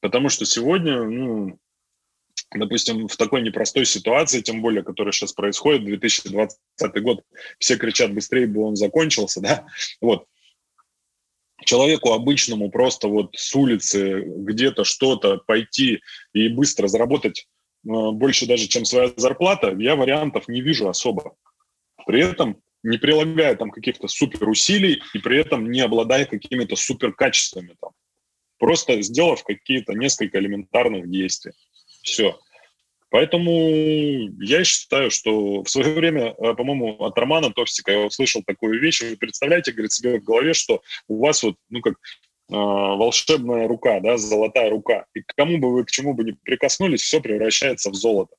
Потому 0.00 0.28
что 0.28 0.44
сегодня, 0.44 1.04
ну, 1.04 1.58
допустим, 2.58 3.08
в 3.08 3.16
такой 3.16 3.42
непростой 3.42 3.84
ситуации, 3.84 4.40
тем 4.40 4.62
более, 4.62 4.82
которая 4.82 5.12
сейчас 5.12 5.32
происходит, 5.32 5.84
2020 5.84 6.58
год, 7.02 7.24
все 7.58 7.76
кричат, 7.76 8.12
быстрее 8.12 8.46
бы 8.46 8.62
он 8.62 8.76
закончился, 8.76 9.40
да, 9.42 9.66
вот. 10.00 10.26
Человеку 11.64 12.12
обычному 12.12 12.70
просто 12.70 13.08
вот 13.08 13.34
с 13.34 13.54
улицы 13.54 14.22
где-то 14.26 14.84
что-то 14.84 15.38
пойти 15.38 16.02
и 16.34 16.48
быстро 16.48 16.86
заработать 16.86 17.48
э, 17.84 17.88
больше 17.88 18.46
даже, 18.46 18.68
чем 18.68 18.84
своя 18.84 19.10
зарплата, 19.16 19.74
я 19.78 19.96
вариантов 19.96 20.48
не 20.48 20.60
вижу 20.60 20.86
особо. 20.86 21.34
При 22.06 22.22
этом 22.22 22.60
не 22.82 22.98
прилагая 22.98 23.56
там 23.56 23.70
каких-то 23.70 24.06
супер 24.06 24.48
усилий 24.48 25.02
и 25.14 25.18
при 25.18 25.40
этом 25.40 25.70
не 25.70 25.80
обладая 25.80 26.26
какими-то 26.26 26.76
супер 26.76 27.12
качествами 27.12 27.74
там. 27.80 27.92
Просто 28.58 29.00
сделав 29.02 29.42
какие-то 29.42 29.92
несколько 29.94 30.38
элементарных 30.38 31.10
действий. 31.10 31.52
Все. 32.02 32.38
Поэтому 33.10 33.50
я 34.40 34.64
считаю, 34.64 35.10
что 35.10 35.62
в 35.62 35.68
свое 35.68 35.94
время, 35.94 36.34
э, 36.38 36.54
по-моему, 36.54 36.96
от 36.98 37.16
Романа 37.16 37.52
Товстика 37.52 37.92
я 37.92 38.00
услышал 38.00 38.42
такую 38.44 38.80
вещь. 38.80 39.02
Вы 39.02 39.16
представляете, 39.16 39.72
говорит, 39.72 39.92
себе 39.92 40.18
в 40.18 40.24
голове, 40.24 40.54
что 40.54 40.82
у 41.08 41.20
вас 41.24 41.42
вот, 41.42 41.56
ну, 41.70 41.80
как 41.80 41.94
э, 41.94 41.96
волшебная 42.48 43.68
рука, 43.68 44.00
да, 44.00 44.16
золотая 44.16 44.70
рука. 44.70 45.06
И 45.14 45.20
к 45.20 45.34
кому 45.36 45.58
бы 45.58 45.72
вы, 45.72 45.84
к 45.84 45.90
чему 45.90 46.14
бы 46.14 46.24
не 46.24 46.32
прикоснулись, 46.32 47.02
все 47.02 47.20
превращается 47.20 47.90
в 47.90 47.94
золото. 47.94 48.34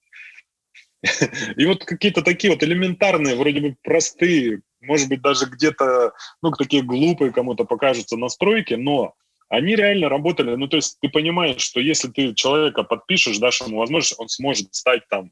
И 1.55 1.65
вот 1.65 1.85
какие-то 1.85 2.21
такие 2.21 2.51
вот 2.51 2.63
элементарные, 2.63 3.35
вроде 3.35 3.61
бы 3.61 3.75
простые, 3.83 4.61
может 4.81 5.07
быть, 5.07 5.21
даже 5.21 5.45
где-то, 5.45 6.13
ну, 6.41 6.51
такие 6.51 6.83
глупые 6.83 7.31
кому-то 7.31 7.63
покажутся 7.63 8.17
настройки, 8.17 8.73
но 8.73 9.13
они 9.49 9.75
реально 9.75 10.09
работали. 10.09 10.55
Ну, 10.55 10.67
то 10.67 10.77
есть 10.77 10.97
ты 11.01 11.09
понимаешь, 11.09 11.61
что 11.61 11.79
если 11.79 12.09
ты 12.09 12.33
человека 12.33 12.83
подпишешь, 12.83 13.37
дашь 13.37 13.61
ему 13.61 13.77
возможность, 13.77 14.19
он 14.19 14.27
сможет 14.29 14.73
стать 14.75 15.07
там 15.09 15.31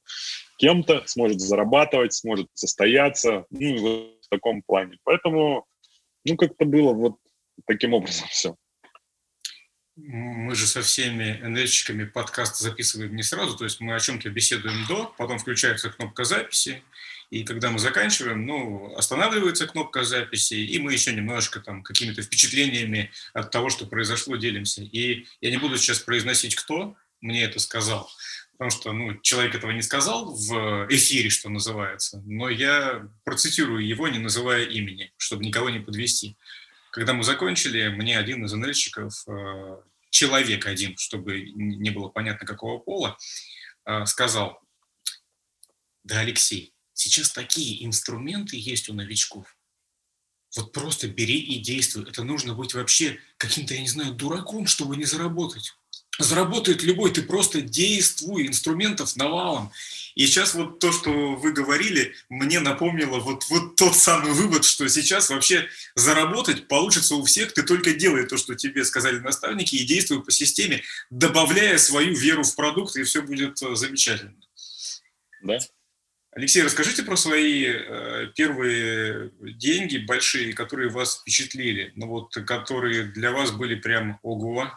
кем-то, 0.58 1.04
сможет 1.06 1.42
зарабатывать, 1.42 2.14
сможет 2.14 2.48
состояться, 2.54 3.46
ну, 3.50 4.18
в 4.22 4.28
таком 4.30 4.62
плане. 4.62 4.98
Поэтому, 5.04 5.66
ну, 6.24 6.38
как-то 6.38 6.66
было 6.66 6.94
вот 6.94 7.18
таким 7.68 7.94
образом 7.94 8.28
все. 8.30 8.56
Мы 9.98 10.56
же 10.56 10.68
со 10.68 10.82
всеми 10.82 11.40
НЛщиками 11.42 12.04
подкаст 12.04 12.58
записываем 12.58 13.16
не 13.16 13.24
сразу, 13.24 13.58
то 13.58 13.64
есть 13.64 13.80
мы 13.80 13.96
о 13.96 14.00
чем-то 14.00 14.30
беседуем 14.30 14.86
до, 14.90 15.14
потом 15.18 15.40
включается 15.40 15.90
кнопка 15.90 16.26
записи, 16.26 16.84
и 17.30 17.44
когда 17.44 17.72
мы 17.72 17.80
заканчиваем, 17.80 18.46
ну, 18.46 18.96
останавливается 18.96 19.68
кнопка 19.68 20.04
записи, 20.04 20.54
и 20.54 20.80
мы 20.80 20.94
еще 20.94 21.14
немножко 21.14 21.60
там 21.60 21.84
какими-то 21.84 22.22
впечатлениями 22.22 23.12
от 23.34 23.52
того, 23.52 23.70
что 23.70 23.86
произошло, 23.86 24.36
делимся. 24.36 24.84
И 24.84 25.26
я 25.42 25.52
не 25.52 25.58
буду 25.58 25.78
сейчас 25.78 26.00
произносить, 26.00 26.56
кто 26.56 26.96
мне 27.22 27.44
это 27.44 27.60
сказал, 27.60 28.10
потому 28.54 28.72
что 28.72 28.94
ну, 28.94 29.20
человек 29.22 29.56
этого 29.56 29.72
не 29.72 29.82
сказал 29.82 30.34
в 30.34 30.88
эфире, 30.90 31.30
что 31.30 31.50
называется, 31.50 32.22
но 32.26 32.50
я 32.50 33.08
процитирую 33.24 33.86
его, 33.86 34.08
не 34.08 34.20
называя 34.20 34.66
имени, 34.66 35.12
чтобы 35.18 35.44
никого 35.44 35.70
не 35.70 35.80
подвести. 35.80 36.38
Когда 36.92 37.14
мы 37.14 37.24
закончили, 37.24 37.90
мне 37.90 38.18
один 38.18 38.46
из 38.46 38.54
НЛщиков, 38.54 39.28
э, 39.28 39.78
человек 40.12 40.66
один, 40.66 40.96
чтобы 40.98 41.42
не 41.42 41.90
было 41.90 42.08
понятно 42.08 42.48
какого 42.48 42.78
пола, 42.80 43.18
э, 43.86 44.06
сказал, 44.06 44.62
да, 46.04 46.20
Алексей, 46.20 46.75
сейчас 46.96 47.30
такие 47.32 47.86
инструменты 47.86 48.58
есть 48.58 48.90
у 48.90 48.94
новичков. 48.94 49.56
Вот 50.56 50.72
просто 50.72 51.08
бери 51.08 51.38
и 51.38 51.60
действуй. 51.60 52.10
Это 52.10 52.24
нужно 52.24 52.56
быть 52.56 52.74
вообще 52.74 53.20
каким-то, 53.38 53.74
я 53.74 53.82
не 53.82 53.90
знаю, 53.90 54.14
дураком, 54.14 54.68
чтобы 54.68 54.96
не 54.96 55.04
заработать. 55.04 55.74
Заработает 56.18 56.82
любой, 56.82 57.12
ты 57.12 57.24
просто 57.24 57.60
действуй, 57.60 58.48
инструментов 58.48 59.18
навалом. 59.18 59.72
И 60.16 60.26
сейчас 60.26 60.54
вот 60.54 60.80
то, 60.80 60.94
что 60.94 61.36
вы 61.36 61.52
говорили, 61.52 62.16
мне 62.30 62.62
напомнило 62.62 63.20
вот, 63.20 63.44
вот 63.50 63.76
тот 63.76 63.98
самый 63.98 64.32
вывод, 64.32 64.64
что 64.64 64.88
сейчас 64.88 65.30
вообще 65.30 65.68
заработать 65.96 66.70
получится 66.70 67.16
у 67.16 67.26
всех, 67.26 67.54
ты 67.54 67.64
только 67.64 67.94
делай 67.94 68.26
то, 68.26 68.38
что 68.38 68.56
тебе 68.56 68.86
сказали 68.86 69.20
наставники, 69.20 69.76
и 69.76 69.84
действуй 69.84 70.24
по 70.24 70.32
системе, 70.32 70.84
добавляя 71.10 71.78
свою 71.78 72.16
веру 72.16 72.44
в 72.44 72.56
продукт, 72.56 72.96
и 72.96 73.04
все 73.04 73.22
будет 73.22 73.62
э, 73.62 73.76
замечательно. 73.76 74.36
Да, 75.44 75.60
Алексей, 76.38 76.64
расскажите 76.64 77.04
про 77.04 77.16
свои 77.16 77.66
э, 77.66 78.28
первые 78.36 79.32
деньги 79.40 80.00
большие, 80.06 80.52
которые 80.52 80.90
вас 80.90 81.22
впечатлили, 81.22 81.94
ну 81.96 82.08
вот, 82.08 82.34
которые 82.34 83.04
для 83.06 83.32
вас 83.32 83.54
были 83.54 83.76
прям 83.76 84.20
ого. 84.22 84.70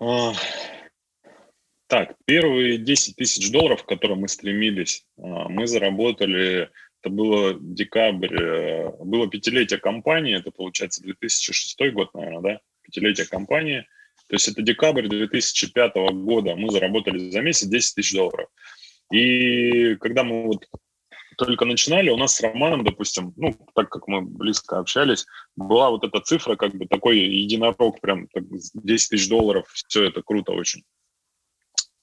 А, 0.00 0.32
так, 1.88 2.16
первые 2.24 2.78
10 2.78 3.16
тысяч 3.16 3.52
долларов, 3.52 3.84
к 3.84 3.88
которым 3.88 4.20
мы 4.20 4.28
стремились, 4.28 5.04
а, 5.18 5.50
мы 5.50 5.66
заработали, 5.66 6.70
это 7.02 7.10
было 7.10 7.54
декабрь, 7.60 8.34
э, 8.34 8.92
было 9.04 9.28
пятилетие 9.28 9.78
компании, 9.78 10.38
это 10.38 10.52
получается 10.52 11.02
2006 11.02 11.92
год, 11.92 12.14
наверное, 12.14 12.40
да, 12.40 12.60
пятилетие 12.80 13.26
компании. 13.26 13.86
То 14.32 14.36
есть 14.36 14.48
это 14.48 14.62
декабрь 14.62 15.08
2005 15.08 15.94
года, 16.14 16.56
мы 16.56 16.70
заработали 16.70 17.28
за 17.28 17.42
месяц 17.42 17.66
10 17.66 17.94
тысяч 17.94 18.14
долларов. 18.14 18.48
И 19.12 19.94
когда 19.96 20.24
мы 20.24 20.46
вот 20.46 20.66
только 21.36 21.66
начинали, 21.66 22.08
у 22.08 22.16
нас 22.16 22.36
с 22.36 22.40
Романом, 22.40 22.82
допустим, 22.82 23.34
ну, 23.36 23.54
так 23.74 23.90
как 23.90 24.08
мы 24.08 24.22
близко 24.22 24.78
общались, 24.78 25.26
была 25.54 25.90
вот 25.90 26.04
эта 26.04 26.18
цифра, 26.20 26.56
как 26.56 26.74
бы 26.74 26.86
такой 26.86 27.18
единорог, 27.18 28.00
прям 28.00 28.26
так, 28.28 28.44
10 28.48 29.10
тысяч 29.10 29.28
долларов, 29.28 29.70
все 29.70 30.04
это 30.04 30.22
круто 30.22 30.52
очень. 30.52 30.82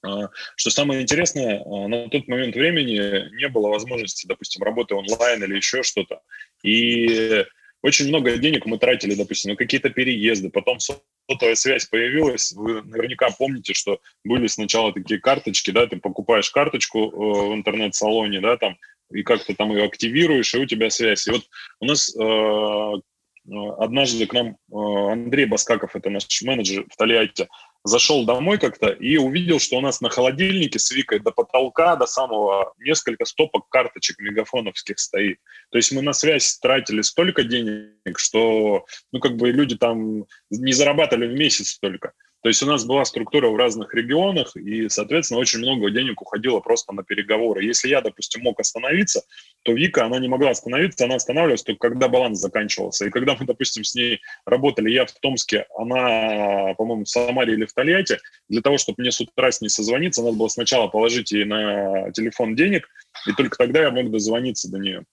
А, 0.06 0.28
что 0.54 0.70
самое 0.70 1.02
интересное, 1.02 1.64
а, 1.64 1.88
на 1.88 2.08
тот 2.10 2.28
момент 2.28 2.54
времени 2.54 3.34
не 3.38 3.48
было 3.48 3.70
возможности, 3.70 4.28
допустим, 4.28 4.62
работы 4.62 4.94
онлайн 4.94 5.42
или 5.42 5.56
еще 5.56 5.82
что-то. 5.82 6.20
И 6.62 7.44
очень 7.82 8.08
много 8.08 8.36
денег 8.36 8.66
мы 8.66 8.78
тратили, 8.78 9.14
допустим, 9.14 9.52
на 9.52 9.56
какие-то 9.56 9.90
переезды, 9.90 10.50
потом 10.50 10.78
сотовая 10.80 11.54
связь 11.54 11.86
появилась. 11.86 12.52
Вы 12.52 12.82
наверняка 12.82 13.28
помните, 13.30 13.74
что 13.74 14.00
были 14.24 14.46
сначала 14.46 14.92
такие 14.92 15.20
карточки, 15.20 15.70
да, 15.70 15.86
ты 15.86 15.96
покупаешь 15.96 16.50
карточку 16.50 16.98
э, 16.98 17.50
в 17.50 17.54
интернет-салоне, 17.54 18.40
да, 18.40 18.56
там, 18.56 18.76
и 19.10 19.22
как-то 19.22 19.54
там 19.54 19.72
ее 19.72 19.84
активируешь, 19.84 20.54
и 20.54 20.58
у 20.58 20.66
тебя 20.66 20.90
связь. 20.90 21.26
И 21.26 21.30
вот 21.30 21.42
у 21.80 21.86
нас 21.86 22.14
э, 22.14 22.92
однажды 23.78 24.26
к 24.26 24.32
нам 24.32 24.48
э, 24.48 25.12
Андрей 25.12 25.46
Баскаков, 25.46 25.96
это 25.96 26.10
наш 26.10 26.42
менеджер 26.42 26.84
в 26.90 26.96
Тольятти, 26.96 27.48
зашел 27.84 28.24
домой 28.24 28.58
как-то 28.58 28.88
и 28.88 29.16
увидел, 29.16 29.58
что 29.58 29.76
у 29.76 29.80
нас 29.80 30.00
на 30.00 30.10
холодильнике 30.10 30.78
с 30.78 30.90
Викой 30.90 31.18
до 31.20 31.30
потолка, 31.30 31.96
до 31.96 32.06
самого 32.06 32.74
несколько 32.78 33.24
стопок 33.24 33.68
карточек 33.68 34.18
мегафоновских 34.18 34.98
стоит. 34.98 35.38
То 35.70 35.78
есть 35.78 35.92
мы 35.92 36.02
на 36.02 36.12
связь 36.12 36.58
тратили 36.58 37.02
столько 37.02 37.42
денег, 37.42 38.18
что 38.18 38.86
ну 39.12 39.20
как 39.20 39.36
бы 39.36 39.50
люди 39.50 39.76
там 39.76 40.24
не 40.50 40.72
зарабатывали 40.72 41.26
в 41.26 41.38
месяц 41.38 41.70
столько. 41.70 42.12
То 42.42 42.48
есть 42.48 42.62
у 42.62 42.66
нас 42.66 42.84
была 42.84 43.04
структура 43.04 43.48
в 43.48 43.56
разных 43.56 43.94
регионах, 43.94 44.56
и, 44.56 44.88
соответственно, 44.88 45.40
очень 45.40 45.58
много 45.58 45.90
денег 45.90 46.22
уходило 46.22 46.60
просто 46.60 46.92
на 46.94 47.02
переговоры. 47.02 47.64
Если 47.64 47.88
я, 47.88 48.00
допустим, 48.00 48.42
мог 48.42 48.58
остановиться, 48.58 49.22
то 49.62 49.72
Вика, 49.72 50.06
она 50.06 50.18
не 50.18 50.28
могла 50.28 50.50
остановиться, 50.50 51.04
она 51.04 51.16
останавливалась 51.16 51.62
только 51.62 51.88
когда 51.90 52.08
баланс 52.08 52.38
заканчивался. 52.38 53.06
И 53.06 53.10
когда 53.10 53.36
мы, 53.38 53.44
допустим, 53.44 53.84
с 53.84 53.94
ней 53.94 54.20
работали, 54.46 54.90
я 54.90 55.04
в 55.04 55.12
Томске, 55.20 55.66
она, 55.76 56.74
по-моему, 56.78 57.04
в 57.04 57.08
Самаре 57.08 57.52
или 57.52 57.66
в 57.66 57.74
Тольятти, 57.74 58.18
для 58.48 58.62
того, 58.62 58.78
чтобы 58.78 59.02
мне 59.02 59.12
с 59.12 59.20
утра 59.20 59.52
с 59.52 59.60
ней 59.60 59.68
созвониться, 59.68 60.22
надо 60.22 60.36
было 60.36 60.48
сначала 60.48 60.88
положить 60.88 61.32
ей 61.32 61.44
на 61.44 62.10
телефон 62.12 62.56
денег, 62.56 62.88
и 63.26 63.32
только 63.32 63.58
тогда 63.58 63.82
я 63.82 63.90
мог 63.90 64.10
дозвониться 64.10 64.70
до 64.70 64.78
нее. 64.78 65.04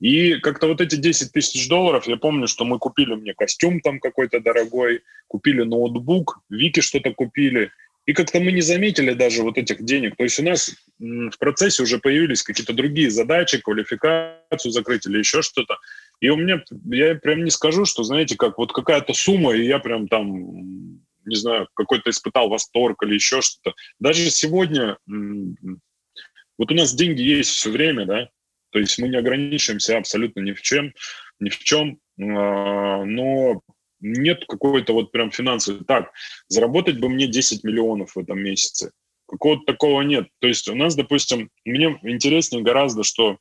И 0.00 0.34
как-то 0.40 0.66
вот 0.66 0.80
эти 0.80 0.96
10 0.96 1.32
тысяч 1.32 1.68
долларов, 1.68 2.06
я 2.06 2.16
помню, 2.16 2.46
что 2.46 2.64
мы 2.64 2.78
купили 2.78 3.14
мне 3.14 3.34
костюм 3.34 3.80
там 3.80 3.98
какой-то 3.98 4.40
дорогой, 4.40 5.02
купили 5.26 5.62
ноутбук, 5.62 6.40
Вики 6.50 6.80
что-то 6.80 7.14
купили. 7.14 7.70
И 8.04 8.12
как-то 8.12 8.38
мы 8.38 8.52
не 8.52 8.60
заметили 8.60 9.14
даже 9.14 9.42
вот 9.42 9.58
этих 9.58 9.82
денег. 9.82 10.16
То 10.16 10.22
есть 10.24 10.38
у 10.38 10.44
нас 10.44 10.70
в 10.98 11.38
процессе 11.38 11.82
уже 11.82 11.98
появились 11.98 12.42
какие-то 12.42 12.72
другие 12.72 13.10
задачи, 13.10 13.60
квалификацию 13.60 14.70
закрыть 14.70 15.06
или 15.06 15.18
еще 15.18 15.42
что-то. 15.42 15.78
И 16.20 16.28
у 16.28 16.36
меня, 16.36 16.62
я 16.84 17.16
прям 17.16 17.42
не 17.42 17.50
скажу, 17.50 17.84
что, 17.84 18.04
знаете, 18.04 18.36
как 18.36 18.58
вот 18.58 18.72
какая-то 18.72 19.12
сумма, 19.12 19.54
и 19.54 19.66
я 19.66 19.80
прям 19.80 20.08
там 20.08 21.00
не 21.26 21.36
знаю, 21.36 21.68
какой-то 21.74 22.10
испытал 22.10 22.48
восторг 22.48 23.02
или 23.02 23.14
еще 23.14 23.42
что-то. 23.42 23.74
Даже 23.98 24.30
сегодня, 24.30 24.96
вот 25.06 26.70
у 26.70 26.74
нас 26.74 26.94
деньги 26.94 27.22
есть 27.22 27.50
все 27.50 27.70
время, 27.70 28.06
да, 28.06 28.28
то 28.70 28.78
есть 28.78 28.98
мы 28.98 29.08
не 29.08 29.16
ограничиваемся 29.16 29.98
абсолютно 29.98 30.40
ни 30.40 30.52
в 30.52 30.62
чем, 30.62 30.92
ни 31.40 31.48
в 31.48 31.58
чем, 31.58 31.98
а, 32.20 33.04
но 33.04 33.62
нет 34.00 34.44
какой-то 34.46 34.92
вот 34.92 35.12
прям 35.12 35.30
финансовой. 35.30 35.84
Так, 35.84 36.12
заработать 36.48 36.98
бы 36.98 37.08
мне 37.08 37.26
10 37.26 37.64
миллионов 37.64 38.14
в 38.14 38.18
этом 38.18 38.38
месяце. 38.38 38.92
Какого-то 39.26 39.64
такого 39.66 40.02
нет. 40.02 40.28
То 40.40 40.48
есть 40.48 40.68
у 40.68 40.74
нас, 40.74 40.94
допустим, 40.94 41.50
мне 41.64 41.98
интереснее 42.02 42.62
гораздо, 42.62 43.02
что 43.02 43.38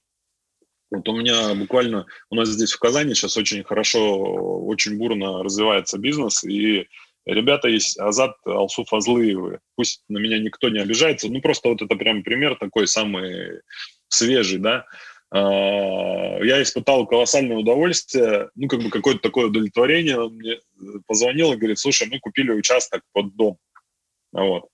вот 0.92 1.08
у 1.10 1.18
меня 1.18 1.54
буквально, 1.56 2.06
у 2.30 2.36
нас 2.36 2.50
здесь 2.50 2.72
в 2.72 2.80
Казани 2.80 3.14
сейчас 3.14 3.38
очень 3.38 3.64
хорошо, 3.64 4.18
очень 4.66 4.98
бурно 4.98 5.44
развивается 5.44 5.98
бизнес, 5.98 6.44
и 6.44 6.88
ребята 7.26 7.68
есть, 7.68 8.00
Азат, 8.00 8.36
Алсу 8.46 8.86
Фазлыевы, 8.86 9.60
пусть 9.76 10.04
на 10.08 10.20
меня 10.20 10.40
никто 10.40 10.70
не 10.70 10.80
обижается, 10.80 11.28
ну 11.28 11.42
просто 11.42 11.70
вот 11.70 11.82
это 11.82 11.96
прям 11.96 12.24
пример 12.24 12.56
такой 12.56 12.88
самый 12.88 13.62
свежий, 14.08 14.60
да, 14.60 14.86
я 15.38 16.62
испытал 16.62 17.08
колоссальное 17.08 17.58
удовольствие, 17.58 18.50
ну, 18.56 18.68
как 18.68 18.82
бы 18.82 18.90
какое-то 18.90 19.22
такое 19.22 19.48
удовлетворение. 19.48 20.20
Он 20.20 20.36
мне 20.36 20.60
позвонил 21.08 21.54
и 21.54 21.58
говорит, 21.58 21.80
слушай, 21.80 22.08
мы 22.10 22.20
купили 22.20 22.52
участок 22.52 23.02
под 23.12 23.36
дом. 23.36 23.58
Вот 24.32 24.70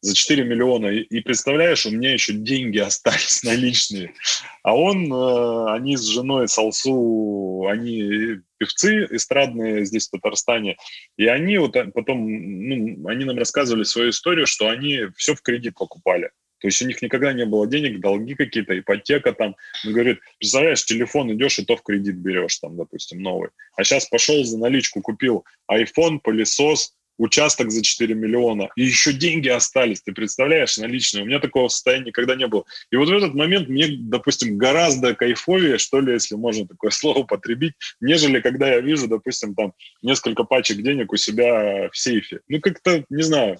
за 0.00 0.14
4 0.14 0.44
миллиона. 0.44 0.86
И, 0.86 1.20
представляешь, 1.20 1.86
у 1.86 1.90
меня 1.90 2.12
еще 2.12 2.32
деньги 2.32 2.78
остались 2.86 3.42
наличные. 3.42 4.14
А 4.62 4.76
он, 4.76 5.12
э, 5.12 5.72
они 5.72 5.96
с 5.96 6.04
женой 6.04 6.48
Салсу, 6.48 7.66
они 7.68 8.40
певцы 8.58 9.06
эстрадные 9.10 9.84
здесь, 9.84 10.08
в 10.08 10.12
Татарстане. 10.12 10.76
И 11.16 11.26
они 11.26 11.58
вот 11.58 11.76
потом, 11.94 12.26
ну, 12.28 13.08
они 13.08 13.24
нам 13.24 13.38
рассказывали 13.38 13.84
свою 13.84 14.10
историю, 14.10 14.46
что 14.46 14.68
они 14.68 15.06
все 15.16 15.34
в 15.34 15.42
кредит 15.42 15.74
покупали. 15.74 16.30
То 16.60 16.68
есть 16.68 16.82
у 16.82 16.86
них 16.86 17.00
никогда 17.02 17.32
не 17.32 17.44
было 17.44 17.66
денег, 17.66 18.00
долги 18.00 18.34
какие-то, 18.34 18.78
ипотека 18.78 19.32
там. 19.32 19.56
Он 19.86 19.92
говорит, 19.92 20.18
представляешь, 20.38 20.84
телефон 20.84 21.32
идешь 21.32 21.58
и 21.58 21.64
то 21.64 21.76
в 21.76 21.82
кредит 21.82 22.16
берешь, 22.16 22.58
там, 22.58 22.76
допустим, 22.76 23.22
новый. 23.22 23.50
А 23.76 23.84
сейчас 23.84 24.06
пошел 24.06 24.44
за 24.44 24.58
наличку, 24.58 25.00
купил 25.00 25.44
iPhone, 25.70 26.18
пылесос, 26.22 26.94
участок 27.18 27.70
за 27.70 27.82
4 27.82 28.14
миллиона, 28.14 28.70
и 28.76 28.84
еще 28.84 29.12
деньги 29.12 29.48
остались, 29.48 30.00
ты 30.00 30.12
представляешь, 30.12 30.78
наличные. 30.78 31.24
У 31.24 31.26
меня 31.26 31.40
такого 31.40 31.68
состояния 31.68 32.06
никогда 32.06 32.36
не 32.36 32.46
было. 32.46 32.64
И 32.90 32.96
вот 32.96 33.08
в 33.08 33.12
этот 33.12 33.34
момент 33.34 33.68
мне, 33.68 33.88
допустим, 33.88 34.56
гораздо 34.56 35.14
кайфовее, 35.14 35.78
что 35.78 36.00
ли, 36.00 36.12
если 36.12 36.36
можно 36.36 36.66
такое 36.66 36.90
слово 36.92 37.24
потребить, 37.24 37.74
нежели 38.00 38.40
когда 38.40 38.68
я 38.68 38.80
вижу, 38.80 39.08
допустим, 39.08 39.54
там 39.54 39.74
несколько 40.00 40.44
пачек 40.44 40.78
денег 40.78 41.12
у 41.12 41.16
себя 41.16 41.90
в 41.92 41.96
сейфе. 41.98 42.40
Ну, 42.48 42.60
как-то, 42.60 43.04
не 43.10 43.22
знаю, 43.22 43.58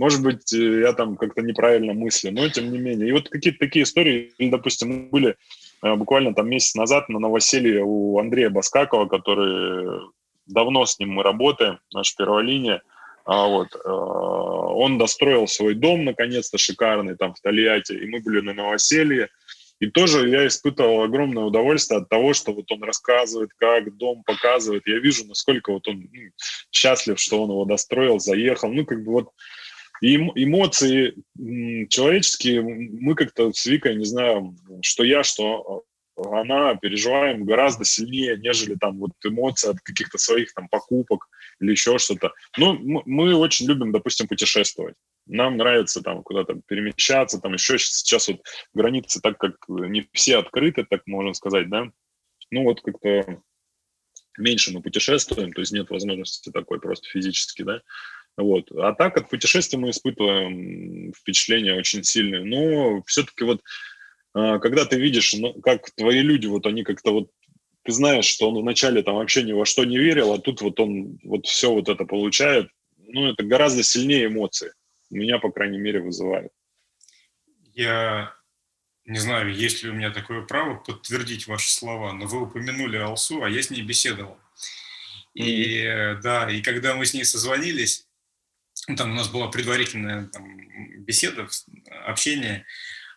может 0.00 0.22
быть, 0.22 0.50
э, 0.54 0.80
я 0.80 0.94
там 0.94 1.16
как-то 1.16 1.42
неправильно 1.42 1.92
мыслю, 1.92 2.32
но 2.32 2.48
тем 2.48 2.72
не 2.72 2.78
менее. 2.78 3.10
И 3.10 3.12
вот 3.12 3.28
какие-то 3.28 3.58
такие 3.58 3.82
истории, 3.82 4.32
допустим, 4.38 5.10
были 5.10 5.36
э, 5.82 5.94
буквально 5.94 6.34
там 6.34 6.48
месяц 6.48 6.74
назад 6.74 7.10
на 7.10 7.18
новоселье 7.18 7.82
у 7.84 8.18
Андрея 8.18 8.48
Баскакова, 8.48 9.06
который 9.08 10.00
давно 10.46 10.86
с 10.86 10.98
ним 10.98 11.10
мы 11.10 11.22
работаем, 11.22 11.80
наша 11.92 12.14
первая 12.16 12.42
линия. 12.42 12.80
А 13.26 13.46
вот, 13.46 13.68
э, 13.74 13.90
он 13.90 14.96
достроил 14.96 15.46
свой 15.46 15.74
дом, 15.74 16.06
наконец-то, 16.06 16.56
шикарный, 16.56 17.14
там, 17.14 17.34
в 17.34 17.40
Тольятти, 17.42 17.92
и 17.92 18.06
мы 18.06 18.20
были 18.20 18.40
на 18.40 18.54
новоселье. 18.54 19.28
И 19.80 19.90
тоже 19.90 20.30
я 20.30 20.46
испытывал 20.46 21.02
огромное 21.02 21.44
удовольствие 21.44 22.00
от 22.00 22.08
того, 22.08 22.32
что 22.32 22.54
вот 22.54 22.72
он 22.72 22.82
рассказывает, 22.84 23.50
как 23.58 23.94
дом 23.98 24.22
показывает. 24.24 24.82
Я 24.86 24.98
вижу, 24.98 25.26
насколько 25.26 25.72
вот 25.72 25.86
он 25.88 26.08
ну, 26.10 26.20
счастлив, 26.72 27.20
что 27.20 27.42
он 27.42 27.50
его 27.50 27.66
достроил, 27.66 28.18
заехал. 28.18 28.72
Ну, 28.72 28.86
как 28.86 29.04
бы 29.04 29.12
вот 29.12 29.28
и 30.00 30.16
эмоции 30.16 31.14
человеческие, 31.88 32.62
мы 32.62 33.14
как-то 33.14 33.52
с 33.52 33.66
Викой, 33.66 33.96
не 33.96 34.04
знаю, 34.04 34.56
что 34.82 35.04
я, 35.04 35.22
что 35.22 35.84
она 36.16 36.74
переживаем 36.74 37.44
гораздо 37.44 37.84
сильнее, 37.84 38.36
нежели 38.36 38.74
там 38.74 38.98
вот 38.98 39.12
эмоции 39.24 39.70
от 39.70 39.80
каких-то 39.80 40.18
своих 40.18 40.52
там 40.52 40.68
покупок 40.68 41.28
или 41.60 41.70
еще 41.70 41.98
что-то. 41.98 42.32
Ну, 42.58 42.78
мы 42.78 43.34
очень 43.34 43.66
любим, 43.66 43.92
допустим, 43.92 44.28
путешествовать. 44.28 44.96
Нам 45.26 45.56
нравится 45.56 46.02
там 46.02 46.22
куда-то 46.22 46.60
перемещаться, 46.66 47.40
там 47.40 47.54
еще 47.54 47.78
сейчас 47.78 48.28
вот 48.28 48.42
границы 48.74 49.20
так 49.20 49.38
как 49.38 49.56
не 49.68 50.08
все 50.12 50.38
открыты, 50.38 50.84
так 50.84 51.06
можно 51.06 51.34
сказать, 51.34 51.70
да. 51.70 51.90
Ну 52.50 52.64
вот 52.64 52.80
как-то 52.82 53.40
меньше 54.36 54.72
мы 54.72 54.82
путешествуем, 54.82 55.52
то 55.52 55.60
есть 55.60 55.72
нет 55.72 55.88
возможности 55.90 56.50
такой 56.50 56.80
просто 56.80 57.08
физически, 57.08 57.62
да. 57.62 57.80
Вот. 58.40 58.70
А 58.72 58.92
так 58.94 59.16
от 59.16 59.28
путешествия 59.28 59.78
мы 59.78 59.90
испытываем 59.90 61.12
впечатления 61.12 61.74
очень 61.74 62.04
сильные. 62.04 62.44
Но 62.44 63.02
все-таки 63.06 63.44
вот 63.44 63.60
а, 64.32 64.58
когда 64.58 64.84
ты 64.84 64.98
видишь, 64.98 65.34
ну, 65.34 65.54
как 65.54 65.90
твои 65.92 66.20
люди, 66.20 66.46
вот 66.46 66.66
они 66.66 66.84
как-то 66.84 67.12
вот, 67.12 67.30
ты 67.84 67.92
знаешь, 67.92 68.26
что 68.26 68.50
он 68.50 68.62
вначале 68.62 69.02
там 69.02 69.16
вообще 69.16 69.42
ни 69.42 69.52
во 69.52 69.64
что 69.64 69.84
не 69.84 69.98
верил, 69.98 70.32
а 70.32 70.38
тут 70.38 70.60
вот 70.60 70.78
он 70.80 71.18
вот 71.24 71.46
все 71.46 71.72
вот 71.72 71.88
это 71.88 72.04
получает, 72.04 72.70
ну, 72.98 73.28
это 73.28 73.42
гораздо 73.42 73.82
сильнее 73.82 74.26
эмоции. 74.26 74.72
Меня, 75.10 75.38
по 75.38 75.50
крайней 75.50 75.78
мере, 75.78 76.00
вызывает. 76.00 76.52
Я 77.74 78.32
не 79.04 79.18
знаю, 79.18 79.52
есть 79.52 79.82
ли 79.82 79.90
у 79.90 79.94
меня 79.94 80.10
такое 80.10 80.42
право 80.42 80.76
подтвердить 80.76 81.48
ваши 81.48 81.70
слова, 81.70 82.12
но 82.12 82.26
вы 82.26 82.42
упомянули 82.42 82.96
Алсу, 82.98 83.42
а 83.42 83.48
я 83.48 83.60
с 83.60 83.70
ней 83.70 83.82
беседовал. 83.82 84.38
И 85.34 85.82
mm-hmm. 85.82 86.20
да, 86.22 86.50
и 86.50 86.60
когда 86.60 86.94
мы 86.94 87.06
с 87.06 87.14
ней 87.14 87.24
созвонились, 87.24 88.06
там 88.96 89.12
у 89.12 89.14
нас 89.14 89.28
была 89.28 89.48
предварительная 89.48 90.26
там, 90.26 90.56
беседа, 91.04 91.48
общение, 92.06 92.66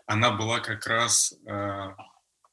она 0.06 0.32
была 0.32 0.60
как 0.60 0.86
раз 0.88 1.34
э, 1.46 1.90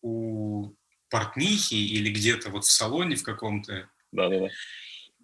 у 0.02 0.74
портнихи 1.08 1.74
или 1.74 2.10
где-то 2.10 2.50
вот 2.50 2.64
в 2.64 2.70
салоне 2.70 3.16
в 3.16 3.22
каком-то. 3.22 3.88
Да-да-да. 4.12 4.48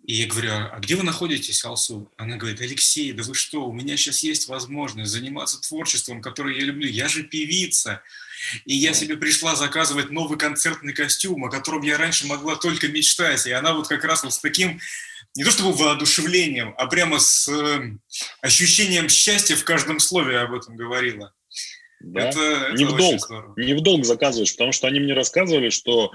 И 0.06 0.14
я 0.14 0.28
говорю, 0.28 0.52
а 0.52 0.78
где 0.78 0.94
вы 0.94 1.02
находитесь, 1.02 1.64
Алсу? 1.64 2.12
Она 2.16 2.36
говорит, 2.36 2.60
Алексей, 2.60 3.10
да 3.10 3.24
вы 3.24 3.34
что, 3.34 3.66
у 3.66 3.72
меня 3.72 3.96
сейчас 3.96 4.20
есть 4.20 4.46
возможность 4.46 5.10
заниматься 5.10 5.60
творчеством, 5.60 6.22
которое 6.22 6.54
я 6.54 6.62
люблю. 6.62 6.88
Я 6.88 7.08
же 7.08 7.24
певица. 7.24 8.02
И 8.66 8.76
я 8.76 8.94
себе 8.94 9.16
пришла 9.16 9.56
заказывать 9.56 10.10
новый 10.10 10.38
концертный 10.38 10.92
костюм, 10.92 11.44
о 11.44 11.50
котором 11.50 11.82
я 11.82 11.98
раньше 11.98 12.24
могла 12.28 12.54
только 12.54 12.86
мечтать. 12.86 13.48
И 13.48 13.50
она 13.50 13.74
вот 13.74 13.88
как 13.88 14.04
раз 14.04 14.22
вот 14.22 14.32
с 14.32 14.38
таким, 14.38 14.78
не 15.34 15.42
то 15.42 15.50
чтобы 15.50 15.72
воодушевлением, 15.72 16.72
а 16.78 16.86
прямо 16.86 17.18
с 17.18 17.48
э, 17.48 17.98
ощущением 18.42 19.08
счастья 19.08 19.56
в 19.56 19.64
каждом 19.64 19.98
слове 19.98 20.38
об 20.38 20.54
этом 20.54 20.76
говорила. 20.76 21.32
Да? 21.98 22.28
Это, 22.28 22.72
не, 22.74 22.84
это 22.84 22.94
в 22.94 22.96
долг, 22.96 23.56
не 23.56 23.74
в 23.74 23.80
долг 23.80 24.04
заказываешь, 24.04 24.52
потому 24.52 24.70
что 24.70 24.86
они 24.86 25.00
мне 25.00 25.14
рассказывали, 25.14 25.70
что 25.70 26.12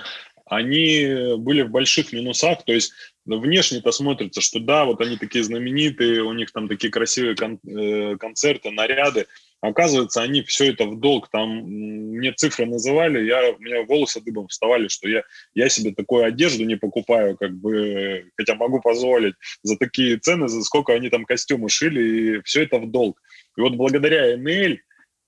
они 0.51 1.37
были 1.37 1.61
в 1.61 1.69
больших 1.69 2.11
минусах, 2.11 2.65
то 2.65 2.73
есть 2.73 2.91
внешне-то 3.25 3.93
смотрится, 3.93 4.41
что 4.41 4.59
да, 4.59 4.83
вот 4.83 4.99
они 4.99 5.15
такие 5.15 5.45
знаменитые, 5.45 6.23
у 6.23 6.33
них 6.33 6.51
там 6.51 6.67
такие 6.67 6.91
красивые 6.91 7.37
кон- 7.37 7.61
э, 7.65 8.17
концерты, 8.17 8.69
наряды, 8.69 9.27
оказывается, 9.61 10.21
они 10.21 10.41
все 10.41 10.73
это 10.73 10.87
в 10.87 10.99
долг, 10.99 11.29
там 11.31 11.61
мне 11.61 12.33
цифры 12.33 12.65
называли, 12.65 13.25
я, 13.25 13.51
у 13.51 13.59
меня 13.59 13.83
волосы 13.83 14.19
дыбом 14.19 14.49
вставали, 14.49 14.89
что 14.89 15.07
я, 15.07 15.23
я 15.53 15.69
себе 15.69 15.93
такую 15.93 16.25
одежду 16.25 16.65
не 16.65 16.75
покупаю, 16.75 17.37
как 17.37 17.55
бы, 17.55 18.29
хотя 18.35 18.55
могу 18.55 18.81
позволить 18.81 19.35
за 19.63 19.77
такие 19.77 20.17
цены, 20.17 20.49
за 20.49 20.61
сколько 20.63 20.91
они 20.91 21.09
там 21.09 21.23
костюмы 21.23 21.69
шили, 21.69 22.01
и 22.01 22.41
все 22.41 22.63
это 22.63 22.77
в 22.77 22.91
долг. 22.91 23.21
И 23.55 23.61
вот 23.61 23.75
благодаря 23.75 24.35
НЛ 24.35 24.75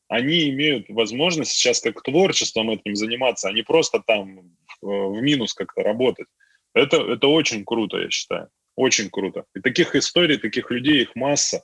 они 0.10 0.50
имеют 0.50 0.90
возможность 0.90 1.52
сейчас 1.52 1.82
как 1.82 2.04
творчеством 2.04 2.70
этим 2.70 2.96
заниматься, 2.96 3.50
а 3.50 3.54
не 3.54 3.64
просто 3.64 4.04
там 4.06 4.40
э, 4.40 4.42
в 4.84 5.22
минус 5.22 5.54
как-то 5.54 5.82
работать. 5.82 6.28
Это, 6.74 6.98
это 6.98 7.28
очень 7.28 7.64
круто, 7.66 7.98
я 7.98 8.10
считаю. 8.10 8.50
Очень 8.76 9.10
круто. 9.10 9.46
И 9.56 9.60
таких 9.60 9.96
историй, 9.96 10.38
таких 10.38 10.72
людей, 10.72 11.04
их 11.04 11.16
масса. 11.16 11.64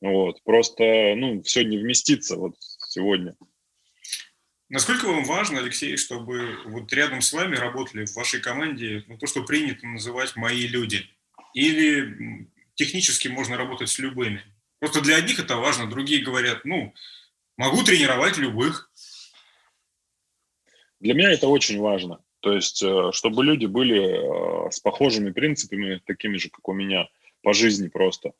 Вот. 0.00 0.42
Просто, 0.44 1.14
ну, 1.16 1.42
все 1.42 1.64
не 1.64 1.78
вместится 1.78 2.36
вот 2.36 2.54
сегодня. 2.88 3.36
Насколько 4.68 5.06
вам 5.06 5.24
важно, 5.24 5.60
Алексей, 5.60 5.96
чтобы 5.96 6.58
вот 6.66 6.92
рядом 6.92 7.20
с 7.20 7.32
вами 7.32 7.54
работали 7.54 8.06
в 8.06 8.16
вашей 8.16 8.40
команде 8.40 9.04
ну, 9.06 9.18
то, 9.18 9.26
что 9.26 9.44
принято 9.44 9.86
называть 9.86 10.34
«мои 10.36 10.66
люди»? 10.66 11.04
Или 11.54 12.48
технически 12.74 13.28
можно 13.28 13.56
работать 13.56 13.88
с 13.88 13.98
любыми? 13.98 14.42
Просто 14.80 15.00
для 15.00 15.16
одних 15.16 15.38
это 15.38 15.56
важно, 15.56 15.88
другие 15.88 16.24
говорят, 16.24 16.64
ну, 16.64 16.92
Могу 17.56 17.84
тренировать 17.84 18.36
любых. 18.36 18.90
Для 20.98 21.14
меня 21.14 21.32
это 21.32 21.46
очень 21.46 21.78
важно. 21.78 22.20
То 22.44 22.52
есть, 22.52 22.82
э, 22.82 23.10
чтобы 23.12 23.42
люди 23.42 23.64
были 23.64 24.66
э, 24.66 24.70
с 24.70 24.78
похожими 24.78 25.30
принципами, 25.30 26.02
такими 26.04 26.36
же, 26.36 26.50
как 26.50 26.68
у 26.68 26.74
меня, 26.74 27.08
по 27.42 27.54
жизни 27.54 27.88
просто. 27.88 28.32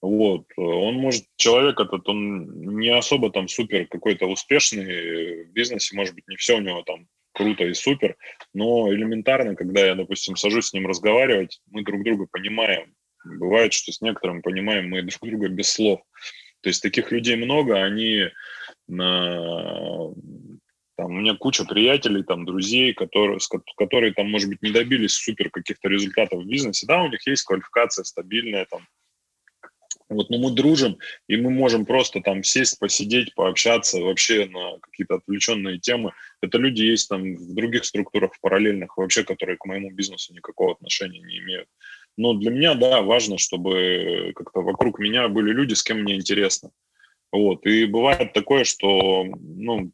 Вот. 0.00 0.44
Он 0.56 0.94
может, 0.94 1.24
человек 1.34 1.80
этот, 1.80 2.08
он 2.08 2.78
не 2.78 2.90
особо 2.90 3.32
там 3.32 3.48
супер 3.48 3.88
какой-то 3.88 4.26
успешный 4.26 5.46
в 5.46 5.48
бизнесе, 5.50 5.96
может 5.96 6.14
быть, 6.14 6.28
не 6.28 6.36
все 6.36 6.58
у 6.58 6.60
него 6.60 6.82
там 6.82 7.08
круто 7.32 7.64
и 7.64 7.74
супер, 7.74 8.16
но 8.54 8.88
элементарно, 8.94 9.56
когда 9.56 9.84
я, 9.84 9.96
допустим, 9.96 10.36
сажусь 10.36 10.68
с 10.68 10.72
ним 10.72 10.86
разговаривать, 10.86 11.60
мы 11.72 11.82
друг 11.82 12.04
друга 12.04 12.28
понимаем, 12.30 12.94
бывает, 13.24 13.72
что 13.72 13.90
с 13.90 14.00
некоторым 14.00 14.42
понимаем 14.42 14.90
мы 14.90 15.02
друг 15.02 15.28
друга 15.28 15.48
без 15.48 15.68
слов. 15.72 16.00
То 16.60 16.68
есть 16.68 16.82
таких 16.82 17.10
людей 17.10 17.34
много, 17.34 17.82
они 17.82 18.28
на 18.86 20.12
там, 21.00 21.12
у 21.12 21.20
меня 21.20 21.34
куча 21.34 21.64
приятелей, 21.64 22.22
там, 22.22 22.44
друзей, 22.44 22.92
которые, 22.92 23.38
которые, 23.76 24.12
там, 24.12 24.30
может 24.30 24.50
быть, 24.50 24.60
не 24.60 24.70
добились 24.70 25.12
супер 25.12 25.48
каких-то 25.48 25.88
результатов 25.88 26.42
в 26.42 26.46
бизнесе. 26.46 26.86
Да, 26.86 27.02
у 27.02 27.08
них 27.08 27.26
есть 27.26 27.44
квалификация 27.44 28.04
стабильная, 28.04 28.66
там, 28.70 28.86
вот, 30.10 30.28
но 30.28 30.38
мы 30.38 30.50
дружим, 30.50 30.98
и 31.26 31.36
мы 31.38 31.50
можем 31.50 31.86
просто 31.86 32.20
там 32.20 32.42
сесть, 32.42 32.78
посидеть, 32.78 33.34
пообщаться 33.34 33.98
вообще 33.98 34.46
на 34.46 34.78
какие-то 34.80 35.14
отвлеченные 35.14 35.78
темы. 35.78 36.12
Это 36.42 36.58
люди 36.58 36.82
есть 36.82 37.08
там 37.08 37.34
в 37.34 37.54
других 37.54 37.86
структурах 37.86 38.32
параллельных 38.42 38.98
вообще, 38.98 39.24
которые 39.24 39.56
к 39.56 39.64
моему 39.64 39.90
бизнесу 39.92 40.34
никакого 40.34 40.72
отношения 40.72 41.20
не 41.20 41.38
имеют. 41.38 41.68
Но 42.18 42.34
для 42.34 42.50
меня, 42.50 42.74
да, 42.74 43.00
важно, 43.00 43.38
чтобы 43.38 44.32
как-то 44.34 44.60
вокруг 44.60 44.98
меня 44.98 45.28
были 45.28 45.52
люди, 45.52 45.72
с 45.72 45.82
кем 45.82 46.02
мне 46.02 46.16
интересно. 46.16 46.72
Вот. 47.32 47.64
И 47.64 47.86
бывает 47.86 48.34
такое, 48.34 48.64
что, 48.64 49.24
ну, 49.24 49.92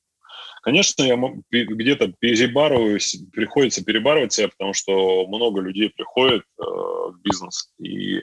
конечно, 0.67 1.05
я 1.05 1.17
где-то 1.53 2.13
перебарываюсь, 2.19 3.17
приходится 3.33 3.85
перебарывать 3.85 4.33
себя, 4.33 4.49
потому 4.49 4.75
что 4.75 5.25
много 5.29 5.61
людей 5.61 5.91
приходит 5.91 6.43
э, 6.43 6.63
в 6.65 7.21
бизнес, 7.23 7.73
и 7.79 8.17
э, 8.17 8.23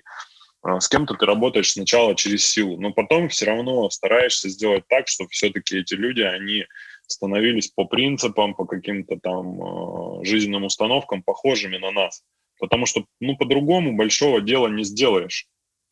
с 0.77 0.89
кем-то 0.89 1.13
ты 1.13 1.25
работаешь 1.25 1.71
сначала 1.71 2.15
через 2.15 2.45
силу, 2.45 2.81
но 2.81 2.91
потом 2.91 3.29
все 3.29 3.45
равно 3.45 3.89
стараешься 3.89 4.49
сделать 4.49 4.83
так, 4.89 5.07
чтобы 5.07 5.29
все-таки 5.29 5.77
эти 5.77 5.93
люди, 5.93 6.19
они 6.19 6.65
становились 7.07 7.69
по 7.69 7.85
принципам, 7.85 8.55
по 8.55 8.65
каким-то 8.65 9.17
там 9.23 9.61
э, 9.61 10.25
жизненным 10.25 10.65
установкам 10.65 11.23
похожими 11.23 11.77
на 11.77 11.91
нас. 11.91 12.23
Потому 12.59 12.85
что, 12.85 13.05
ну, 13.21 13.37
по-другому 13.37 13.95
большого 13.95 14.41
дела 14.41 14.67
не 14.67 14.83
сделаешь. 14.83 15.47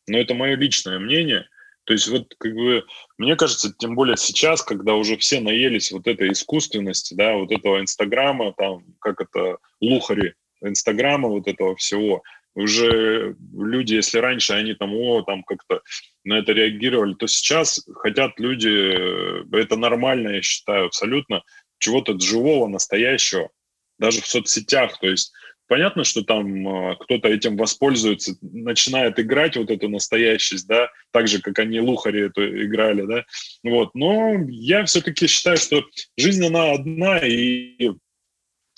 Но 0.06 0.18
это 0.18 0.34
мое 0.34 0.56
личное 0.56 0.98
мнение. 0.98 1.46
То 1.84 1.94
есть 1.94 2.08
вот 2.08 2.32
как 2.38 2.54
бы, 2.54 2.84
мне 3.18 3.36
кажется, 3.36 3.74
тем 3.76 3.94
более 3.94 4.16
сейчас, 4.16 4.62
когда 4.62 4.94
уже 4.94 5.16
все 5.16 5.40
наелись 5.40 5.90
вот 5.90 6.06
этой 6.06 6.32
искусственности, 6.32 7.14
да, 7.14 7.34
вот 7.34 7.50
этого 7.50 7.80
Инстаграма, 7.80 8.54
там, 8.56 8.84
как 9.00 9.20
это, 9.20 9.58
лухари 9.80 10.34
Инстаграма, 10.60 11.28
вот 11.28 11.48
этого 11.48 11.74
всего, 11.76 12.22
уже 12.54 13.34
люди, 13.52 13.94
если 13.94 14.18
раньше 14.18 14.52
они 14.52 14.74
там, 14.74 14.94
о, 14.94 15.22
там 15.22 15.42
как-то 15.42 15.80
на 16.24 16.38
это 16.38 16.52
реагировали, 16.52 17.14
то 17.14 17.26
сейчас 17.26 17.84
хотят 17.96 18.38
люди, 18.38 19.56
это 19.56 19.76
нормально, 19.76 20.28
я 20.28 20.42
считаю, 20.42 20.86
абсолютно, 20.86 21.42
чего-то 21.78 22.18
живого, 22.18 22.68
настоящего, 22.68 23.50
даже 23.98 24.20
в 24.20 24.26
соцсетях, 24.26 24.98
то 25.00 25.08
есть 25.08 25.32
Понятно, 25.72 26.04
что 26.04 26.20
там 26.20 26.68
э, 26.68 26.96
кто-то 27.00 27.28
этим 27.28 27.56
воспользуется, 27.56 28.34
начинает 28.42 29.18
играть 29.18 29.56
вот 29.56 29.70
эту 29.70 29.88
настоящесть, 29.88 30.66
да, 30.66 30.90
так 31.12 31.28
же, 31.28 31.40
как 31.40 31.58
они 31.60 31.80
лухари 31.80 32.26
эту 32.26 32.66
играли, 32.66 33.06
да, 33.06 33.24
вот. 33.62 33.94
Но 33.94 34.34
я 34.50 34.84
все-таки 34.84 35.26
считаю, 35.26 35.56
что 35.56 35.82
жизнь, 36.18 36.44
она 36.44 36.72
одна, 36.72 37.20
и 37.20 37.90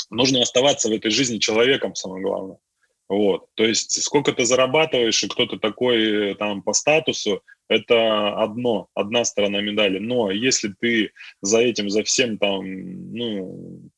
нужно 0.09 0.41
оставаться 0.41 0.89
в 0.89 0.93
этой 0.93 1.11
жизни 1.11 1.39
человеком, 1.39 1.97
самое 1.97 2.23
главное. 2.23 2.59
Вот. 3.09 3.47
То 3.55 3.65
есть 3.65 4.01
сколько 4.01 4.33
ты 4.33 4.45
зарабатываешь, 4.45 5.25
и 5.25 5.29
кто-то 5.29 5.59
такой 5.59 6.31
э, 6.31 6.35
там 6.37 6.63
по 6.63 6.75
статусу, 6.75 7.43
это 7.69 8.35
одно, 8.41 8.87
одна 8.95 9.25
сторона 9.25 9.61
медали. 9.61 9.99
Но 9.99 10.31
если 10.31 10.73
ты 10.79 11.11
за 11.43 11.59
этим, 11.59 11.91
за 11.91 12.05
всем 12.05 12.39
там, 12.39 12.63
ну, 13.13 13.91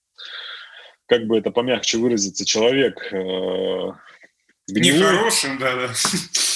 как 1.07 1.27
бы 1.27 1.39
это 1.39 1.51
помягче 1.51 1.99
выразиться, 1.99 2.45
человек 2.45 3.13
э, 3.13 3.93
Нехорошим, 4.69 5.59
да, 5.59 5.77
да. 5.77 5.93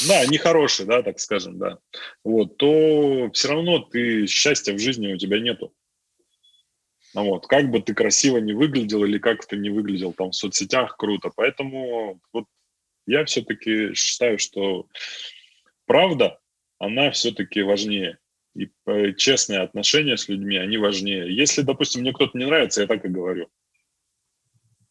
Да, 0.09 0.27
нехороший, 0.27 0.87
да, 0.87 1.03
так 1.03 1.21
скажем, 1.21 1.59
да. 1.59 1.79
Вот, 2.25 2.57
то 2.57 3.31
все 3.33 3.49
равно 3.49 3.79
ты 3.79 4.27
счастья 4.27 4.73
в 4.73 4.79
жизни 4.79 5.13
у 5.13 5.17
тебя 5.17 5.39
нету. 5.39 5.73
Ну 7.15 7.25
вот, 7.25 7.47
как 7.47 7.71
бы 7.71 7.81
ты 7.81 7.95
красиво 7.95 8.39
не 8.39 8.53
выглядел 8.53 9.05
или 9.05 9.19
как 9.19 9.47
ты 9.47 9.57
не 9.57 9.71
выглядел 9.71 10.13
там 10.13 10.31
в 10.31 10.37
соцсетях, 10.37 10.97
круто. 10.97 11.31
Поэтому 11.35 12.21
вот 12.33 12.47
я 13.07 13.25
все-таки 13.25 13.95
считаю, 13.95 14.39
что 14.39 14.87
правда, 15.87 16.41
она 16.79 17.11
все-таки 17.11 17.63
важнее. 17.63 18.19
И 18.57 18.71
э, 18.87 19.13
честные 19.13 19.61
отношения 19.61 20.17
с 20.17 20.29
людьми, 20.29 20.57
они 20.57 20.79
важнее. 20.79 21.35
Если, 21.35 21.63
допустим, 21.63 22.01
мне 22.01 22.13
кто-то 22.13 22.37
не 22.37 22.47
нравится, 22.47 22.81
я 22.81 22.89
так 22.89 23.05
и 23.05 23.09
говорю. 23.09 23.49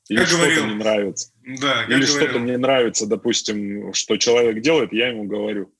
Или 0.09 0.25
что-то 0.25 0.65
не 0.65 0.75
нравится. 0.75 1.31
Да, 1.43 1.85
Или 1.85 2.05
что-то 2.05 2.39
мне 2.39 2.57
нравится, 2.57 3.05
допустим, 3.05 3.93
что 3.93 4.17
человек 4.17 4.61
делает, 4.61 4.91
я 4.91 5.09
ему 5.09 5.25
говорю. 5.25 5.73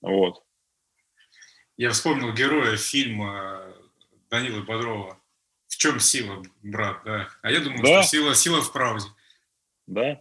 Вот. 0.00 0.44
Я 1.76 1.90
вспомнил 1.90 2.32
героя 2.32 2.76
фильма 2.76 3.74
Данила 4.30 4.62
Бодрова. 4.62 5.18
В 5.66 5.76
чем 5.76 5.98
сила, 5.98 6.42
брат, 6.62 7.02
да? 7.04 7.28
А 7.42 7.50
я 7.50 7.60
думаю, 7.60 7.82
да. 7.82 8.02
что 8.02 8.10
сила, 8.10 8.34
сила 8.34 8.60
в 8.60 8.72
правде. 8.72 9.06
Да. 9.86 10.20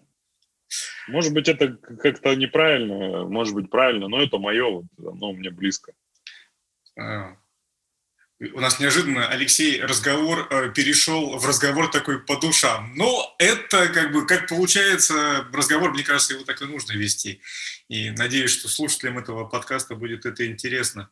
Может 1.08 1.34
быть, 1.34 1.48
это 1.48 1.76
как-то 1.76 2.36
неправильно, 2.36 3.26
может 3.26 3.56
быть, 3.56 3.70
правильно, 3.70 4.08
но 4.08 4.22
это 4.22 4.38
мое, 4.38 4.84
оно 4.98 5.34
мне 5.34 5.50
близко. 5.50 5.94
А, 6.96 7.36
у 8.40 8.62
нас 8.62 8.80
неожиданно, 8.80 9.28
Алексей, 9.28 9.82
разговор 9.82 10.48
э, 10.50 10.72
перешел 10.74 11.38
в 11.38 11.46
разговор 11.46 11.92
такой 11.92 12.20
по 12.20 12.38
душам. 12.38 12.94
Но 12.96 13.36
это 13.38 13.90
как 13.90 14.14
бы, 14.14 14.26
как 14.26 14.48
получается, 14.48 15.46
разговор, 15.52 15.92
мне 15.92 16.04
кажется, 16.04 16.36
его 16.36 16.46
так 16.46 16.62
и 16.62 16.66
нужно 16.66 16.94
вести. 16.94 17.42
И 17.90 18.12
надеюсь, 18.12 18.52
что 18.52 18.70
слушателям 18.70 19.18
этого 19.18 19.46
подкаста 19.46 19.96
будет 19.96 20.26
это 20.26 20.48
интересно. 20.48 21.10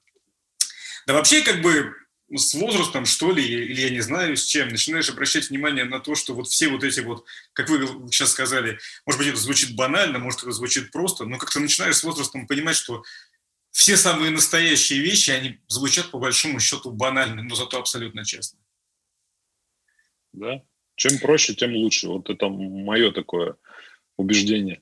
Да 1.05 1.13
вообще, 1.13 1.41
как 1.41 1.61
бы, 1.61 1.93
с 2.34 2.53
возрастом, 2.53 3.05
что 3.05 3.32
ли, 3.32 3.43
или 3.43 3.82
я 3.82 3.89
не 3.89 4.01
знаю 4.01 4.36
с 4.36 4.43
чем, 4.43 4.69
начинаешь 4.69 5.09
обращать 5.09 5.49
внимание 5.49 5.86
на 5.86 5.99
то, 5.99 6.15
что 6.15 6.34
вот 6.34 6.47
все 6.47 6.67
вот 6.69 6.84
эти 6.84 6.99
вот, 6.99 7.25
как 7.53 7.69
вы 7.69 7.88
сейчас 8.11 8.32
сказали, 8.32 8.80
может 9.05 9.19
быть, 9.19 9.30
это 9.30 9.38
звучит 9.38 9.75
банально, 9.75 10.19
может, 10.19 10.41
это 10.43 10.51
звучит 10.51 10.91
просто, 10.91 11.25
но 11.25 11.38
как-то 11.38 11.59
начинаешь 11.59 11.97
с 11.97 12.03
возрастом 12.03 12.47
понимать, 12.47 12.75
что 12.75 13.03
все 13.78 13.95
самые 13.95 14.32
настоящие 14.32 15.01
вещи, 15.01 15.30
они 15.30 15.59
звучат 15.67 16.09
по 16.09 16.17
большому 16.17 16.59
счету 16.59 16.89
банально, 16.89 17.43
но 17.43 17.53
зато 17.53 17.78
абсолютно 17.78 18.25
честно. 18.25 18.57
Да. 20.34 20.63
Чем 20.95 21.19
проще, 21.19 21.53
тем 21.53 21.75
лучше. 21.75 22.07
Вот 22.07 22.28
это 22.32 22.49
мое 22.49 23.11
такое 23.11 23.55
убеждение. 24.17 24.82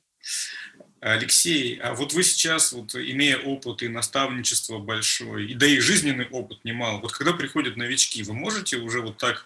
Алексей, 1.02 1.78
а 1.80 1.94
вот 1.94 2.14
вы 2.14 2.24
сейчас, 2.24 2.72
вот, 2.72 2.96
имея 2.96 3.38
опыт 3.38 3.84
и 3.84 3.90
наставничество 3.90 4.80
большое, 4.80 5.50
и 5.52 5.56
да 5.56 5.68
и 5.68 5.80
жизненный 5.80 6.30
опыт 6.30 6.64
немало, 6.64 7.02
вот 7.02 7.12
когда 7.12 7.34
приходят 7.34 7.76
новички, 7.76 8.24
вы 8.24 8.34
можете 8.34 8.78
уже 8.78 9.02
вот 9.02 9.18
так, 9.18 9.46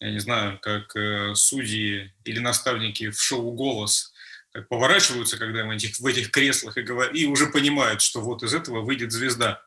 я 0.00 0.10
не 0.10 0.18
знаю, 0.18 0.58
как 0.58 0.96
э, 0.96 1.34
судьи 1.34 2.10
или 2.24 2.38
наставники 2.38 3.10
в 3.10 3.20
шоу 3.20 3.52
«Голос» 3.52 4.11
как 4.52 4.68
поворачиваются, 4.68 5.38
когда 5.38 5.64
в 5.64 5.70
этих, 5.70 5.98
в 5.98 6.06
этих 6.06 6.30
креслах 6.30 6.76
и, 6.76 6.82
говорят, 6.82 7.14
и 7.14 7.26
уже 7.26 7.46
понимают, 7.46 8.02
что 8.02 8.20
вот 8.20 8.42
из 8.42 8.54
этого 8.54 8.82
выйдет 8.82 9.10
звезда. 9.12 9.62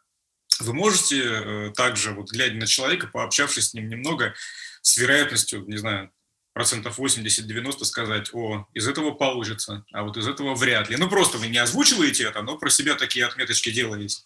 Вы 0.59 0.73
можете 0.73 1.21
э, 1.23 1.71
также, 1.75 2.11
вот 2.11 2.31
глядя 2.31 2.55
на 2.55 2.67
человека, 2.67 3.07
пообщавшись 3.07 3.69
с 3.69 3.73
ним 3.73 3.89
немного, 3.89 4.35
с 4.81 4.97
вероятностью, 4.97 5.65
не 5.67 5.77
знаю, 5.77 6.11
процентов 6.53 6.99
80-90 6.99 7.83
сказать, 7.83 8.29
о, 8.33 8.65
из 8.73 8.87
этого 8.87 9.11
получится, 9.11 9.83
а 9.91 10.03
вот 10.03 10.15
из 10.17 10.27
этого 10.27 10.55
вряд 10.55 10.89
ли. 10.89 10.95
Ну, 10.97 11.09
просто 11.09 11.37
вы 11.37 11.47
не 11.47 11.57
озвучиваете 11.57 12.23
это, 12.23 12.41
но 12.43 12.57
про 12.57 12.69
себя 12.69 12.95
такие 12.95 13.25
отметочки 13.25 13.71
делаете. 13.71 14.19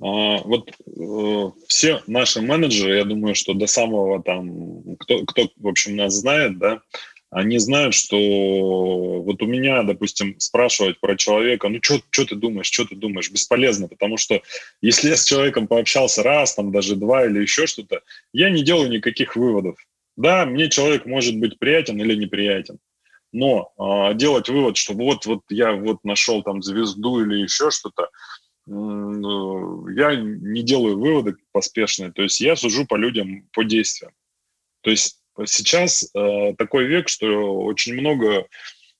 А, 0.00 0.38
вот 0.38 0.70
э, 0.70 1.50
все 1.68 2.02
наши 2.06 2.40
менеджеры, 2.40 2.96
я 2.96 3.04
думаю, 3.04 3.34
что 3.34 3.52
до 3.52 3.66
самого 3.66 4.22
там, 4.22 4.96
кто, 4.96 5.26
кто 5.26 5.50
в 5.56 5.68
общем, 5.68 5.96
нас 5.96 6.14
знает, 6.14 6.58
да, 6.58 6.80
они 7.32 7.56
знают, 7.58 7.94
что 7.94 9.22
вот 9.22 9.42
у 9.42 9.46
меня, 9.46 9.82
допустим, 9.84 10.38
спрашивать 10.38 11.00
про 11.00 11.16
человека, 11.16 11.70
ну, 11.70 11.78
что 11.82 12.26
ты 12.26 12.36
думаешь, 12.36 12.66
что 12.66 12.84
ты 12.84 12.94
думаешь, 12.94 13.30
бесполезно, 13.30 13.88
потому 13.88 14.18
что 14.18 14.42
если 14.82 15.08
я 15.08 15.16
с 15.16 15.24
человеком 15.24 15.66
пообщался 15.66 16.22
раз, 16.22 16.54
там, 16.54 16.72
даже 16.72 16.94
два 16.94 17.24
или 17.24 17.40
еще 17.40 17.66
что-то, 17.66 18.02
я 18.34 18.50
не 18.50 18.62
делаю 18.62 18.90
никаких 18.90 19.34
выводов. 19.34 19.78
Да, 20.14 20.44
мне 20.44 20.68
человек 20.68 21.06
может 21.06 21.38
быть 21.38 21.58
приятен 21.58 21.98
или 22.02 22.14
неприятен, 22.14 22.78
но 23.32 23.72
э, 23.78 24.14
делать 24.14 24.50
вывод, 24.50 24.76
что 24.76 24.92
вот, 24.92 25.24
вот 25.24 25.40
я 25.48 25.72
вот 25.72 26.04
нашел 26.04 26.42
там 26.42 26.62
звезду 26.62 27.24
или 27.24 27.42
еще 27.42 27.70
что-то, 27.70 28.10
я 28.66 30.14
не 30.14 30.62
делаю 30.62 30.98
выводы 30.98 31.36
поспешные, 31.50 32.12
то 32.12 32.22
есть 32.22 32.42
я 32.42 32.56
сужу 32.56 32.86
по 32.86 32.96
людям, 32.96 33.48
по 33.52 33.64
действиям. 33.64 34.12
То 34.82 34.90
есть 34.90 35.21
Сейчас 35.46 36.10
э, 36.14 36.54
такой 36.56 36.86
век, 36.86 37.08
что 37.08 37.62
очень 37.62 37.94
много, 37.94 38.46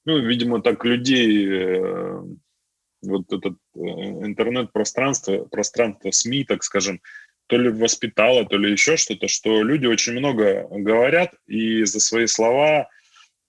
ну, 0.05 0.19
видимо, 0.19 0.63
так 0.63 0.85
людей, 0.85 1.47
э, 1.49 2.23
вот 3.03 3.33
этот 3.33 3.55
э, 3.75 3.79
интернет-пространство, 3.81 5.45
пространство 5.45 6.11
СМИ, 6.11 6.45
так 6.45 6.63
скажем, 6.65 7.01
то 7.49 7.57
ли 7.57 7.69
воспитало, 7.69 8.47
то 8.47 8.57
ли 8.57 8.73
еще 8.73 8.97
что-то, 8.97 9.29
что 9.29 9.63
люди 9.63 9.87
очень 9.87 10.15
много 10.15 10.67
говорят 10.71 11.35
и 11.47 11.85
за 11.85 12.01
свои 12.01 12.27
слова 12.27 12.89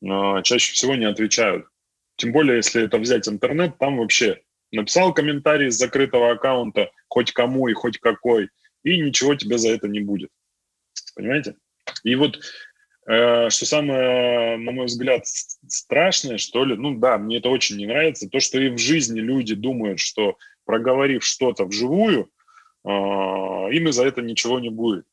э, 0.01 0.41
чаще 0.43 0.73
всего 0.73 0.95
не 0.95 1.05
отвечают. 1.05 1.67
Тем 2.17 2.31
более, 2.31 2.57
если 2.57 2.83
это 2.83 2.97
взять 2.97 3.27
интернет, 3.27 3.77
там 3.79 3.97
вообще 3.97 4.41
написал 4.71 5.13
комментарий 5.13 5.71
с 5.71 5.77
закрытого 5.77 6.31
аккаунта, 6.31 6.91
хоть 7.07 7.31
кому 7.31 7.67
и 7.67 7.73
хоть 7.73 7.99
какой, 7.99 8.49
и 8.83 8.99
ничего 8.99 9.35
тебе 9.35 9.57
за 9.57 9.69
это 9.69 9.87
не 9.87 9.99
будет. 9.99 10.29
Понимаете? 11.15 11.55
И 12.03 12.15
вот 12.15 12.39
что 13.05 13.65
самое, 13.65 14.57
на 14.57 14.71
мой 14.71 14.85
взгляд, 14.85 15.25
страшное, 15.25 16.37
что 16.37 16.63
ли, 16.63 16.75
ну 16.75 16.97
да, 16.97 17.17
мне 17.17 17.37
это 17.37 17.49
очень 17.49 17.77
не 17.77 17.85
нравится, 17.85 18.29
то, 18.29 18.39
что 18.39 18.59
и 18.59 18.69
в 18.69 18.77
жизни 18.77 19.19
люди 19.19 19.55
думают, 19.55 19.99
что 19.99 20.37
проговорив 20.65 21.23
что-то 21.23 21.65
вживую, 21.65 22.29
э, 22.85 22.89
им 22.89 23.91
за 23.91 24.05
это 24.05 24.21
ничего 24.21 24.59
не 24.59 24.69
будет. 24.69 25.05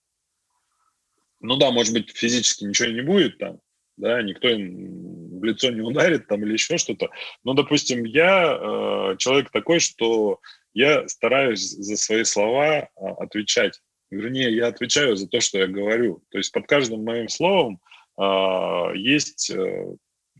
Ну 1.41 1.57
да, 1.57 1.71
может 1.71 1.95
быть, 1.95 2.11
физически 2.11 2.65
ничего 2.65 2.89
не 2.89 3.01
будет 3.01 3.39
там, 3.39 3.61
да, 3.97 4.23
никто 4.23 4.49
им 4.49 5.39
в 5.41 5.45
лицо 5.45 5.71
не 5.71 5.81
ударит 5.81 6.27
там 6.27 6.45
или 6.45 6.53
еще 6.53 6.77
что-то. 6.77 7.09
Но, 7.45 7.55
допустим, 7.55 8.05
я 8.05 8.53
э, 8.53 9.17
человек 9.19 9.51
такой, 9.51 9.81
что 9.81 10.41
я 10.75 11.09
стараюсь 11.09 11.71
за 11.71 11.97
свои 11.97 12.25
слова 12.25 12.79
э, 12.79 12.89
отвечать. 13.19 13.81
Вернее, 14.11 14.55
я 14.55 14.67
отвечаю 14.67 15.17
за 15.17 15.29
то, 15.29 15.41
что 15.41 15.59
я 15.59 15.67
говорю. 15.67 16.23
То 16.31 16.39
есть 16.39 16.53
под 16.53 16.67
каждым 16.67 17.05
моим 17.05 17.29
словом 17.29 17.81
э, 18.19 18.97
есть 18.97 19.51
э, 19.51 19.95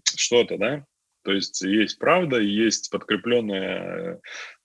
что-то, 0.05 0.59
да, 0.59 0.85
то 1.23 1.33
есть 1.33 1.61
есть 1.63 1.99
правда, 1.99 2.39
есть 2.39 2.91
подкрепленная 2.91 4.15
э, 4.15 4.21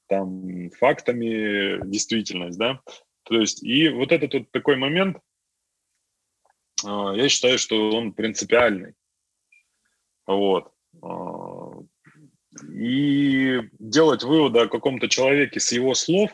там 0.08 0.70
фактами 0.72 1.86
действительность, 1.88 2.58
да. 2.58 2.80
То 3.24 3.40
есть 3.40 3.64
и 3.64 3.90
вот 3.90 4.12
этот 4.12 4.34
вот 4.34 4.52
такой 4.52 4.76
момент, 4.78 5.18
а, 6.86 7.14
я 7.14 7.28
считаю, 7.28 7.58
что 7.58 7.92
он 7.92 8.14
принципиальный. 8.14 8.94
Вот. 10.28 10.72
А, 11.02 11.72
и 12.70 13.62
делать 13.80 14.24
выводы 14.24 14.60
о 14.60 14.70
каком-то 14.70 15.10
человеке 15.10 15.60
с 15.60 15.72
его 15.72 15.94
слов, 15.96 16.32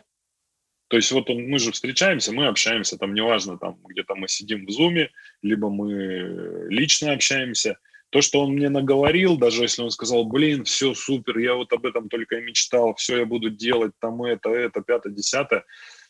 то 0.91 0.97
есть 0.97 1.09
вот 1.13 1.29
он, 1.29 1.47
мы 1.47 1.57
же 1.57 1.71
встречаемся, 1.71 2.33
мы 2.33 2.47
общаемся, 2.47 2.97
там 2.97 3.13
неважно, 3.13 3.57
там 3.57 3.79
где-то 3.81 4.13
мы 4.15 4.27
сидим 4.27 4.65
в 4.65 4.71
зуме, 4.71 5.09
либо 5.41 5.69
мы 5.69 6.67
лично 6.69 7.13
общаемся. 7.13 7.77
То, 8.09 8.19
что 8.19 8.41
он 8.41 8.51
мне 8.51 8.67
наговорил, 8.67 9.37
даже 9.37 9.61
если 9.61 9.83
он 9.83 9.91
сказал, 9.91 10.25
блин, 10.25 10.65
все 10.65 10.93
супер, 10.93 11.37
я 11.37 11.55
вот 11.55 11.71
об 11.71 11.85
этом 11.85 12.09
только 12.09 12.35
и 12.35 12.41
мечтал, 12.41 12.93
все 12.95 13.19
я 13.19 13.25
буду 13.25 13.49
делать, 13.49 13.93
там 14.01 14.21
это, 14.23 14.49
это, 14.49 14.81
пятое, 14.81 15.13
десятое, 15.13 15.63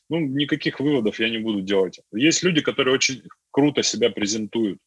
ну, 0.09 0.19
никаких 0.19 0.79
выводов 0.79 1.19
я 1.19 1.29
не 1.29 1.37
буду 1.37 1.61
делать. 1.61 1.99
Есть 2.11 2.41
люди, 2.41 2.61
которые 2.61 2.95
очень 2.95 3.21
круто 3.51 3.83
себя 3.83 4.09
презентуют. 4.09 4.79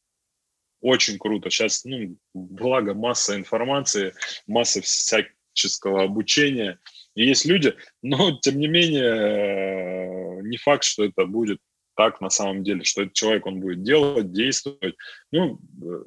Очень 0.80 1.18
круто. 1.18 1.51
Сейчас, 1.51 1.84
ну, 1.84 2.16
благо, 2.34 2.95
масса 2.95 3.36
информации, 3.36 4.12
масса 4.49 4.82
всяческого 4.82 6.03
обучения. 6.03 6.80
И 7.14 7.26
есть 7.26 7.44
люди, 7.44 7.74
но, 8.02 8.38
тем 8.42 8.58
не 8.58 8.68
менее, 8.68 10.42
не 10.42 10.56
факт, 10.56 10.84
что 10.84 11.04
это 11.04 11.26
будет 11.26 11.58
так 11.96 12.20
на 12.20 12.30
самом 12.30 12.64
деле, 12.64 12.84
что 12.84 13.02
этот 13.02 13.14
человек, 13.14 13.46
он 13.46 13.60
будет 13.60 13.82
делать, 13.82 14.32
действовать. 14.32 14.96
Ну, 15.30 15.60
э, 15.82 16.02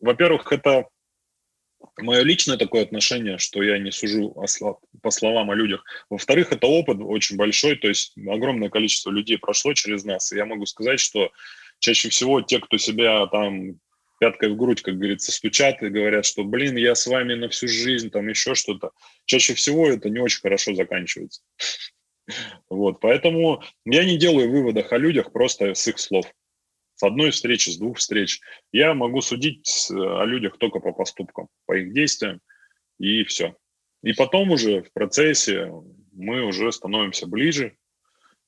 во-первых, 0.00 0.52
это 0.52 0.86
мое 1.98 2.22
личное 2.22 2.58
такое 2.58 2.82
отношение, 2.82 3.38
что 3.38 3.62
я 3.62 3.78
не 3.78 3.90
сужу 3.90 4.36
по 5.02 5.10
словам 5.10 5.50
о 5.50 5.54
людях. 5.54 5.82
Во-вторых, 6.08 6.52
это 6.52 6.66
опыт 6.66 6.98
очень 7.00 7.36
большой, 7.36 7.76
то 7.76 7.88
есть 7.88 8.12
огромное 8.18 8.68
количество 8.68 9.10
людей 9.10 9.38
прошло 9.38 9.72
через 9.72 10.04
нас, 10.04 10.30
и 10.32 10.36
я 10.36 10.44
могу 10.44 10.66
сказать, 10.66 11.00
что 11.00 11.30
чаще 11.78 12.10
всего 12.10 12.42
те, 12.42 12.58
кто 12.58 12.76
себя 12.76 13.26
там 13.28 13.78
пяткой 14.20 14.50
в 14.50 14.56
грудь, 14.56 14.82
как 14.82 14.96
говорится, 14.96 15.32
стучат 15.32 15.82
и 15.82 15.88
говорят, 15.88 16.24
что, 16.24 16.44
блин, 16.44 16.76
я 16.76 16.94
с 16.94 17.06
вами 17.06 17.34
на 17.34 17.48
всю 17.48 17.66
жизнь, 17.66 18.10
там 18.10 18.28
еще 18.28 18.54
что-то. 18.54 18.90
Чаще 19.24 19.54
всего 19.54 19.88
это 19.88 20.10
не 20.10 20.20
очень 20.20 20.40
хорошо 20.40 20.74
заканчивается. 20.74 21.42
Вот, 22.68 23.00
поэтому 23.00 23.60
я 23.84 24.04
не 24.04 24.16
делаю 24.16 24.52
выводов 24.52 24.92
о 24.92 24.98
людях 24.98 25.32
просто 25.32 25.74
с 25.74 25.88
их 25.88 25.98
слов 25.98 26.32
с 27.00 27.02
одной 27.02 27.30
встречи, 27.30 27.70
с 27.70 27.78
двух 27.78 27.96
встреч. 27.96 28.40
Я 28.72 28.92
могу 28.92 29.22
судить 29.22 29.88
э, 29.90 29.94
о 29.94 30.26
людях 30.26 30.58
только 30.58 30.80
по 30.80 30.92
поступкам, 30.92 31.48
по 31.64 31.76
их 31.76 31.94
действиям, 31.94 32.40
и 32.98 33.24
все. 33.24 33.56
И 34.02 34.12
потом 34.12 34.50
уже 34.50 34.82
в 34.82 34.92
процессе 34.92 35.72
мы 36.12 36.42
уже 36.42 36.70
становимся 36.70 37.26
ближе, 37.26 37.74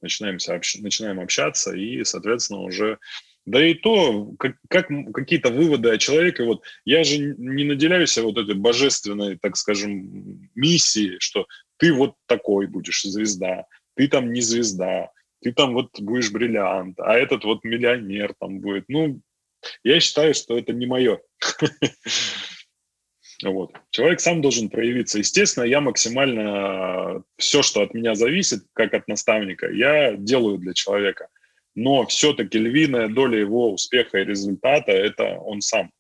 начинаем, 0.02 0.36
общ... 0.36 0.76
начинаем 0.80 1.18
общаться, 1.20 1.74
и, 1.74 2.04
соответственно, 2.04 2.60
уже 2.60 2.98
да 3.44 3.64
и 3.64 3.74
то, 3.74 4.32
как, 4.38 4.56
как 4.68 4.88
какие-то 5.12 5.50
выводы 5.50 5.90
о 5.90 5.98
человеке, 5.98 6.44
вот 6.44 6.62
я 6.84 7.02
же 7.02 7.18
не 7.18 7.64
наделяю 7.64 8.06
себя 8.06 8.26
вот 8.26 8.38
этой 8.38 8.54
божественной, 8.54 9.36
так 9.36 9.56
скажем, 9.56 10.48
миссией, 10.54 11.16
что 11.18 11.46
ты 11.78 11.92
вот 11.92 12.14
такой 12.26 12.66
будешь 12.66 13.02
звезда, 13.02 13.66
ты 13.96 14.06
там 14.08 14.32
не 14.32 14.40
звезда, 14.40 15.10
ты 15.42 15.52
там 15.52 15.74
вот 15.74 16.00
будешь 16.00 16.30
бриллиант, 16.30 17.00
а 17.00 17.14
этот 17.14 17.44
вот 17.44 17.64
миллионер 17.64 18.34
там 18.38 18.60
будет. 18.60 18.84
Ну, 18.88 19.20
я 19.82 20.00
считаю, 20.00 20.34
что 20.34 20.56
это 20.56 20.72
не 20.72 20.86
мое. 20.86 21.20
Вот. 23.44 23.72
Человек 23.90 24.20
сам 24.20 24.40
должен 24.40 24.70
проявиться. 24.70 25.18
Естественно, 25.18 25.64
я 25.64 25.80
максимально 25.80 27.24
все, 27.38 27.62
что 27.62 27.82
от 27.82 27.92
меня 27.92 28.14
зависит, 28.14 28.62
как 28.72 28.94
от 28.94 29.08
наставника, 29.08 29.68
я 29.68 30.14
делаю 30.14 30.58
для 30.58 30.74
человека. 30.74 31.26
Но 31.74 32.06
все-таки 32.06 32.58
львиная 32.58 33.08
доля 33.08 33.38
его 33.38 33.72
успеха 33.72 34.18
и 34.18 34.24
результата– 34.24 34.92
это 34.92 35.38
он 35.38 35.60
сам. 35.60 35.90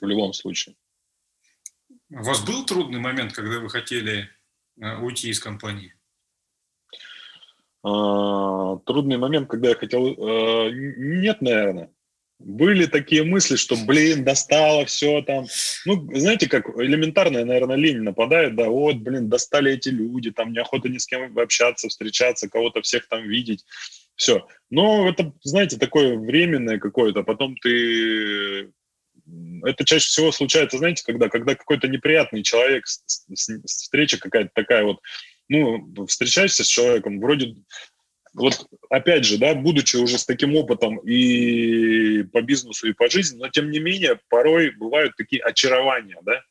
В 0.00 0.06
любом 0.06 0.32
случае. 0.32 0.76
У 2.10 2.22
вас 2.22 2.44
был 2.44 2.64
трудный 2.64 3.00
момент, 3.00 3.32
когда 3.32 3.58
вы 3.58 3.68
хотели 3.68 4.28
э, 4.80 4.96
уйти 4.98 5.30
из 5.30 5.40
компании? 5.40 5.94
А, 7.82 8.76
трудный 8.78 9.16
момент, 9.16 9.48
когда 9.48 9.70
я 9.70 9.74
хотел... 9.74 10.06
А, 10.06 10.70
нет, 10.70 11.40
наверное. 11.40 11.92
Были 12.38 12.84
такие 12.84 13.24
мысли, 13.24 13.56
что, 13.56 13.76
блин, 13.76 14.22
достало 14.22 14.84
все 14.84 15.22
там. 15.22 15.46
Ну, 15.86 16.08
знаете, 16.14 16.48
как 16.48 16.68
элементарная, 16.78 17.44
наверное, 17.44 17.76
лень 17.76 18.00
нападает, 18.00 18.56
да, 18.56 18.68
вот, 18.68 18.96
блин, 18.96 19.28
достали 19.28 19.72
эти 19.72 19.88
люди, 19.88 20.30
там 20.30 20.52
неохота 20.52 20.88
ни 20.88 20.98
с 20.98 21.06
кем 21.06 21.36
общаться, 21.38 21.88
встречаться, 21.88 22.48
кого-то 22.48 22.82
всех 22.82 23.08
там 23.08 23.26
видеть. 23.26 23.64
Все. 24.16 24.46
Но 24.70 25.08
это, 25.08 25.32
знаете, 25.42 25.78
такое 25.78 26.16
временное 26.18 26.78
какое-то. 26.78 27.22
Потом 27.22 27.56
ты 27.56 28.70
это 29.64 29.84
чаще 29.84 30.06
всего 30.06 30.30
случается, 30.30 30.78
знаете, 30.78 31.02
когда, 31.04 31.28
когда 31.28 31.54
какой-то 31.54 31.88
неприятный 31.88 32.42
человек, 32.42 32.84
встреча 32.84 34.18
какая-то 34.18 34.50
такая 34.54 34.84
вот, 34.84 35.00
ну, 35.48 36.06
встречаешься 36.06 36.64
с 36.64 36.68
человеком, 36.68 37.20
вроде, 37.20 37.56
вот 38.36 38.66
опять 38.90 39.24
же, 39.24 39.38
да, 39.38 39.54
будучи 39.54 39.96
уже 39.96 40.18
с 40.18 40.24
таким 40.24 40.54
опытом 40.54 40.98
и 40.98 42.22
по 42.24 42.42
бизнесу, 42.42 42.88
и 42.88 42.92
по 42.92 43.08
жизни, 43.08 43.38
но 43.38 43.48
тем 43.48 43.70
не 43.70 43.78
менее 43.78 44.20
порой 44.28 44.70
бывают 44.70 45.16
такие 45.16 45.42
очарования, 45.42 46.18
да, 46.22 46.42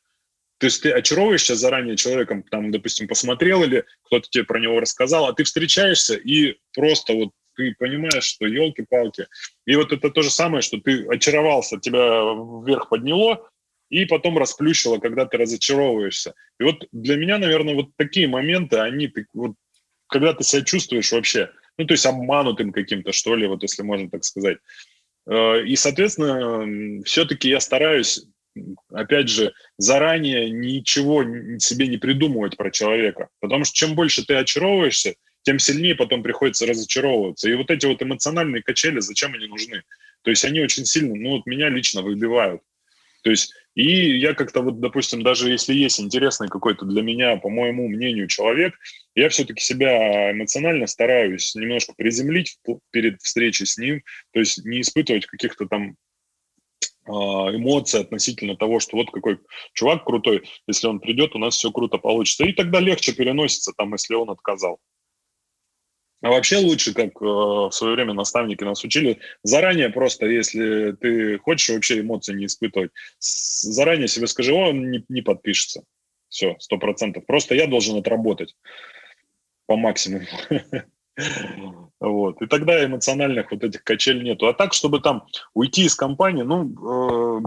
то 0.58 0.66
есть 0.66 0.82
ты 0.82 0.90
очаровываешься 0.90 1.54
заранее 1.54 1.96
человеком, 1.96 2.42
там, 2.42 2.70
допустим, 2.70 3.06
посмотрел 3.08 3.62
или 3.62 3.84
кто-то 4.04 4.28
тебе 4.28 4.44
про 4.44 4.58
него 4.58 4.80
рассказал, 4.80 5.26
а 5.26 5.34
ты 5.34 5.44
встречаешься 5.44 6.14
и 6.14 6.56
просто 6.74 7.12
вот 7.12 7.30
ты 7.56 7.74
понимаешь, 7.78 8.24
что 8.24 8.46
елки-палки. 8.46 9.26
И 9.64 9.76
вот 9.76 9.92
это 9.92 10.10
то 10.10 10.22
же 10.22 10.30
самое, 10.30 10.60
что 10.60 10.78
ты 10.78 11.06
очаровался, 11.06 11.78
тебя 11.78 12.34
вверх 12.64 12.90
подняло, 12.90 13.48
и 13.88 14.04
потом 14.04 14.36
расплющило, 14.36 14.98
когда 14.98 15.26
ты 15.26 15.38
разочаровываешься. 15.38 16.34
И 16.58 16.64
вот 16.64 16.86
для 16.92 17.16
меня, 17.16 17.38
наверное, 17.38 17.74
вот 17.74 17.96
такие 17.96 18.28
моменты, 18.28 18.78
они, 18.78 19.12
вот, 19.32 19.52
когда 20.08 20.32
ты 20.32 20.44
себя 20.44 20.62
чувствуешь 20.62 21.12
вообще, 21.12 21.50
ну, 21.78 21.86
то 21.86 21.92
есть 21.92 22.06
обманутым 22.06 22.72
каким-то, 22.72 23.12
что 23.12 23.34
ли, 23.34 23.46
вот 23.46 23.62
если 23.62 23.82
можно 23.82 24.10
так 24.10 24.24
сказать. 24.24 24.58
Э, 25.28 25.62
и, 25.64 25.76
соответственно, 25.76 27.02
все-таки 27.04 27.48
я 27.48 27.60
стараюсь, 27.60 28.24
опять 28.92 29.28
же, 29.28 29.52
заранее 29.78 30.50
ничего 30.50 31.22
себе 31.58 31.88
не 31.88 31.98
придумывать 31.98 32.56
про 32.56 32.70
человека. 32.70 33.28
Потому 33.40 33.64
что 33.64 33.74
чем 33.74 33.94
больше 33.94 34.24
ты 34.24 34.34
очаровываешься, 34.34 35.14
тем 35.42 35.58
сильнее 35.58 35.94
потом 35.94 36.22
приходится 36.22 36.66
разочаровываться. 36.66 37.48
И 37.48 37.54
вот 37.54 37.70
эти 37.70 37.86
вот 37.86 38.02
эмоциональные 38.02 38.62
качели, 38.62 39.00
зачем 39.00 39.34
они 39.34 39.46
нужны? 39.46 39.82
То 40.22 40.30
есть 40.30 40.44
они 40.44 40.60
очень 40.60 40.84
сильно, 40.84 41.14
ну 41.14 41.36
вот 41.36 41.46
меня 41.46 41.68
лично 41.68 42.02
выбивают. 42.02 42.62
То 43.26 43.30
есть 43.30 43.52
и 43.74 44.18
я 44.18 44.34
как-то 44.34 44.62
вот, 44.62 44.78
допустим, 44.78 45.24
даже 45.24 45.50
если 45.50 45.74
есть 45.74 45.98
интересный 45.98 46.46
какой-то 46.46 46.84
для 46.84 47.02
меня, 47.02 47.36
по 47.38 47.48
моему 47.50 47.88
мнению, 47.88 48.28
человек, 48.28 48.74
я 49.16 49.28
все-таки 49.30 49.60
себя 49.60 50.30
эмоционально 50.30 50.86
стараюсь 50.86 51.52
немножко 51.56 51.92
приземлить 51.96 52.56
перед 52.92 53.20
встречей 53.20 53.66
с 53.66 53.78
ним, 53.78 54.00
то 54.32 54.38
есть 54.38 54.64
не 54.64 54.80
испытывать 54.80 55.26
каких-то 55.26 55.66
там 55.66 55.96
а, 57.08 57.50
эмоций 57.52 58.00
относительно 58.00 58.54
того, 58.54 58.78
что 58.78 58.96
вот 58.96 59.10
какой 59.10 59.40
чувак 59.72 60.04
крутой, 60.04 60.48
если 60.68 60.86
он 60.86 61.00
придет, 61.00 61.34
у 61.34 61.38
нас 61.38 61.56
все 61.56 61.72
круто 61.72 61.98
получится. 61.98 62.44
И 62.44 62.52
тогда 62.52 62.78
легче 62.78 63.12
переносится, 63.12 63.72
там, 63.76 63.90
если 63.90 64.14
он 64.14 64.30
отказал. 64.30 64.78
А 66.22 66.30
вообще 66.30 66.56
лучше, 66.56 66.94
как 66.94 67.10
э, 67.20 67.24
в 67.24 67.70
свое 67.72 67.94
время 67.94 68.14
наставники 68.14 68.64
нас 68.64 68.82
учили, 68.82 69.18
заранее 69.42 69.90
просто, 69.90 70.26
если 70.26 70.92
ты 70.92 71.38
хочешь 71.38 71.68
вообще 71.68 72.00
эмоции 72.00 72.34
не 72.34 72.46
испытывать, 72.46 72.90
заранее 73.18 74.08
себе 74.08 74.26
скажи, 74.26 74.52
он 74.52 74.90
не, 74.90 75.04
не 75.08 75.22
подпишется. 75.22 75.82
Все, 76.28 76.56
сто 76.58 76.78
процентов. 76.78 77.26
Просто 77.26 77.54
я 77.54 77.66
должен 77.66 77.96
отработать 77.98 78.56
по 79.66 79.76
максимуму. 79.76 80.26
Вот. 81.98 82.42
И 82.42 82.46
тогда 82.46 82.84
эмоциональных 82.84 83.50
вот 83.50 83.64
этих 83.64 83.82
качель 83.82 84.22
нету. 84.22 84.48
А 84.48 84.52
так, 84.52 84.74
чтобы 84.74 85.00
там 85.00 85.26
уйти 85.54 85.86
из 85.86 85.94
компании, 85.94 86.42
ну, 86.42 87.40
э, 87.40 87.42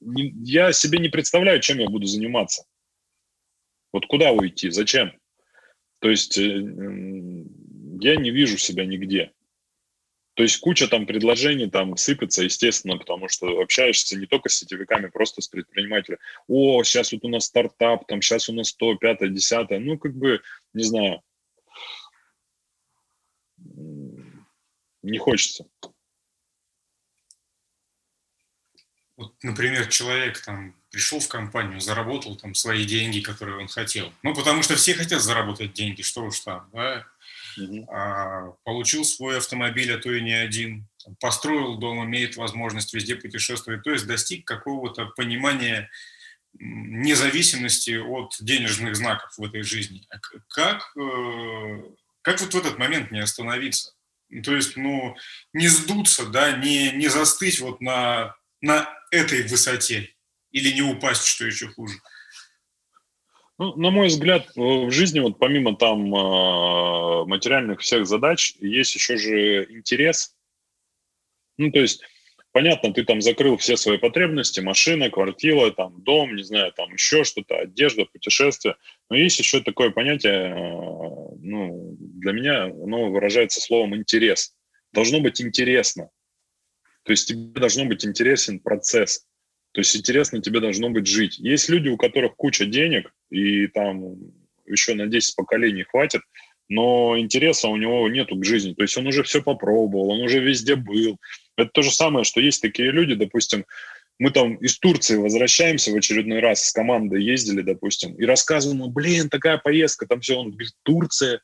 я 0.00 0.72
себе 0.72 0.98
не 0.98 1.08
представляю, 1.08 1.60
чем 1.60 1.78
я 1.78 1.88
буду 1.88 2.06
заниматься. 2.06 2.64
Вот 3.92 4.04
куда 4.06 4.32
уйти, 4.32 4.68
зачем? 4.68 5.12
То 6.00 6.10
есть 6.10 6.36
э, 6.36 6.42
я 8.00 8.16
не 8.16 8.30
вижу 8.30 8.58
себя 8.58 8.84
нигде. 8.84 9.32
То 10.34 10.44
есть 10.44 10.60
куча 10.60 10.86
там 10.86 11.04
предложений 11.04 11.70
там 11.70 11.96
сыпется, 11.96 12.44
естественно, 12.44 12.96
потому 12.96 13.28
что 13.28 13.60
общаешься 13.60 14.16
не 14.16 14.26
только 14.26 14.48
с 14.48 14.54
сетевиками, 14.54 15.08
просто 15.08 15.42
с 15.42 15.48
предпринимателями. 15.48 16.20
О, 16.46 16.84
сейчас 16.84 17.10
вот 17.12 17.24
у 17.24 17.28
нас 17.28 17.46
стартап, 17.46 18.06
там 18.06 18.22
сейчас 18.22 18.48
у 18.48 18.52
нас 18.52 18.72
то, 18.72 18.94
пятое, 18.94 19.30
десятое. 19.30 19.80
Ну, 19.80 19.98
как 19.98 20.14
бы, 20.14 20.40
не 20.74 20.84
знаю, 20.84 21.22
не 25.02 25.18
хочется. 25.18 25.66
Вот, 29.16 29.34
например, 29.42 29.88
человек 29.88 30.40
там 30.44 30.76
пришел 30.92 31.18
в 31.18 31.26
компанию, 31.26 31.80
заработал 31.80 32.36
там 32.36 32.54
свои 32.54 32.84
деньги, 32.84 33.18
которые 33.18 33.58
он 33.58 33.66
хотел. 33.66 34.12
Ну, 34.22 34.32
потому 34.36 34.62
что 34.62 34.76
все 34.76 34.94
хотят 34.94 35.20
заработать 35.20 35.72
деньги, 35.72 36.02
что 36.02 36.22
уж 36.22 36.38
там, 36.38 36.70
да 36.72 37.04
а, 37.88 38.52
получил 38.64 39.04
свой 39.04 39.38
автомобиль, 39.38 39.92
а 39.92 39.98
то 39.98 40.12
и 40.12 40.20
не 40.20 40.32
один, 40.32 40.86
построил 41.20 41.76
дом, 41.76 42.04
имеет 42.04 42.36
возможность 42.36 42.92
везде 42.94 43.16
путешествовать, 43.16 43.82
то 43.82 43.90
есть 43.90 44.06
достиг 44.06 44.46
какого-то 44.46 45.06
понимания 45.16 45.90
независимости 46.54 47.96
от 47.96 48.36
денежных 48.40 48.96
знаков 48.96 49.36
в 49.36 49.44
этой 49.44 49.62
жизни. 49.62 50.06
А 50.10 50.18
как, 50.48 50.92
э, 50.96 51.82
как 52.22 52.40
вот 52.40 52.54
в 52.54 52.58
этот 52.58 52.78
момент 52.78 53.10
не 53.10 53.20
остановиться? 53.20 53.94
То 54.44 54.54
есть, 54.54 54.76
ну, 54.76 55.16
не 55.52 55.68
сдуться, 55.68 56.26
да, 56.26 56.52
не, 56.52 56.92
не 56.92 57.08
застыть 57.08 57.60
вот 57.60 57.80
на, 57.80 58.34
на 58.60 58.88
этой 59.10 59.42
высоте 59.42 60.14
или 60.50 60.72
не 60.72 60.82
упасть, 60.82 61.24
что 61.24 61.46
еще 61.46 61.68
хуже. 61.68 61.94
Ну, 63.58 63.74
на 63.74 63.90
мой 63.90 64.06
взгляд, 64.06 64.48
в 64.54 64.90
жизни 64.92 65.18
вот 65.18 65.40
помимо 65.40 65.76
там 65.76 66.14
а, 66.14 67.24
материальных 67.24 67.80
всех 67.80 68.06
задач 68.06 68.54
есть 68.60 68.94
еще 68.94 69.16
же 69.16 69.64
интерес. 69.70 70.36
Ну, 71.56 71.72
то 71.72 71.80
есть, 71.80 72.02
понятно, 72.52 72.94
ты 72.94 73.04
там 73.04 73.20
закрыл 73.20 73.56
все 73.56 73.76
свои 73.76 73.98
потребности, 73.98 74.60
машина, 74.60 75.10
квартира, 75.10 75.72
там, 75.72 76.00
дом, 76.04 76.36
не 76.36 76.44
знаю, 76.44 76.72
там 76.72 76.92
еще 76.92 77.24
что-то, 77.24 77.56
одежда, 77.56 78.04
путешествие. 78.04 78.76
Но 79.10 79.16
есть 79.16 79.40
еще 79.40 79.60
такое 79.60 79.90
понятие, 79.90 80.54
а, 80.54 81.34
ну, 81.40 81.96
для 81.98 82.32
меня 82.32 82.66
оно 82.66 83.10
выражается 83.10 83.60
словом 83.60 83.96
интерес. 83.96 84.54
Должно 84.92 85.18
быть 85.18 85.40
интересно. 85.40 86.10
То 87.02 87.10
есть 87.10 87.26
тебе 87.26 87.60
должно 87.60 87.86
быть 87.86 88.06
интересен 88.06 88.60
процесс. 88.60 89.26
То 89.72 89.80
есть 89.80 89.94
интересно 89.96 90.40
тебе 90.40 90.60
должно 90.60 90.90
быть 90.90 91.06
жить. 91.06 91.38
Есть 91.38 91.68
люди, 91.68 91.88
у 91.88 91.96
которых 91.96 92.36
куча 92.36 92.66
денег, 92.66 93.12
и 93.30 93.66
там 93.68 94.16
еще 94.66 94.94
на 94.94 95.06
10 95.06 95.36
поколений 95.36 95.84
хватит, 95.84 96.22
но 96.68 97.18
интереса 97.18 97.68
у 97.68 97.76
него 97.76 98.08
нету 98.08 98.36
к 98.36 98.44
жизни. 98.44 98.74
То 98.74 98.82
есть 98.82 98.96
он 98.96 99.06
уже 99.06 99.22
все 99.22 99.42
попробовал, 99.42 100.10
он 100.10 100.20
уже 100.20 100.40
везде 100.40 100.76
был. 100.76 101.18
Это 101.56 101.70
то 101.72 101.82
же 101.82 101.90
самое, 101.90 102.24
что 102.24 102.40
есть 102.40 102.60
такие 102.60 102.90
люди, 102.90 103.14
допустим, 103.14 103.64
мы 104.18 104.30
там 104.30 104.56
из 104.56 104.78
Турции 104.78 105.16
возвращаемся 105.16 105.92
в 105.92 105.96
очередной 105.96 106.40
раз 106.40 106.64
с 106.64 106.72
командой, 106.72 107.22
ездили, 107.22 107.62
допустим, 107.62 108.14
и 108.14 108.24
рассказываем, 108.24 108.92
блин, 108.92 109.28
такая 109.28 109.58
поездка, 109.58 110.06
там 110.06 110.20
все, 110.20 110.36
он 110.36 110.50
говорит, 110.50 110.72
Турция, 110.82 111.40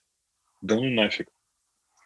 да 0.61 0.75
ну 0.75 0.91
нафиг. 0.91 1.29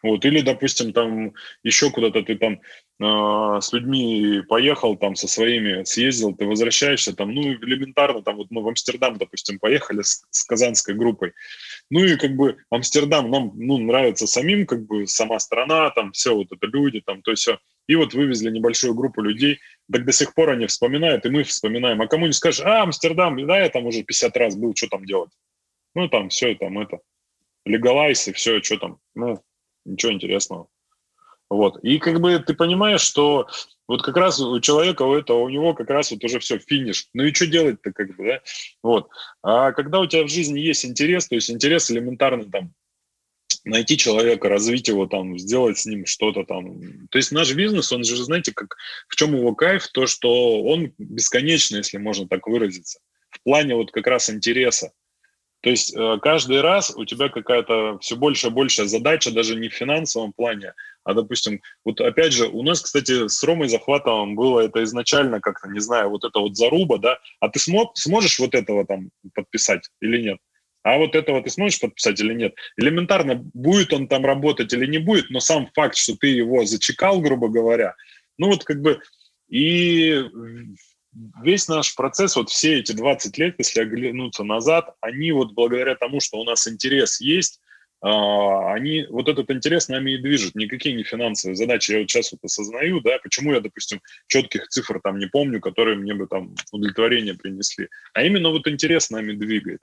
Вот, 0.01 0.23
или, 0.23 0.41
допустим, 0.41 0.93
там 0.93 1.33
еще 1.63 1.91
куда-то 1.91 2.23
ты 2.23 2.35
там 2.35 2.61
э, 2.99 3.61
с 3.61 3.73
людьми 3.73 4.41
поехал, 4.47 4.95
там 4.95 5.15
со 5.15 5.27
своими 5.27 5.83
съездил, 5.83 6.33
ты 6.33 6.45
возвращаешься, 6.45 7.13
там, 7.13 7.33
ну, 7.33 7.53
элементарно, 7.53 8.21
там 8.21 8.37
вот 8.37 8.47
мы 8.49 8.61
в 8.61 8.67
Амстердам, 8.69 9.17
допустим, 9.17 9.59
поехали 9.59 10.01
с, 10.01 10.23
с 10.29 10.43
казанской 10.45 10.95
группой. 10.95 11.33
Ну 11.89 12.03
и 12.03 12.15
как 12.15 12.35
бы 12.35 12.57
Амстердам 12.69 13.29
нам, 13.29 13.51
ну, 13.55 13.77
нравится 13.77 14.25
самим, 14.25 14.65
как 14.65 14.85
бы 14.85 15.05
сама 15.05 15.37
страна, 15.39 15.89
там 15.89 16.13
все 16.13 16.33
вот 16.33 16.47
это 16.51 16.67
люди, 16.67 17.01
там 17.01 17.21
то 17.21 17.35
все. 17.35 17.59
И 17.87 17.95
вот 17.95 18.13
вывезли 18.13 18.51
небольшую 18.51 18.93
группу 18.93 19.21
людей, 19.21 19.59
так 19.91 20.05
до 20.05 20.13
сих 20.13 20.33
пор 20.33 20.51
они 20.51 20.67
вспоминают, 20.67 21.25
и 21.25 21.29
мы 21.29 21.43
вспоминаем. 21.43 22.01
А 22.01 22.07
кому 22.07 22.27
не 22.27 22.33
скажешь, 22.33 22.61
а, 22.63 22.83
Амстердам, 22.83 23.45
да, 23.47 23.59
я 23.59 23.69
там 23.69 23.85
уже 23.85 24.03
50 24.03 24.37
раз 24.37 24.55
был, 24.55 24.73
что 24.75 24.87
там 24.87 25.05
делать? 25.05 25.31
Ну, 25.95 26.07
там 26.07 26.29
все, 26.29 26.55
там 26.55 26.79
это, 26.79 26.99
легалайз 27.65 28.27
и 28.27 28.33
все, 28.33 28.61
что 28.61 28.77
там, 28.77 28.99
ну, 29.15 29.43
ничего 29.85 30.11
интересного. 30.11 30.67
Вот. 31.49 31.83
И 31.83 31.97
как 31.97 32.19
бы 32.19 32.37
ты 32.39 32.53
понимаешь, 32.53 33.01
что 33.01 33.47
вот 33.87 34.03
как 34.03 34.17
раз 34.17 34.39
у 34.39 34.59
человека 34.59 35.01
у 35.01 35.15
этого, 35.15 35.39
у 35.39 35.49
него 35.49 35.73
как 35.73 35.89
раз 35.89 36.11
вот 36.11 36.23
уже 36.23 36.39
все, 36.39 36.59
финиш. 36.59 37.07
Ну 37.13 37.23
и 37.23 37.33
что 37.33 37.47
делать-то 37.47 37.91
как 37.91 38.15
бы, 38.15 38.25
да? 38.25 38.41
Вот. 38.83 39.09
А 39.41 39.71
когда 39.71 39.99
у 39.99 40.05
тебя 40.05 40.23
в 40.23 40.29
жизни 40.29 40.59
есть 40.59 40.85
интерес, 40.85 41.27
то 41.27 41.35
есть 41.35 41.49
интерес 41.49 41.89
элементарно 41.89 42.45
там 42.49 42.73
найти 43.65 43.97
человека, 43.97 44.47
развить 44.47 44.87
его 44.87 45.07
там, 45.07 45.37
сделать 45.37 45.79
с 45.79 45.85
ним 45.85 46.05
что-то 46.05 46.43
там. 46.43 47.07
То 47.09 47.17
есть 47.17 47.31
наш 47.31 47.53
бизнес, 47.53 47.91
он 47.91 48.03
же, 48.03 48.15
знаете, 48.23 48.53
как 48.53 48.75
в 49.07 49.15
чем 49.15 49.35
его 49.35 49.55
кайф, 49.55 49.87
то, 49.87 50.05
что 50.05 50.61
он 50.63 50.93
бесконечный, 50.97 51.79
если 51.79 51.97
можно 51.97 52.27
так 52.27 52.47
выразиться, 52.47 52.99
в 53.29 53.41
плане 53.41 53.75
вот 53.75 53.91
как 53.91 54.07
раз 54.07 54.29
интереса. 54.29 54.91
То 55.61 55.69
есть 55.69 55.95
э, 55.95 56.17
каждый 56.21 56.61
раз 56.61 56.93
у 56.95 57.03
тебя 57.03 57.27
какая-то 57.27 57.97
все 57.99 58.15
больше 58.15 58.47
и 58.47 58.51
больше 58.51 58.87
задача, 58.87 59.31
даже 59.31 59.55
не 59.55 59.67
в 59.67 59.73
финансовом 59.73 60.31
плане, 60.31 60.73
а, 61.03 61.13
допустим, 61.13 61.61
вот 61.83 61.99
опять 61.99 62.33
же, 62.33 62.47
у 62.47 62.63
нас, 62.63 62.81
кстати, 62.81 63.27
с 63.27 63.43
Ромой 63.43 63.67
Захватовым 63.67 64.35
было 64.35 64.61
это 64.61 64.83
изначально 64.83 65.41
как-то, 65.41 65.67
не 65.67 65.79
знаю, 65.79 66.09
вот 66.09 66.23
это 66.23 66.39
вот 66.39 66.55
заруба, 66.55 66.97
да, 66.97 67.19
а 67.39 67.49
ты 67.49 67.59
смог, 67.59 67.97
сможешь 67.97 68.39
вот 68.39 68.55
этого 68.55 68.85
там 68.85 69.09
подписать 69.33 69.89
или 70.01 70.21
нет? 70.21 70.37
А 70.83 70.97
вот 70.97 71.13
этого 71.13 71.41
ты 71.43 71.49
сможешь 71.49 71.81
подписать 71.81 72.19
или 72.21 72.33
нет? 72.33 72.55
Элементарно, 72.77 73.35
будет 73.53 73.91
он 73.91 74.07
там 74.07 74.25
работать 74.25 74.71
или 74.71 74.85
не 74.85 74.99
будет, 74.99 75.29
но 75.29 75.41
сам 75.41 75.69
факт, 75.73 75.97
что 75.97 76.15
ты 76.15 76.27
его 76.27 76.65
зачекал, 76.65 77.19
грубо 77.19 77.49
говоря, 77.49 77.95
ну 78.37 78.47
вот 78.47 78.63
как 78.63 78.81
бы 78.81 79.01
и 79.49 80.23
весь 81.13 81.67
наш 81.67 81.95
процесс, 81.95 82.35
вот 82.35 82.49
все 82.49 82.79
эти 82.79 82.91
20 82.91 83.37
лет, 83.37 83.55
если 83.57 83.81
оглянуться 83.81 84.43
назад, 84.43 84.95
они 85.01 85.31
вот 85.31 85.53
благодаря 85.53 85.95
тому, 85.95 86.19
что 86.19 86.37
у 86.37 86.43
нас 86.43 86.67
интерес 86.67 87.21
есть, 87.21 87.61
а, 88.01 88.73
они, 88.73 89.05
вот 89.09 89.27
этот 89.27 89.51
интерес 89.51 89.89
нами 89.89 90.11
и 90.11 90.17
движет, 90.17 90.55
никакие 90.55 90.95
не 90.95 91.03
финансовые 91.03 91.55
задачи. 91.55 91.91
Я 91.91 91.99
вот 91.99 92.09
сейчас 92.09 92.31
вот 92.31 92.39
осознаю, 92.43 93.01
да, 93.01 93.19
почему 93.21 93.53
я, 93.53 93.59
допустим, 93.59 94.01
четких 94.27 94.67
цифр 94.69 95.01
там 95.03 95.19
не 95.19 95.25
помню, 95.25 95.59
которые 95.59 95.97
мне 95.97 96.13
бы 96.13 96.27
там 96.27 96.55
удовлетворение 96.71 97.33
принесли. 97.33 97.89
А 98.13 98.23
именно 98.23 98.51
вот 98.51 98.67
интерес 98.67 99.09
нами 99.09 99.33
двигает. 99.33 99.81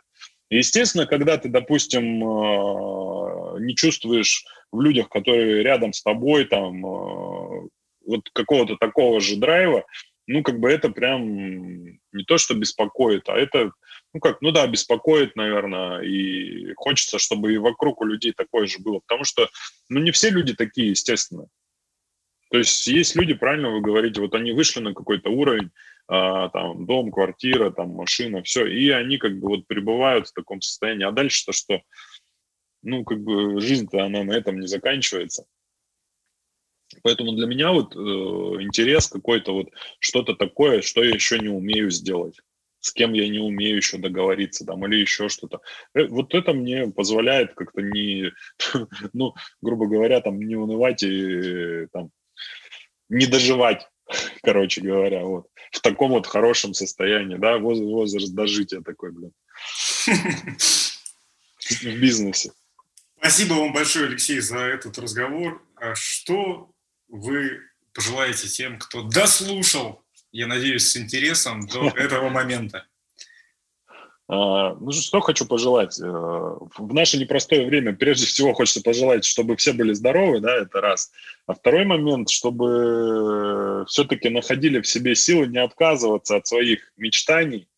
Естественно, 0.49 1.07
когда 1.07 1.37
ты, 1.37 1.51
допустим, 1.51 2.25
а, 2.25 3.59
не 3.59 3.75
чувствуешь 3.75 4.47
в 4.73 4.81
людях, 4.81 5.11
которые 5.11 5.63
рядом 5.63 5.93
с 5.93 6.03
тобой, 6.03 6.47
там, 6.47 6.87
а, 6.87 7.69
вот 8.07 8.31
какого-то 8.33 8.77
такого 8.77 9.21
же 9.21 9.37
драйва, 9.37 9.85
ну, 10.27 10.43
как 10.43 10.59
бы 10.59 10.71
это 10.71 10.91
прям 10.91 11.85
не 12.13 12.25
то, 12.27 12.39
что 12.39 12.55
беспокоит, 12.55 13.29
а 13.29 13.37
это, 13.37 13.73
ну, 14.13 14.21
как, 14.21 14.43
ну 14.43 14.51
да, 14.51 14.67
беспокоит, 14.67 15.37
наверное, 15.37 16.01
и 16.01 16.73
хочется, 16.75 17.19
чтобы 17.19 17.55
и 17.55 17.59
вокруг 17.59 18.01
у 18.01 18.05
людей 18.05 18.33
такое 18.33 18.67
же 18.67 18.79
было, 18.81 19.01
потому 19.01 19.25
что, 19.25 19.49
ну, 19.89 20.01
не 20.01 20.11
все 20.11 20.31
люди 20.31 20.55
такие, 20.55 20.91
естественно. 20.91 21.47
То 22.51 22.59
есть 22.59 22.87
есть 22.87 23.17
люди, 23.17 23.35
правильно 23.35 23.71
вы 23.71 23.81
говорите, 23.81 24.21
вот 24.21 24.35
они 24.35 24.53
вышли 24.53 24.81
на 24.81 24.95
какой-то 24.95 25.31
уровень, 25.31 25.71
а, 26.09 26.49
там, 26.51 26.87
дом, 26.87 27.11
квартира, 27.11 27.71
там, 27.71 27.91
машина, 27.91 28.43
все, 28.43 28.67
и 28.67 28.91
они 28.91 29.19
как 29.19 29.39
бы 29.39 29.49
вот 29.49 29.67
пребывают 29.67 30.29
в 30.29 30.33
таком 30.33 30.61
состоянии. 30.61 31.05
А 31.05 31.13
дальше-то 31.13 31.53
что? 31.53 31.81
Ну, 32.83 33.05
как 33.05 33.21
бы 33.21 33.61
жизнь-то 33.61 34.05
она 34.05 34.23
на 34.23 34.33
этом 34.33 34.61
не 34.61 34.69
заканчивается. 34.69 35.47
Поэтому 37.03 37.33
для 37.33 37.47
меня 37.47 37.73
вот 37.73 37.95
э, 37.95 37.99
интерес 37.99 39.09
какой-то 39.09 39.53
вот 39.53 39.71
что-то 39.99 40.35
такое, 40.35 40.83
что 40.83 41.03
я 41.03 41.15
еще 41.15 41.39
не 41.39 41.49
умею 41.49 41.91
сделать, 41.91 42.41
с 42.81 42.93
кем 42.93 43.13
я 43.13 43.29
не 43.29 43.39
умею 43.39 43.77
еще 43.77 43.99
договориться 43.99 44.65
там 44.65 44.87
или 44.87 45.01
еще 45.01 45.29
что-то. 45.29 45.61
Э, 45.95 46.07
вот 46.07 46.35
это 46.35 46.53
мне 46.53 46.89
позволяет 46.89 47.55
как-то 47.55 47.83
не, 47.83 48.33
ну, 49.13 49.35
грубо 49.61 49.87
говоря, 49.87 50.21
там 50.21 50.39
не 50.39 50.57
унывать 50.57 51.03
и 51.03 51.87
там 51.93 52.11
не 53.09 53.27
доживать, 53.27 53.89
короче 54.43 54.81
говоря, 54.81 55.25
вот 55.25 55.49
в 55.73 55.81
таком 55.81 56.11
вот 56.13 56.27
хорошем 56.27 56.75
состоянии, 56.75 57.37
да, 57.37 57.59
возраст 57.59 58.33
дожития 58.33 58.81
такой, 58.81 59.13
блин, 59.13 59.33
в 61.59 62.01
бизнесе. 62.01 62.53
Спасибо 63.19 63.55
вам 63.55 63.73
большое, 63.73 64.07
Алексей, 64.07 64.39
за 64.39 64.59
этот 64.59 64.99
разговор. 64.99 65.61
А 65.75 65.95
что 65.97 66.71
вы 67.09 67.61
пожелаете 67.93 68.49
тем, 68.49 68.79
кто 68.79 69.03
дослушал, 69.03 70.03
я 70.33 70.47
надеюсь, 70.47 70.91
с 70.91 70.97
интересом 70.97 71.67
до 71.67 71.89
этого 71.97 72.29
момента? 72.29 72.87
А, 74.29 74.75
ну, 74.75 74.91
что 74.91 75.21
хочу 75.21 75.47
пожелать? 75.47 76.01
Э, 76.01 76.05
в 76.05 76.93
наше 76.93 77.17
непростое 77.17 77.65
время, 77.65 77.95
прежде 77.95 78.27
всего, 78.27 78.55
хочется 78.55 78.83
пожелать, 78.83 79.25
чтобы 79.25 79.57
все 79.57 79.73
были 79.73 79.93
здоровы, 79.93 80.41
да, 80.41 80.57
это 80.57 80.81
раз. 80.81 81.13
А 81.47 81.55
второй 81.55 81.85
момент, 81.85 82.29
чтобы 82.29 83.85
все-таки 83.87 84.29
находили 84.29 84.81
в 84.81 84.87
себе 84.87 85.15
силы 85.15 85.47
не 85.47 85.59
отказываться 85.59 86.37
от 86.37 86.47
своих 86.47 86.93
мечтаний. 86.97 87.69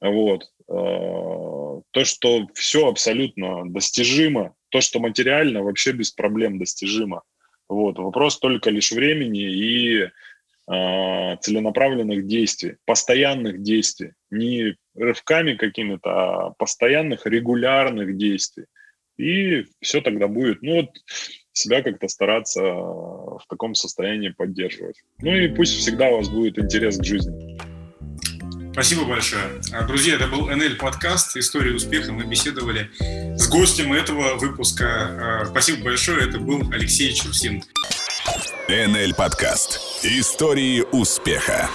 Вот. 0.00 0.44
Э, 0.68 1.82
то, 1.90 2.04
что 2.04 2.46
все 2.54 2.88
абсолютно 2.88 3.64
достижимо, 3.66 4.54
то, 4.70 4.80
что 4.80 5.00
материально 5.00 5.62
вообще 5.62 5.92
без 5.92 6.10
проблем 6.12 6.58
достижимо. 6.58 7.24
Вот. 7.68 7.98
Вопрос 7.98 8.38
только 8.38 8.70
лишь 8.70 8.92
времени 8.92 9.42
и 9.42 10.02
э, 10.02 11.36
целенаправленных 11.40 12.26
действий, 12.26 12.76
постоянных 12.84 13.62
действий, 13.62 14.12
не 14.30 14.76
рывками 14.94 15.54
какими-то, 15.54 16.10
а 16.10 16.50
постоянных, 16.58 17.26
регулярных 17.26 18.16
действий. 18.16 18.64
И 19.16 19.64
все 19.80 20.00
тогда 20.00 20.28
будет, 20.28 20.62
ну 20.62 20.76
вот, 20.76 20.90
себя 21.52 21.82
как-то 21.82 22.08
стараться 22.08 22.62
в 22.62 23.42
таком 23.48 23.74
состоянии 23.74 24.28
поддерживать. 24.28 25.02
Ну 25.20 25.34
и 25.34 25.48
пусть 25.48 25.76
всегда 25.76 26.08
у 26.10 26.18
вас 26.18 26.28
будет 26.28 26.58
интерес 26.58 26.98
к 26.98 27.04
жизни. 27.04 27.77
Спасибо 28.72 29.04
большое. 29.04 29.60
А, 29.72 29.82
друзья, 29.84 30.14
это 30.14 30.26
был 30.26 30.46
НЛ 30.46 30.76
подкаст 30.78 31.36
«История 31.36 31.74
успеха». 31.74 32.12
Мы 32.12 32.24
беседовали 32.24 32.90
с 33.36 33.48
гостем 33.48 33.92
этого 33.92 34.36
выпуска. 34.36 35.42
А, 35.42 35.46
спасибо 35.46 35.84
большое. 35.84 36.28
Это 36.28 36.38
был 36.38 36.70
Алексей 36.72 37.12
Чурсин. 37.12 37.62
НЛ 38.68 39.14
подкаст 39.14 39.80
«Истории 40.02 40.82
успеха». 40.92 41.68